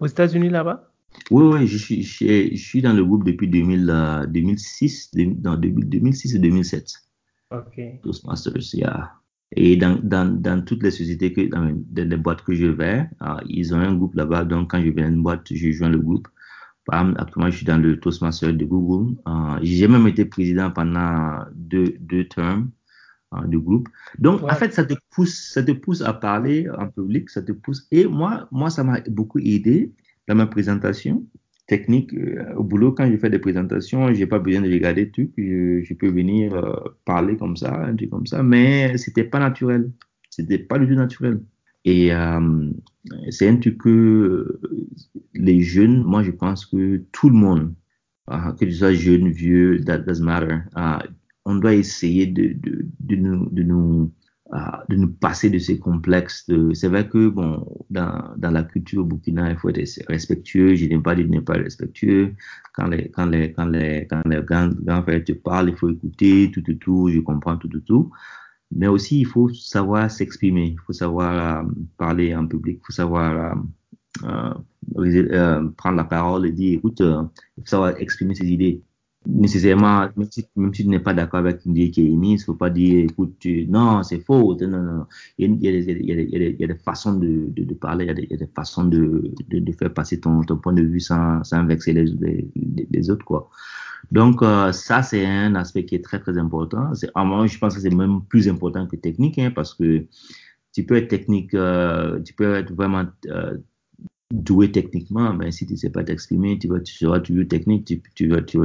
[0.00, 0.90] aux États-Unis là-bas?
[1.30, 5.34] oui, oui, je suis, je, je suis dans le groupe depuis 2000, euh, 2006, de-
[5.40, 6.92] dans 2000 2006 et 2007.
[7.50, 7.78] Ok.
[8.02, 9.12] Toastmasters, yeah.
[9.56, 13.36] Et dans, dans, dans toutes les sociétés, que, dans les, boîtes que je vais, euh,
[13.48, 14.44] ils ont un groupe là-bas.
[14.44, 16.28] Donc, quand je vais à une boîte, je joins le groupe.
[16.90, 19.16] Actuellement, je suis dans le Toastmaster de Google.
[19.26, 22.70] Euh, j'ai même été président pendant deux, deux termes
[23.34, 23.88] euh, du groupe.
[24.18, 24.52] Donc, Ouais.
[24.52, 27.86] en fait, ça te pousse, ça te pousse à parler en public, ça te pousse.
[27.90, 29.92] Et moi, moi, ça m'a beaucoup aidé
[30.28, 31.24] dans ma présentation
[31.66, 32.92] technique euh, au boulot.
[32.92, 35.30] Quand je fais des présentations, j'ai pas besoin de regarder tout.
[35.38, 36.52] Je, je peux venir
[37.06, 38.42] parler comme ça, un truc comme ça.
[38.42, 39.90] Mais c'était pas naturel.
[40.28, 41.40] C'était pas du tout naturel.
[41.84, 42.70] Et euh,
[43.30, 44.60] c'est un truc que euh,
[45.34, 47.74] les jeunes, moi, je pense que tout le monde,
[48.26, 50.58] ah, que tu sois jeune, vieux, that doesn't matter.
[50.74, 51.02] Ah,
[51.44, 54.12] on doit essayer de, de, de nous, de nous,
[54.50, 56.50] ah, de nous passer de ces complexes.
[56.72, 60.74] C'est vrai que bon, dans, dans la culture au Burkina, il faut être respectueux.
[60.74, 62.34] Je n'aime pas dire ne pas respectueux.
[62.72, 65.90] Quand les, quand les, quand les, quand les grands, grands frères te parlent, il faut
[65.90, 67.10] écouter tout, tout, tout.
[67.10, 68.10] Je comprends tout, tout, tout.
[68.70, 70.66] Mais aussi, il faut savoir s'exprimer.
[70.68, 72.78] Il faut savoir euh, parler en public.
[72.82, 73.56] Il faut savoir
[74.24, 74.54] euh,
[74.98, 78.82] euh, prendre la parole et dire, écoute, il faut savoir exprimer ses idées.
[79.26, 82.40] Nécessairement, même si, même si tu n'es pas d'accord avec une idée qui est émise,
[82.40, 84.54] il ne faut pas dire, écoute, non, c'est faux.
[84.60, 85.06] Non, non, non.
[85.38, 88.08] Il y a, il y a il y a des- façons de, de, parler, il
[88.30, 91.42] y a des, façons de, de, de faire passer ton, ton point de vue sans,
[91.42, 93.48] sans vexer les, les, les autres, quoi.
[94.10, 96.94] Donc, euh, ça, c'est un aspect qui est très, très important.
[96.94, 100.06] C'est, à moi, je pense que c'est même plus important que technique, hein, parce que
[100.72, 103.56] tu peux être technique, euh, tu peux être vraiment euh,
[104.32, 108.42] doué techniquement, mais si tu ne sais pas t'exprimer, tu, seras toujours technique, tu, vas,
[108.42, 108.58] tu,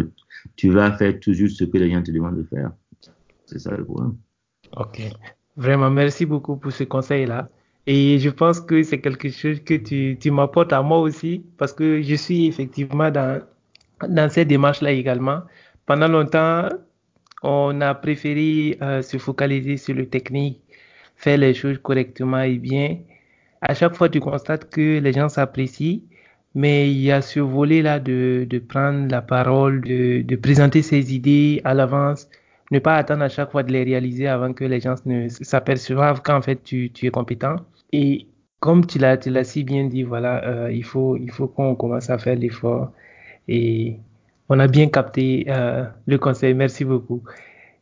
[0.56, 2.72] tu vas faire toujours ce que les gens te demandent de faire.
[3.46, 4.16] C'est ça le problème.
[4.76, 5.02] Ok.
[5.56, 7.50] Vraiment, merci beaucoup pour ce conseil-là.
[7.86, 9.76] Et je pense que c'est quelque chose que
[10.14, 13.42] tu m'apportes à moi aussi, parce que je suis effectivement dans,
[14.08, 15.42] dans cette démarche-là également.
[15.86, 16.70] Pendant longtemps,
[17.44, 20.62] on a préféré euh, se focaliser sur le technique,
[21.16, 22.98] faire les choses correctement et bien.
[23.62, 26.02] À chaque fois, tu constates que les gens s'apprécient,
[26.56, 31.14] mais il y a ce volet-là de, de prendre la parole, de, de présenter ses
[31.14, 32.30] idées à l'avance,
[32.72, 36.22] ne pas attendre à chaque fois de les réaliser avant que les gens ne s'aperçoivent
[36.22, 37.56] qu'en fait tu, tu es compétent.
[37.92, 38.28] Et
[38.60, 42.18] comme tu l'as, si bien dit, voilà, euh, il faut, il faut qu'on commence à
[42.18, 42.92] faire l'effort.
[43.52, 43.98] Et
[44.48, 46.54] on a bien capté euh, le conseil.
[46.54, 47.24] Merci beaucoup.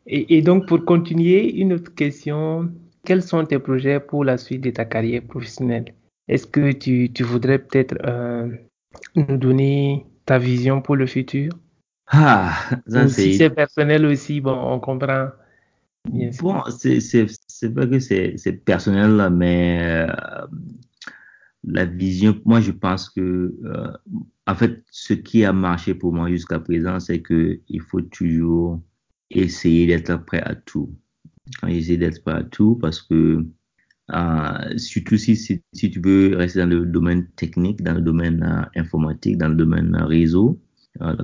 [0.06, 2.72] Et, et donc, pour continuer, une autre question.
[3.04, 5.94] Quels sont tes projets pour la suite de ta carrière professionnelle?
[6.26, 8.48] Est-ce que tu, tu voudrais peut-être euh,
[9.14, 11.52] nous donner ta vision pour le futur?
[12.06, 12.54] Ah,
[12.86, 15.28] ça Ou si c'est personnel aussi, bon, on comprend,
[16.10, 20.46] bien bon, c'est c'est c'est vrai que c'est c'est personnel, mais euh,
[21.70, 23.92] la vision, moi je pense que euh,
[24.46, 28.80] en fait, ce qui a marché pour moi jusqu'à présent, c'est que il faut toujours
[29.30, 30.90] essayer d'être prêt à tout.
[31.66, 33.44] Essayer d'être prêt à tout parce que
[34.12, 38.80] euh, surtout si, si, tu veux rester dans le domaine technique, dans le domaine euh,
[38.80, 40.60] informatique, dans le domaine réseau,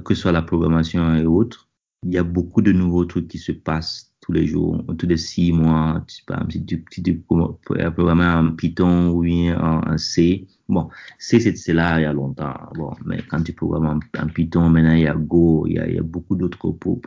[0.04, 1.68] que ce soit la programmation et autres,
[2.04, 5.18] il y a beaucoup de nouveaux trucs qui se passent tous les jours, tous les
[5.18, 6.02] six mois.
[6.26, 10.88] Par exemple, si tu, si tu programmes en Python ou bien en, C, bon,
[11.18, 12.55] C c'est là il y a longtemps.
[12.74, 15.86] Bon, mais quand tu programmes en, Python, maintenant il y a Go, il y a,
[15.86, 16.59] il y a beaucoup d'autres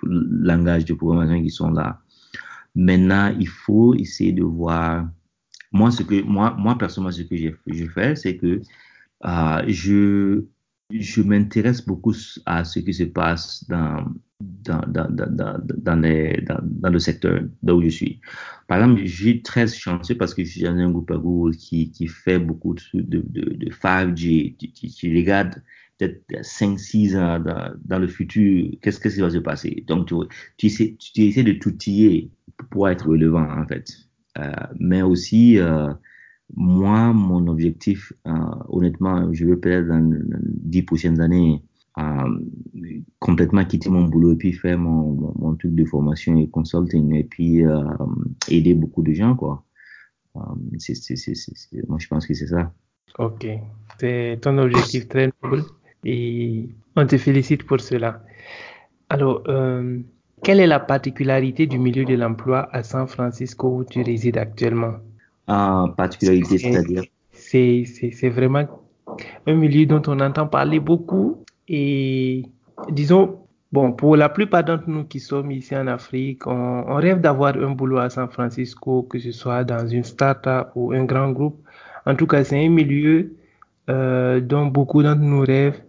[0.06, 2.00] langages de programmation qui sont là.
[2.76, 5.08] Maintenant, il faut essayer de voir
[5.72, 8.62] moi, ce que, moi, moi personnellement, ce que je fais, c'est que
[9.26, 10.44] euh, je,
[10.92, 12.14] je m'intéresse beaucoup
[12.46, 14.06] à ce qui se passe dans,
[14.40, 18.22] dans, dans, dans, dans, les, dans, dans le secteur d'où je suis.
[18.68, 21.56] Par exemple, je suis très chanceux parce que je suis dans un groupe à Google
[21.56, 25.56] qui, qui fait beaucoup de, de, de, de 5G, qui, qui, regarde
[25.98, 29.84] peut-être 5-6 ans dans, dans, le futur, qu'est-ce qui va se passer.
[29.88, 30.16] Donc, tu,
[30.58, 32.30] tu, essaies, tu essaies de t'outiller
[32.70, 33.92] pour être relevant, en fait.
[34.38, 35.92] Euh, mais aussi, euh,
[36.56, 38.32] moi, mon objectif, euh,
[38.70, 41.64] honnêtement, je veux peut-être dans les dix prochaines années
[43.20, 47.24] complètement quitter mon boulot et puis faire mon, mon, truc de formation et consulting et
[47.24, 47.62] puis
[48.50, 49.64] aider beaucoup de gens, quoi.
[50.78, 50.94] c'est
[51.88, 52.72] moi, je pense que c'est ça.
[53.18, 53.48] Ok,
[54.00, 55.64] c'est ton objectif très noble
[56.06, 58.22] et on te félicite pour cela.
[59.10, 60.00] Alors, euh,
[60.44, 64.96] quelle est la particularité du milieu de l'emploi à San Francisco où tu résides actuellement?
[65.48, 67.04] Ah, Particularité, c'est-à-dire?
[67.32, 68.68] C'est vraiment
[69.48, 72.44] un milieu dont on entend parler beaucoup et
[72.90, 73.40] disons,
[73.72, 77.56] bon, pour la plupart d'entre nous qui sommes ici en Afrique, on, on rêve d'avoir
[77.58, 81.62] un boulot à San Francisco, que ce soit dans une start-up ou un grand groupe.
[82.06, 83.34] En tout cas, c'est un milieu
[83.90, 85.82] euh, dont beaucoup d'entre nous rêvent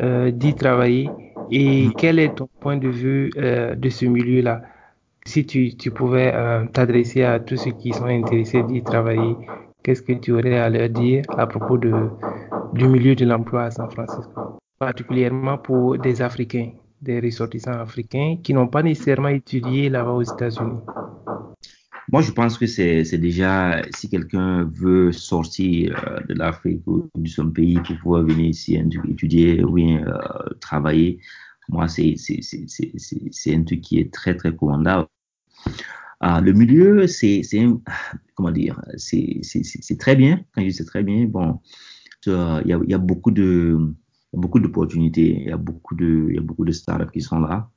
[0.00, 1.10] euh, d'y travailler.
[1.50, 4.62] Et quel est ton point de vue euh, de ce milieu-là?
[5.24, 6.32] Si tu, tu pouvais
[6.72, 9.36] t'adresser à tous ceux qui sont intéressés d'y travailler,
[9.82, 11.92] qu'est-ce que tu aurais à leur dire à propos de,
[12.72, 16.72] du milieu de l'emploi à San Francisco, particulièrement pour des Africains,
[17.02, 20.78] des ressortissants africains qui n'ont pas nécessairement étudié là-bas aux États-Unis
[22.10, 27.28] moi, je pense que c'est déjà, si quelqu'un veut sortir euh, de l'Afrique ou de
[27.28, 31.20] son pays pour pouvoir venir ici étudier ou bien euh, travailler,
[31.68, 32.16] moi, c'est
[33.48, 35.06] un truc qui est très, très commandable.
[36.20, 37.42] Ah, le milieu, c'est,
[38.34, 40.40] comment dire, c'est très bien.
[40.54, 41.60] Quand je dis c'est très bien, bon,
[42.26, 43.78] il y y a beaucoup de,
[44.32, 47.70] d'opportunités, il y a beaucoup de, il y a beaucoup de startups qui sont là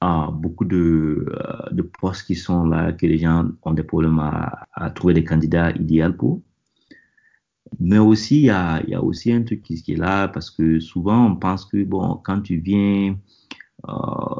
[0.00, 4.20] ah, beaucoup de, euh, de, postes qui sont là, que les gens ont des problèmes
[4.20, 6.42] à, trouver des candidats idéaux pour.
[7.80, 11.36] Mais aussi, il y a, aussi un truc qui, est là, parce que souvent, on
[11.36, 13.16] pense que, bon, quand tu viens,
[13.88, 13.92] euh,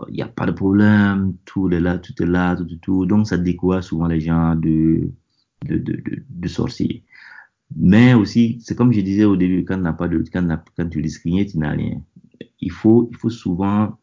[0.08, 3.06] il n'y a pas de problème, tout est là, tout est là, tout, tout, tout.
[3.06, 5.10] Donc, ça découvre souvent les gens de,
[5.64, 5.78] de,
[6.30, 7.04] de sorciers.
[7.76, 10.46] Mais aussi, c'est comme je disais au début, quand, n'a pas de, quand,
[10.76, 12.00] quand tu discrimines, tu n'as rien.
[12.60, 13.98] Il faut, il faut souvent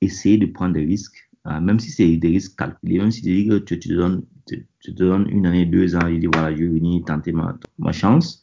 [0.00, 3.34] essayer de prendre des risques, euh, même si c'est des risques calculés, même si tu
[3.34, 6.54] dis que tu, te donnes, tu, te donnes une année, deux ans, et dis voilà,
[6.54, 8.42] je vais venir tenter ma, chance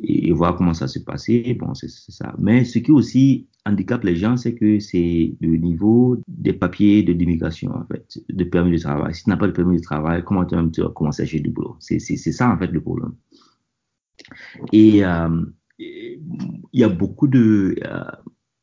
[0.00, 1.56] et, voir comment ça se passer.
[1.58, 2.34] Bon, c'est ça.
[2.38, 7.12] Mais ce qui aussi handicape les gens, c'est que c'est le niveau des papiers de
[7.12, 9.14] l'immigration, en fait, de permis de travail.
[9.14, 11.50] Si tu n'as pas de permis de travail, comment tu vas commencer à chercher du
[11.50, 11.76] boulot?
[11.80, 13.14] C'est ça, en fait, le problème.
[14.72, 15.44] Et euh,
[15.78, 16.20] il
[16.72, 18.04] y a beaucoup de, euh,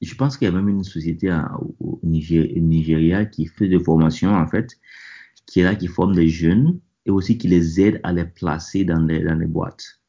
[0.02, 1.36] je pense qu'il y a même une société
[1.80, 4.78] au Nigeria qui fait des formations, en fait,
[5.46, 8.84] qui est là, qui forme des jeunes et aussi qui les aide à les placer
[8.84, 10.02] dans les, les boîtes.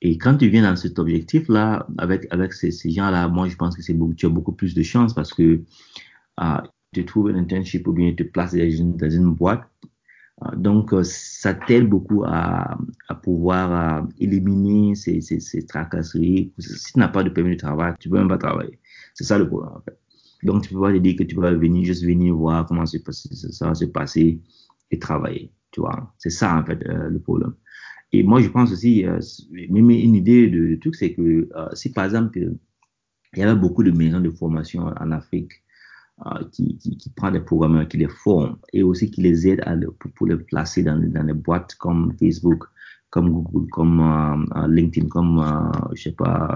[0.00, 3.82] Et quand tu viens dans cet objectif-là, avec, avec ces, gens-là, moi, je pense que
[4.14, 5.62] tu as beaucoup plus de chance parce que
[6.40, 6.60] euh,
[6.92, 9.62] tu trouves un internship ou bien tu places dans une boîte.
[10.56, 12.76] Donc, euh, ça t'aide beaucoup à,
[13.22, 16.52] pouvoir euh, éliminer ces, tracasseries.
[16.58, 18.78] Si tu n'as pas de permis de travail, tu peux même pas travailler.
[19.14, 19.98] C'est ça le problème, en fait.
[20.42, 22.98] Donc, tu peux pas te dire que tu vas venir, juste venir voir comment ça
[23.66, 24.40] va se passer
[24.90, 26.12] et travailler, tu vois.
[26.18, 27.54] C'est ça, en fait, euh, le problème.
[28.12, 29.18] Et moi, je pense aussi, euh,
[29.52, 33.90] une idée de, truc, c'est que euh, si, par exemple, il y avait beaucoup de
[33.90, 35.63] maisons de formation en Afrique
[36.52, 39.74] qui, qui, qui prend des programmeurs, qui les forment et aussi qui les aident à
[40.14, 42.64] pour, les placer dans, dans des boîtes comme Facebook,
[43.10, 45.44] comme Google, comme euh, LinkedIn, comme,
[45.94, 46.54] je sais pas,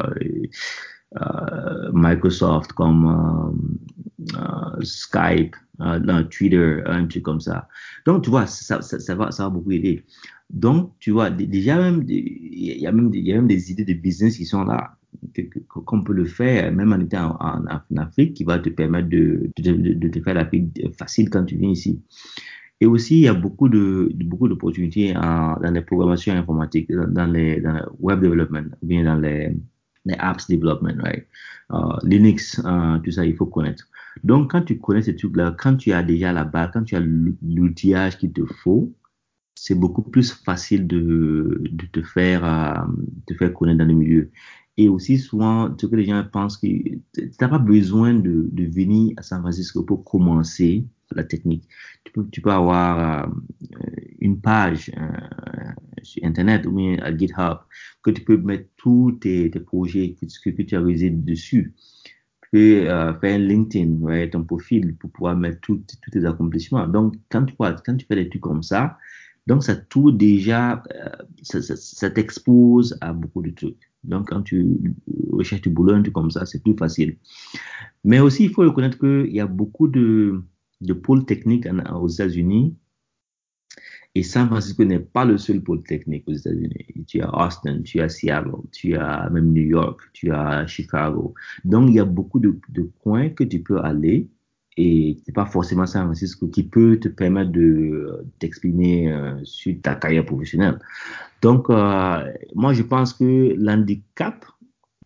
[1.17, 5.57] euh, Microsoft, comme euh, euh, Skype,
[6.31, 7.67] Twitter, un truc comme ça.
[8.05, 10.05] Donc, tu vois, ça, ça, ça, va, ça va beaucoup aider.
[10.51, 13.87] Donc, tu vois, déjà même, il y a même, il y a même des idées
[13.87, 14.98] de business qui sont là,
[15.69, 17.65] qu'on peut le faire, même en étant en,
[17.97, 22.01] Afrique, qui va te permettre de, te faire la vie facile quand tu viens ici.
[22.81, 27.59] Et aussi, il y a beaucoup de, beaucoup d'opportunités dans les programmations informatiques, dans les,
[27.61, 29.57] le web development, bien dans les,
[30.19, 31.27] apps development, right?
[31.71, 33.85] Uh, Linux, uh, tout ça, il faut connaître.
[34.25, 37.01] Donc, quand tu connais ces trucs-là, quand tu as déjà la base, quand tu as
[37.01, 38.95] l'outillage qu'il te faut,
[39.55, 41.63] c'est beaucoup plus facile de,
[41.93, 42.91] te faire, uh,
[43.27, 44.31] te faire connaître dans le milieu.
[44.79, 47.03] Et aussi, souvent, ce que les gens pensent que tu
[47.41, 51.69] n'as pas besoin de, venir à San Francisco pour commencer la technique.
[52.05, 53.33] Tu peux, avoir euh,
[54.21, 55.73] une page euh,
[56.03, 57.59] sur Internet ou bien à GitHub
[58.05, 61.75] que tu peux mettre tous tes, projets que, que, que, tu as réalisé dessus.
[62.43, 65.83] Tu peux euh, faire un LinkedIn, ton profil pour pouvoir mettre tous
[66.13, 66.87] tes accomplissements.
[66.87, 68.97] Donc, quand tu fais des trucs comme ça,
[69.49, 71.09] donc ça tout déjà, euh,
[71.43, 73.91] ça, t'expose à beaucoup de trucs.
[74.05, 74.95] Donc, quand tu
[75.33, 77.17] recherches du boulot, truc comme ça, c'est plus facile.
[78.05, 80.43] Mais aussi, il faut reconnaître qu'il y a beaucoup de,
[80.83, 82.77] de pôles techniques aux États-Unis
[84.15, 86.87] Et San Francisco n'est pas le seul pôle technique aux États-Unis.
[87.07, 91.35] Tu as Austin, tu as Seattle, tu as même New York, tu as Chicago.
[91.65, 94.29] Donc, il y a beaucoup de, de coins que tu peux aller
[94.79, 99.97] et c'est pas forcément San Francisco qui peut te permettre de t'exprimer euh, sur ta
[99.97, 100.79] carrière professionnelle.
[101.43, 104.47] Donc, euh, moi, je pense que l'handicap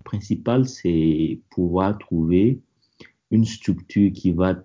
[0.04, 2.60] principal, c'est pouvoir trouver
[3.30, 4.62] une structure qui va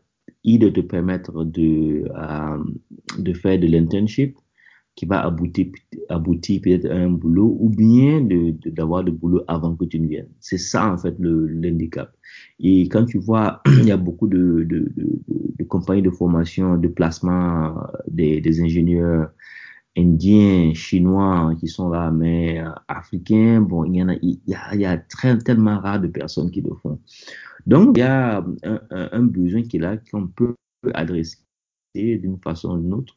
[0.57, 2.63] de te permettre de, euh,
[3.17, 4.37] de faire de l'internship
[4.97, 5.67] qui va aboutir,
[6.09, 8.27] aboutir peut-être à un boulot ou bien
[8.65, 10.29] d'avoir de, boulot avant que tu ne viennes.
[10.39, 12.11] C'est ça, en fait, l'handicap.
[12.59, 17.75] Et quand tu vois, il y a beaucoup de, de, compagnies de formation, de placement
[18.07, 19.29] des, des, ingénieurs
[19.95, 24.97] indiens, chinois qui sont là, mais africains, bon, il y en a, il y a,
[25.45, 26.99] tellement rare de personnes qui le font.
[27.67, 30.55] Donc, il y a un, un, besoin qui est là, qu'on peut
[30.95, 31.37] adresser
[31.93, 33.13] d'une façon ou d'une autre,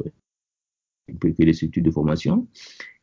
[1.19, 2.47] que les structures de formation,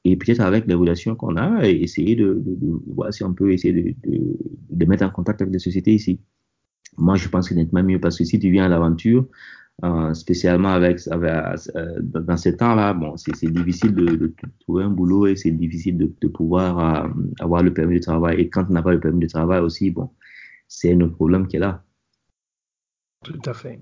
[0.04, 2.42] et peut-être avec les relations qu'on a, essayer de,
[2.88, 6.22] voir si on peut essayer de, mettre en contact avec des sociétés ici.
[6.98, 9.28] Moi, je pense que c'est nettement mieux parce que si tu viens à l'aventure,
[9.84, 11.56] euh, spécialement avec euh,
[12.02, 17.06] dans ces temps-là, bon, c'est difficile de, trouver un boulot et c'est difficile de, pouvoir
[17.06, 17.10] euh,
[17.40, 18.40] avoir le permis de travail.
[18.40, 20.10] Et quand on n'a pas le permis de travail aussi, bon,
[20.68, 21.84] c'est un problème qui est là.
[23.24, 23.80] Tout à fait.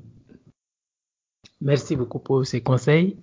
[1.62, 3.18] Merci beaucoup pour ces conseils.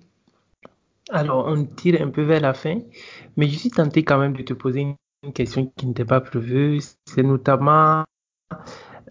[1.09, 2.79] Alors, on tire un peu vers la fin,
[3.35, 6.79] mais je suis tenté quand même de te poser une question qui n'était pas prévue.
[7.05, 8.03] C'est notamment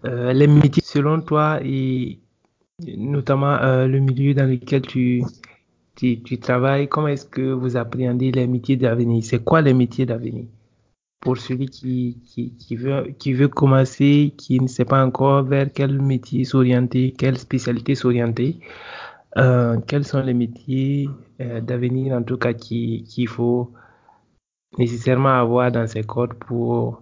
[0.05, 2.19] euh, les métiers selon toi et
[2.87, 5.23] notamment euh, le milieu dans lequel tu,
[5.95, 6.87] tu, travailles.
[6.87, 9.23] Comment est-ce que vous appréhendez les métiers d'avenir?
[9.23, 10.45] C'est quoi les métiers d'avenir?
[11.21, 16.01] Pour celui qui, qui, veut, qui veut commencer, qui ne sait pas encore vers quel
[16.01, 18.59] métier s'orienter, quelle spécialité s'orienter,
[19.37, 21.09] euh, quels sont les métiers
[21.41, 23.71] euh, d'avenir en tout cas qu'il faut
[24.77, 27.01] nécessairement avoir dans ses codes pour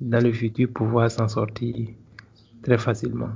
[0.00, 1.74] dans le futur pouvoir s'en sortir
[2.62, 3.30] très facilement?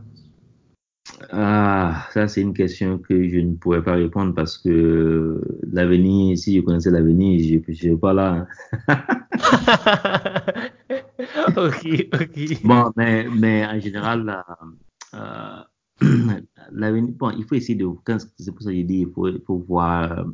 [1.31, 6.57] Ah, ça c'est une question que je ne pourrais pas répondre parce que l'avenir, si
[6.57, 8.47] je connaissais l'avenir, je ne serais pas là.
[11.57, 12.65] ok, ok.
[12.65, 14.45] Bon, mais, mais en général,
[15.15, 15.63] euh,
[17.37, 17.87] il faut essayer de,
[18.39, 20.25] c'est pour ça que je dis, il faut, il faut voir euh,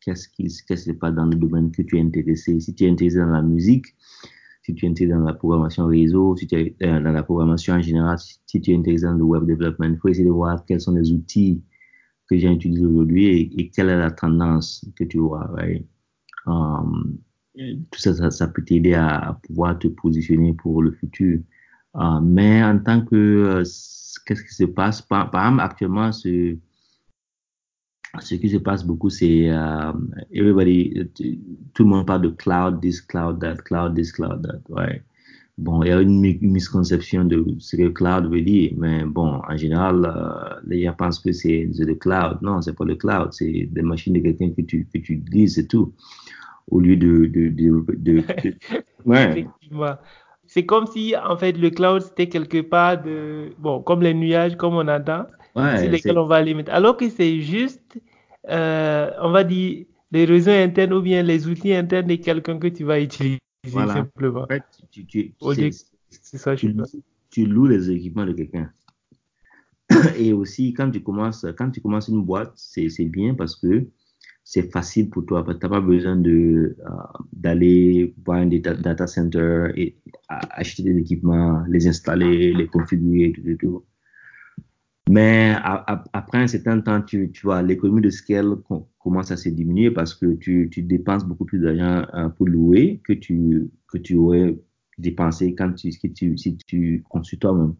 [0.00, 2.58] qu'est-ce qui, qui se passe dans le domaine que tu es intéressé.
[2.60, 3.86] Si tu es intéressé dans la musique,
[4.62, 7.74] si tu es intéressé dans la programmation réseau, si tu es euh, dans la programmation
[7.74, 10.64] en général, si tu es intéressé dans le web development, il faut essayer de voir
[10.64, 11.62] quels sont les outils
[12.28, 15.54] que j'ai utilisés aujourd'hui et, quelle est la tendance que tu vois.
[16.46, 17.18] Um,
[17.54, 21.40] tout ça, ça, peut t'aider à, pouvoir te positionner pour le futur.
[21.94, 23.64] Uh, mais en tant que, euh,
[24.24, 25.02] qu'est-ce qui se passe?
[25.02, 26.56] Par, par exemple, actuellement, ce,
[28.20, 29.92] ce qui se passe beaucoup, c'est euh,
[30.32, 31.08] everybody,
[31.74, 35.02] tout le monde parle de cloud, this cloud, that, cloud, this cloud, that, ouais.
[35.56, 39.56] Bon, il y a une, misconception de ce que cloud veut dire, mais bon, en
[39.56, 42.38] général, euh, les gens pensent que c'est le cloud.
[42.42, 45.54] Non, c'est pas le cloud, c'est des machines de quelqu'un que tu, que tu utilises,
[45.54, 45.94] c'est tout.
[46.68, 47.26] Au lieu de.
[47.26, 48.24] de, de, de,
[49.04, 49.30] ouais.
[49.30, 49.94] Effectivement.
[50.46, 53.50] C'est comme si, en fait, le cloud, c'était quelque part de.
[53.58, 55.26] Bon, comme les nuages, comme on attend
[55.56, 56.72] ouais, sur lesquels on va les mettre.
[56.72, 58.00] Alors que c'est juste,
[58.48, 62.68] euh, on va dire, les réseaux internes ou bien les outils internes de quelqu'un que
[62.68, 63.38] tu vas utiliser
[63.68, 63.94] voilà.
[63.94, 64.42] simplement.
[64.42, 65.34] En fait, tu, tu,
[66.10, 66.74] ça, tu,
[67.30, 68.70] tu loues les équipements de quelqu'un.
[70.16, 73.86] Et aussi, quand tu commences, quand tu commences une boîte, c'est bien parce que
[74.54, 75.44] c'est facile pour toi.
[75.44, 76.90] Tu n'as pas besoin de euh,
[77.32, 79.96] d'aller voir un data, center et
[80.28, 83.84] acheter des équipements, les installer, les configurer, tout, tout.
[85.10, 85.54] Mais
[86.12, 88.54] après un certain temps, tu, vois, l'économie de scale
[89.00, 93.02] commence à se diminuer parce que tu, tu dépenses beaucoup plus d'argent euh, pour louer
[93.04, 94.56] que tu, que tu aurais
[94.98, 97.74] dépensé quand tu, si tu, si toi-même.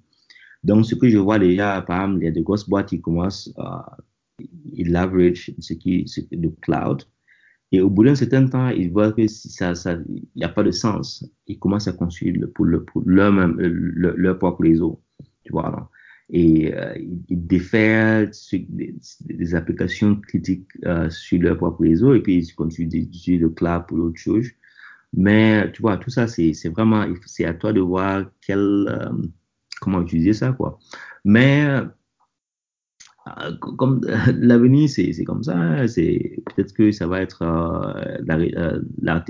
[0.65, 3.01] Donc, ce que je vois déjà, par exemple, il y a de grosses boîtes qui
[3.01, 4.03] commencent, euh,
[4.73, 7.03] ils leverage ce qui, le cloud.
[7.73, 10.63] Et au bout d'un certain temps, ils voient que ça, ça, il n'y a pas
[10.63, 11.25] de sens.
[11.47, 15.03] Ils commencent à construire pour, le, pour leur, même, leur, leur propre réseau.
[15.45, 15.91] Tu vois, alors
[16.31, 16.95] et euh,
[17.29, 23.39] ils défaire des, applications critiques euh, sur leur propre réseau et puis ils continuent d'utiliser
[23.39, 24.49] le cloud pour autre chose.
[25.17, 29.13] Mais tu vois, tout ça, c'est vraiment, c'est à toi de voir quel, euh,
[29.81, 30.79] comment utiliser ça, quoi.
[31.25, 31.85] Mais euh,
[33.61, 34.01] comme
[34.39, 39.25] l'avenir, c'est comme ça, hein, c'est peut-être que ça va être euh, la,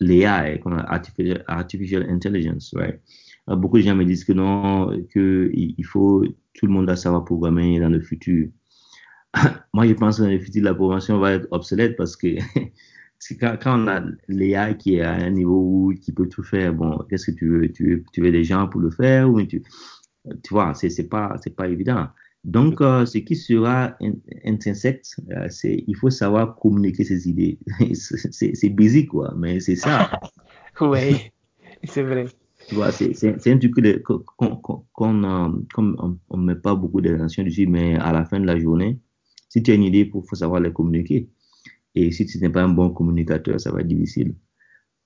[0.00, 3.00] l'AI, artificial, artificial intelligence, right?
[3.48, 6.24] Euh, beaucoup de gens me disent que non, que il faut
[6.54, 8.48] tout le monde doit savoir programmer dans le futur.
[9.74, 12.28] moi, je pense que dans le futur, la programmation va être obsolète parce que
[13.40, 16.98] quand, on a l'IA qui est à un niveau où qui peut tout faire, bon,
[17.08, 19.62] qu'est-ce que tu veux, tu veux, des gens pour le faire ou tu,
[20.42, 22.08] tu vois, c'est pas c'est pas évident.
[22.46, 23.96] Donc, euh, ce qui sera
[24.44, 27.58] intrinsèque, euh, c'est il faut savoir communiquer ses idées.
[27.92, 30.12] c'est basique quoi, mais c'est ça.
[30.80, 31.32] oui,
[31.82, 32.26] c'est vrai.
[32.68, 33.74] Tu vois, c'est un truc
[34.04, 39.00] qu'on ne on, met pas beaucoup d'attention dessus, mais à la fin de la journée,
[39.48, 41.28] si tu as une idée, il faut savoir la communiquer.
[41.96, 44.34] Et si tu n'es pas un bon communicateur, ça va être difficile.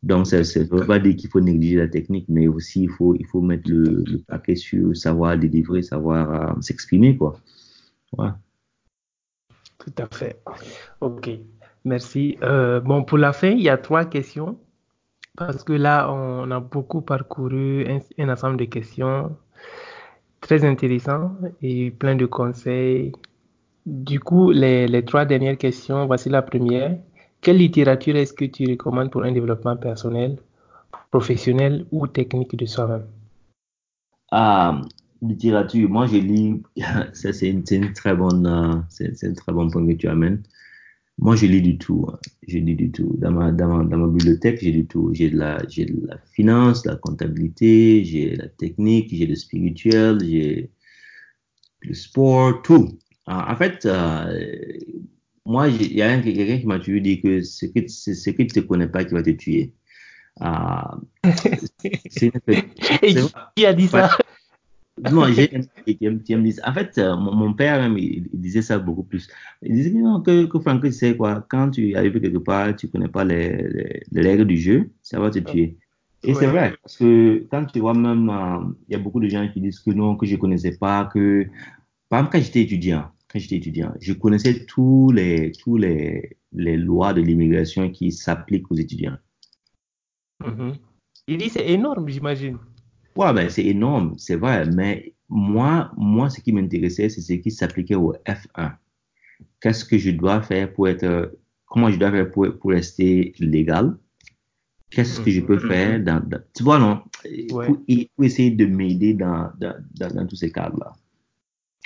[0.02, 3.14] Donc, ça ne veut pas dire qu'il faut négliger la technique, mais aussi il faut,
[3.14, 7.38] il faut mettre le, paquet sur savoir délivrer, savoir euh, s'exprimer, quoi.
[9.78, 10.42] Tout à fait.
[11.00, 11.30] OK.
[11.84, 12.38] Merci.
[12.42, 14.58] Euh, bon, pour la fin, il y a trois questions.
[15.36, 17.86] Parce que là, on a beaucoup parcouru
[18.18, 19.36] un, ensemble de questions
[20.40, 23.12] très intéressants et plein de conseils.
[23.86, 26.98] Du coup, les, les trois dernières questions, voici la première.
[27.40, 30.36] Quelle littérature est-ce que tu recommandes pour un développement personnel,
[31.10, 33.06] professionnel ou technique de soi-même?
[34.30, 34.82] Ah,
[35.22, 36.62] littérature, moi je lis,
[37.14, 37.62] ça c'est une,
[37.94, 40.42] très bonne, euh, c'est un très bon point que tu amènes.
[41.18, 42.18] Moi je lis du tout, hein.
[42.46, 43.14] je lis du tout.
[43.18, 45.10] Dans ma, dans ma bibliothèque, j'ai du tout.
[45.14, 50.18] J'ai de, la, de la finance, de la comptabilité, j'ai la technique, j'ai le spirituel,
[50.22, 50.70] j'ai
[51.80, 52.98] le sport, tout.
[53.26, 54.38] En fait, euh,
[55.46, 58.58] moi, il y a quelqu'un qui m'a toujours dit que ce que, ce que tu
[58.58, 59.72] ne connais pas qui va te tuer.
[60.40, 60.98] Ah,
[63.02, 63.14] Et
[63.56, 64.16] qui a dit ça?
[65.10, 69.02] Non, j'ai qui me dit En fait, euh, mon, père, même, il, disait ça beaucoup
[69.02, 69.28] plus.
[69.62, 69.92] Il disait
[70.24, 73.24] que, que Franck, tu sais quoi, quand tu arrives quelque part, tu ne connais pas
[73.24, 75.78] les, les, règles du jeu, ça va te tuer.
[76.22, 79.28] Et c'est vrai, parce que quand tu vois même, euh, il y a beaucoup de
[79.28, 81.46] gens qui disent que non, que je ne connaissais pas, que,
[82.10, 86.76] par exemple, quand j'étais étudiant, quand j'étais étudiant, je connaissais tous les, tous les, les
[86.76, 89.18] lois de l'immigration qui s'appliquent aux étudiants.
[90.42, 90.74] Mm-hmm.
[91.28, 92.58] Il dit c'est énorme, j'imagine.
[93.14, 97.50] Ouais, ben c'est énorme, c'est vrai, mais moi, moi, ce qui m'intéressait, c'est ce qui
[97.50, 98.74] s'appliquait au F1.
[99.60, 103.96] Qu'est-ce que je dois faire pour être, comment je dois faire pour, pour rester légal?
[104.90, 105.68] Qu'est-ce que je peux mm-hmm.
[105.68, 106.20] faire dans,
[106.52, 107.02] tu vois, non?
[107.48, 110.92] Pour, pour, essayer de m'aider dans, dans, dans tous ces cadres-là.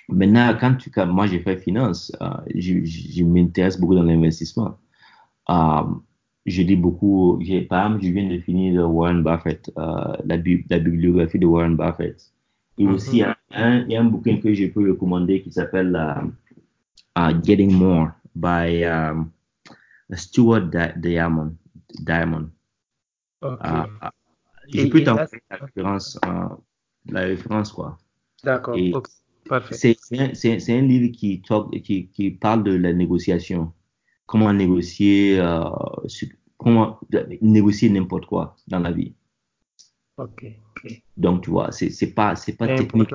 [0.08, 4.78] Maintenant, quand tu, quand moi j'ai fait finance, euh, je, je m'intéresse beaucoup dans l'investissement.
[5.48, 5.82] Euh,
[6.46, 7.38] je lis beaucoup,
[7.70, 12.20] par exemple, je viens de finir Warren Buffett, euh, la, la, bibliographie de Warren Buffett.
[12.76, 13.84] Et aussi, mm-hmm.
[13.86, 15.96] il y, a un bouquin que je peux recommander qui s'appelle
[17.16, 19.30] uh, Getting More by um,
[20.12, 21.56] Stuart Diamond.
[22.00, 22.50] Diamond.
[23.40, 23.66] Okay.
[24.72, 26.18] Je peux t'envoyer la référence,
[27.06, 27.98] la référence, quoi.
[28.42, 28.76] D'accord.
[29.70, 29.96] C'est
[30.70, 31.42] un, livre qui,
[31.82, 33.72] qui, qui, parle de la négociation.
[34.26, 35.60] Comment négocier, euh,
[36.56, 36.98] comment
[37.42, 39.14] négocier n'importe quoi dans la vie.
[40.16, 40.46] Ok.
[41.16, 43.10] Donc, tu vois, c'est pas, pas technique.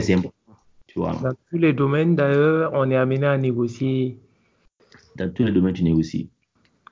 [0.00, 0.36] C'est important.
[0.86, 1.12] Tu vois.
[1.16, 4.18] Dans tous les domaines, d'ailleurs, on est amené à négocier.
[5.16, 6.30] Dans tous les domaines, tu négocies.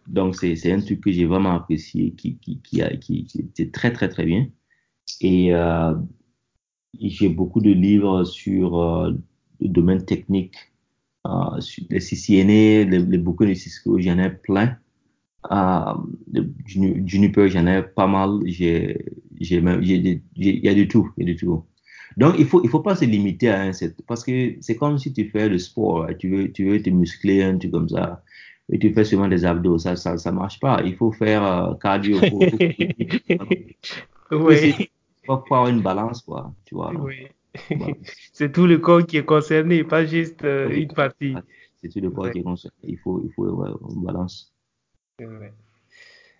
[0.06, 4.24] Donc, c'est un truc que j'ai vraiment apprécié, qui, qui, qui, était très, très, très
[4.24, 4.48] bien.
[5.20, 5.94] Et euh,
[6.98, 9.12] j'ai beaucoup de livres sur euh,
[9.60, 10.56] le domaine technique,
[11.26, 14.76] euh, sur les CCNA, les, les bouquins de Cisco, j'en ai plein.
[15.50, 15.94] Euh,
[16.66, 18.40] Juniper, j'en ai pas mal.
[18.44, 18.96] Il
[20.36, 21.64] y a du tout, y a du tout.
[22.16, 24.98] Donc, il faut, il faut pas se limiter à un set, parce que c'est comme
[24.98, 28.24] si tu fais le sport, tu veux, tu veux te muscler, un truc comme ça,
[28.72, 30.82] et tu fais seulement des abdos, ça, ça, ça marche pas.
[30.84, 32.18] Il faut faire euh, cardio.
[34.32, 34.90] Oui
[35.38, 36.92] faut avoir une balance, quoi, tu vois.
[36.94, 37.26] Oui.
[38.32, 41.34] c'est tout le corps qui est concerné, pas juste euh, une partie.
[41.80, 42.76] C'est tout le corps qui est concerné.
[42.84, 44.52] Il faut, il faut avoir une balance.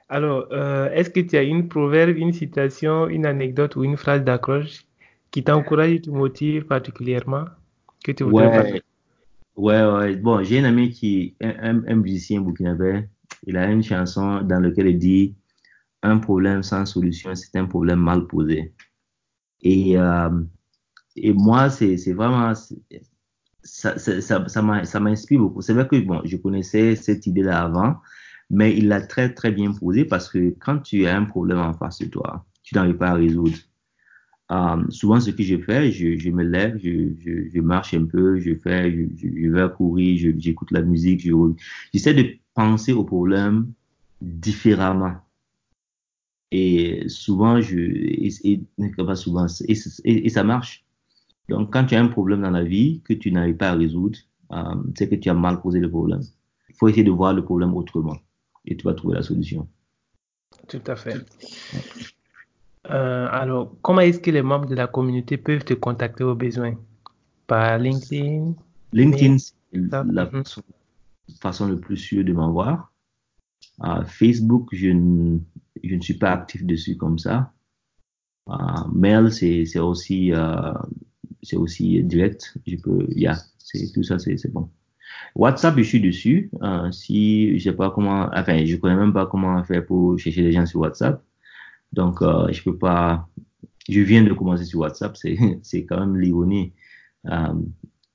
[0.09, 4.25] Alors, euh, est-ce que tu as une proverbe, une citation, une anecdote ou une phrase
[4.25, 4.87] d'accroche
[5.31, 7.45] qui t'encourage et te motive particulièrement
[8.05, 8.83] que tu ouais.
[9.57, 10.17] ouais, ouais.
[10.17, 13.05] Bon, j'ai un ami qui, un, un musicien burkinabé,
[13.47, 15.35] il a une chanson dans laquelle il dit
[16.03, 18.73] un problème sans solution, c'est un problème mal posé.
[19.63, 20.31] Et, euh,
[21.17, 22.53] et moi, c'est vraiment,
[23.63, 25.61] ça, ça, m'inspire beaucoup.
[25.61, 27.97] C'est vrai que bon, je connaissais cette idée-là avant,
[28.49, 31.75] mais il l'a très, très bien posé parce que quand tu as un problème en
[31.75, 33.57] face de toi, tu n'arrives pas à résoudre.
[34.51, 37.13] Euh, souvent, ce que je fais, je, me lève, je,
[37.55, 41.29] je, marche un peu, je fais, je vais courir, j'écoute la musique,
[41.93, 43.73] j'essaie de penser au problème
[44.21, 45.17] différemment.
[46.53, 48.61] Et souvent, je, et,
[48.97, 50.85] pas souvent, et, et, ça marche.
[51.49, 54.19] Donc, quand tu as un problème dans la vie que tu n'arrives pas à résoudre,
[54.53, 56.23] euh, c'est que tu as mal posé le problème.
[56.69, 58.17] Il faut essayer de voir le problème autrement
[58.65, 59.69] et tu vas trouver la solution.
[60.69, 61.25] Tout à fait.
[62.91, 66.75] Euh, alors, comment est-ce que les membres de la communauté peuvent te contacter au besoin?
[67.47, 68.55] Par LinkedIn?
[68.93, 70.45] LinkedIn, c'est la mhm.
[71.41, 72.90] façon, la plus sûre de m'avoir.
[73.85, 75.39] Euh, Facebook, je ne,
[75.83, 77.53] je ne suis pas actif dessus comme ça.
[78.49, 78.55] Euh,
[78.93, 80.73] mail, c'est aussi, euh,
[81.55, 82.57] aussi direct.
[82.67, 83.37] Je peux, yeah,
[83.95, 84.71] tout ça, c'est bon.
[85.35, 86.51] WhatsApp, je suis dessus.
[86.93, 90.53] Si je sais pas comment, enfin, je connais même pas comment faire pour chercher les
[90.53, 91.23] gens sur WhatsApp.
[91.93, 93.29] Donc, je peux pas.
[93.89, 95.17] Je viens de commencer sur WhatsApp.
[95.17, 96.73] C'est, quand même l'ironie.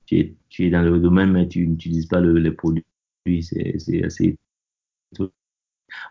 [0.05, 2.85] Tu, es, tu es dans le domaine, mais tu n'utilises pas le, les produits.
[3.41, 4.37] C'est assez.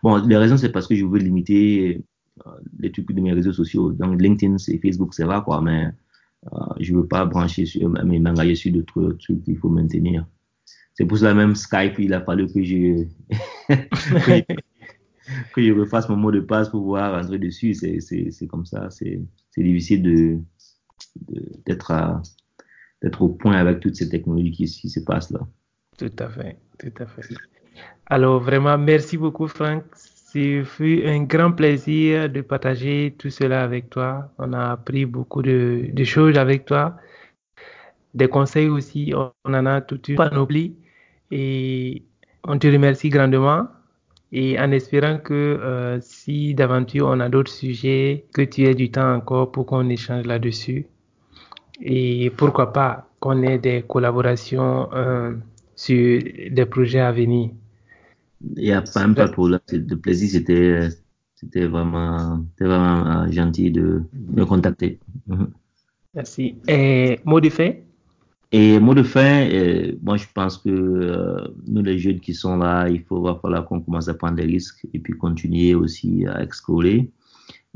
[0.03, 2.03] Bon, les raisons, c'est parce que je veux limiter
[2.45, 3.91] euh, les trucs de mes réseaux sociaux.
[3.91, 5.89] Donc, LinkedIn, c'est Facebook, c'est vrai, quoi, mais
[6.53, 10.25] euh, je veux pas brancher sur, m'engager sur d'autres trucs qu'il faut maintenir.
[10.93, 13.05] C'est pour cela même Skype, il a fallu que je,
[15.53, 17.73] que je refasse mon mot de passe pour pouvoir rentrer dessus.
[17.73, 18.89] C'est comme ça.
[18.89, 19.21] C'est
[19.57, 20.39] difficile de
[21.65, 22.21] d'être
[23.01, 25.41] d'être au point avec toutes ces technologies qui, qui, se passent là.
[25.97, 27.35] Tout à fait, tout à fait.
[28.07, 29.83] Alors vraiment, merci beaucoup Franck.
[29.95, 30.63] C'est
[31.05, 34.29] un grand plaisir de partager tout cela avec toi.
[34.37, 36.97] On a appris beaucoup de, choses avec toi.
[38.13, 40.75] Des conseils aussi, on en a tout une panoplie.
[41.31, 42.03] Et
[42.43, 43.67] on te remercie grandement
[44.31, 48.91] et en espérant que euh, si d'aventure on a d'autres sujets, que tu aies du
[48.91, 50.85] temps encore pour qu'on échange là-dessus.
[51.81, 55.33] Et pourquoi pas qu'on ait des collaborations euh,
[55.75, 56.21] sur
[56.51, 57.51] des projets à venir.
[58.55, 59.59] Il n'y a pas, pas de problème.
[59.71, 60.89] Le plaisir, c'était,
[61.35, 64.99] c'était vraiment, vraiment euh, gentil de me contacter.
[65.27, 65.49] Mhm.
[66.13, 66.55] Merci.
[66.67, 67.85] Et mot de fait
[68.51, 72.57] et mot de fin, euh, moi je pense que euh, nous les jeunes qui sont
[72.57, 76.25] là, il faut va falloir qu'on commence à prendre des risques et puis continuer aussi
[76.25, 77.11] à explorer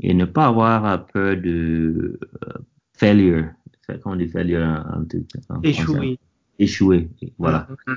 [0.00, 2.52] et ne pas avoir peur de euh,
[2.94, 3.50] failure.
[3.86, 6.18] Comment on dit failure en, en, Échouer.
[6.58, 7.68] Échouer, voilà.
[7.86, 7.96] Mm-hmm.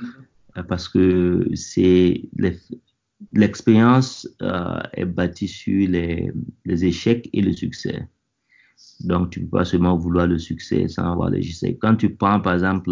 [0.68, 2.30] Parce que c'est
[3.32, 4.28] l'expérience
[4.94, 6.32] est bâtie sur les,
[6.66, 8.08] échecs et le succès.
[9.00, 11.78] Donc, tu ne peux pas seulement vouloir le succès sans avoir les succès.
[11.80, 12.92] Quand tu prends, par exemple,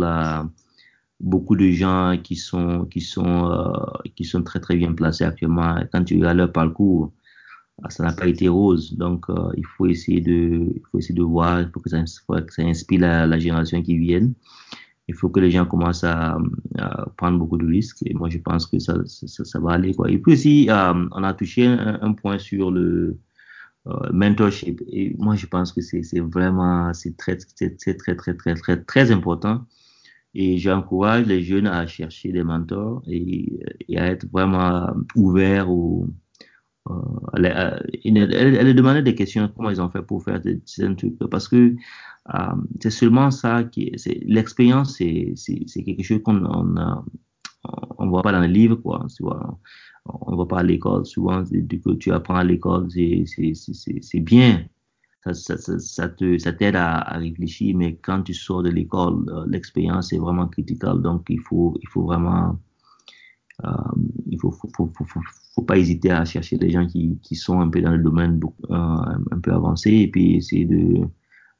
[1.21, 5.75] beaucoup de gens qui sont, qui, sont, euh, qui sont très, très bien placés actuellement,
[5.91, 7.13] quand tu regardes leur parcours,
[7.83, 8.95] ah, ça n'a pas été rose.
[8.97, 12.03] Donc, euh, il, faut essayer de, il faut essayer de voir, il faut que ça,
[12.59, 14.29] inspire la, génération qui vient.
[15.11, 16.37] Il faut que les gens commencent à,
[17.17, 18.01] prendre beaucoup de risques.
[18.05, 19.93] Et moi, je pense que ça, ça, va aller.
[19.93, 20.09] Quoi.
[20.09, 23.17] Et puis aussi, euh, on a touché un point sur le,
[23.87, 24.81] euh, mentorship.
[24.87, 29.11] Et moi, je pense que c'est vraiment, c'est très, très, très, très, très, très, très
[29.11, 29.65] important.
[30.35, 33.59] Et j'encourage les jeunes à chercher des mentors et,
[33.97, 36.07] à être vraiment ouverts au,
[36.89, 36.93] euh,
[37.37, 37.45] elle,
[38.05, 41.75] elle, elle, demandait des questions, comment ils ont fait pour faire certains trucs, parce que
[42.33, 43.91] euh, c'est seulement ça qui,
[44.25, 46.43] l'expérience, c'est quelque chose qu'on
[47.97, 49.05] on, voit pas dans les livres, quoi.
[49.15, 49.59] Tu vois
[50.05, 54.65] on va pas à l'école souvent du que tu apprends à l'école c'est bien
[55.23, 59.23] ça, ça, ça, ça te ça t'aide à, réfléchir mais quand tu sors de l'école
[59.29, 62.53] euh, l'expérience est vraiment critiquable donc il faut il faut vraiment euh,
[64.27, 65.05] il faut faut, faut,
[65.55, 68.39] faut, pas hésiter à chercher des gens qui, qui sont un peu dans le domaine
[68.69, 71.07] euh, un peu avancé et puis essayer de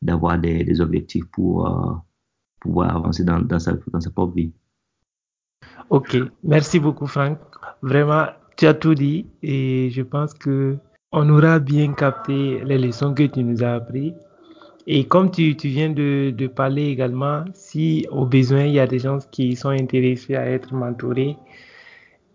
[0.02, 1.94] d'avoir des, des objectifs pour euh,
[2.60, 3.76] pouvoir avancer dans, dans sa
[4.14, 4.52] propre vie
[5.90, 7.38] Ok, merci beaucoup Franck.
[7.82, 10.78] Vraiment, tu as tout dit et je pense que
[11.11, 14.14] on aura bien capté les leçons que tu nous as apprises.
[14.88, 18.88] Et comme tu, tu viens de, de, parler également, si au besoin il y a
[18.88, 21.38] des gens qui sont intéressés à être mentorés,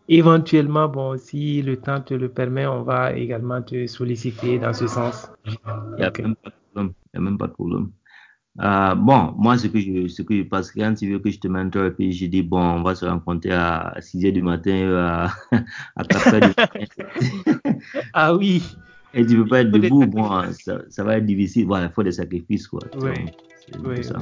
[0.08, 4.86] éventuellement, bon, si le temps te le permet, on va également te solliciter dans ce
[4.86, 5.30] sens.
[5.44, 5.52] Il
[5.98, 7.90] n'y a, a, même pas de problème.
[8.60, 11.48] Euh, bon, moi, ce que je, ce que je quand tu veux que je te
[11.48, 14.70] mentore, et puis je dis, bon, on va se rencontrer à 6 h du matin,
[14.70, 15.58] euh, à,
[15.96, 17.78] à 4 h du matin.
[18.14, 18.62] ah oui.
[19.12, 21.66] Et tu peux pas être debout, bon, ça, ça, va être difficile.
[21.66, 22.80] Voilà, il faut des sacrifices, quoi.
[23.00, 23.10] Oui.
[23.96, 24.18] C'est ça.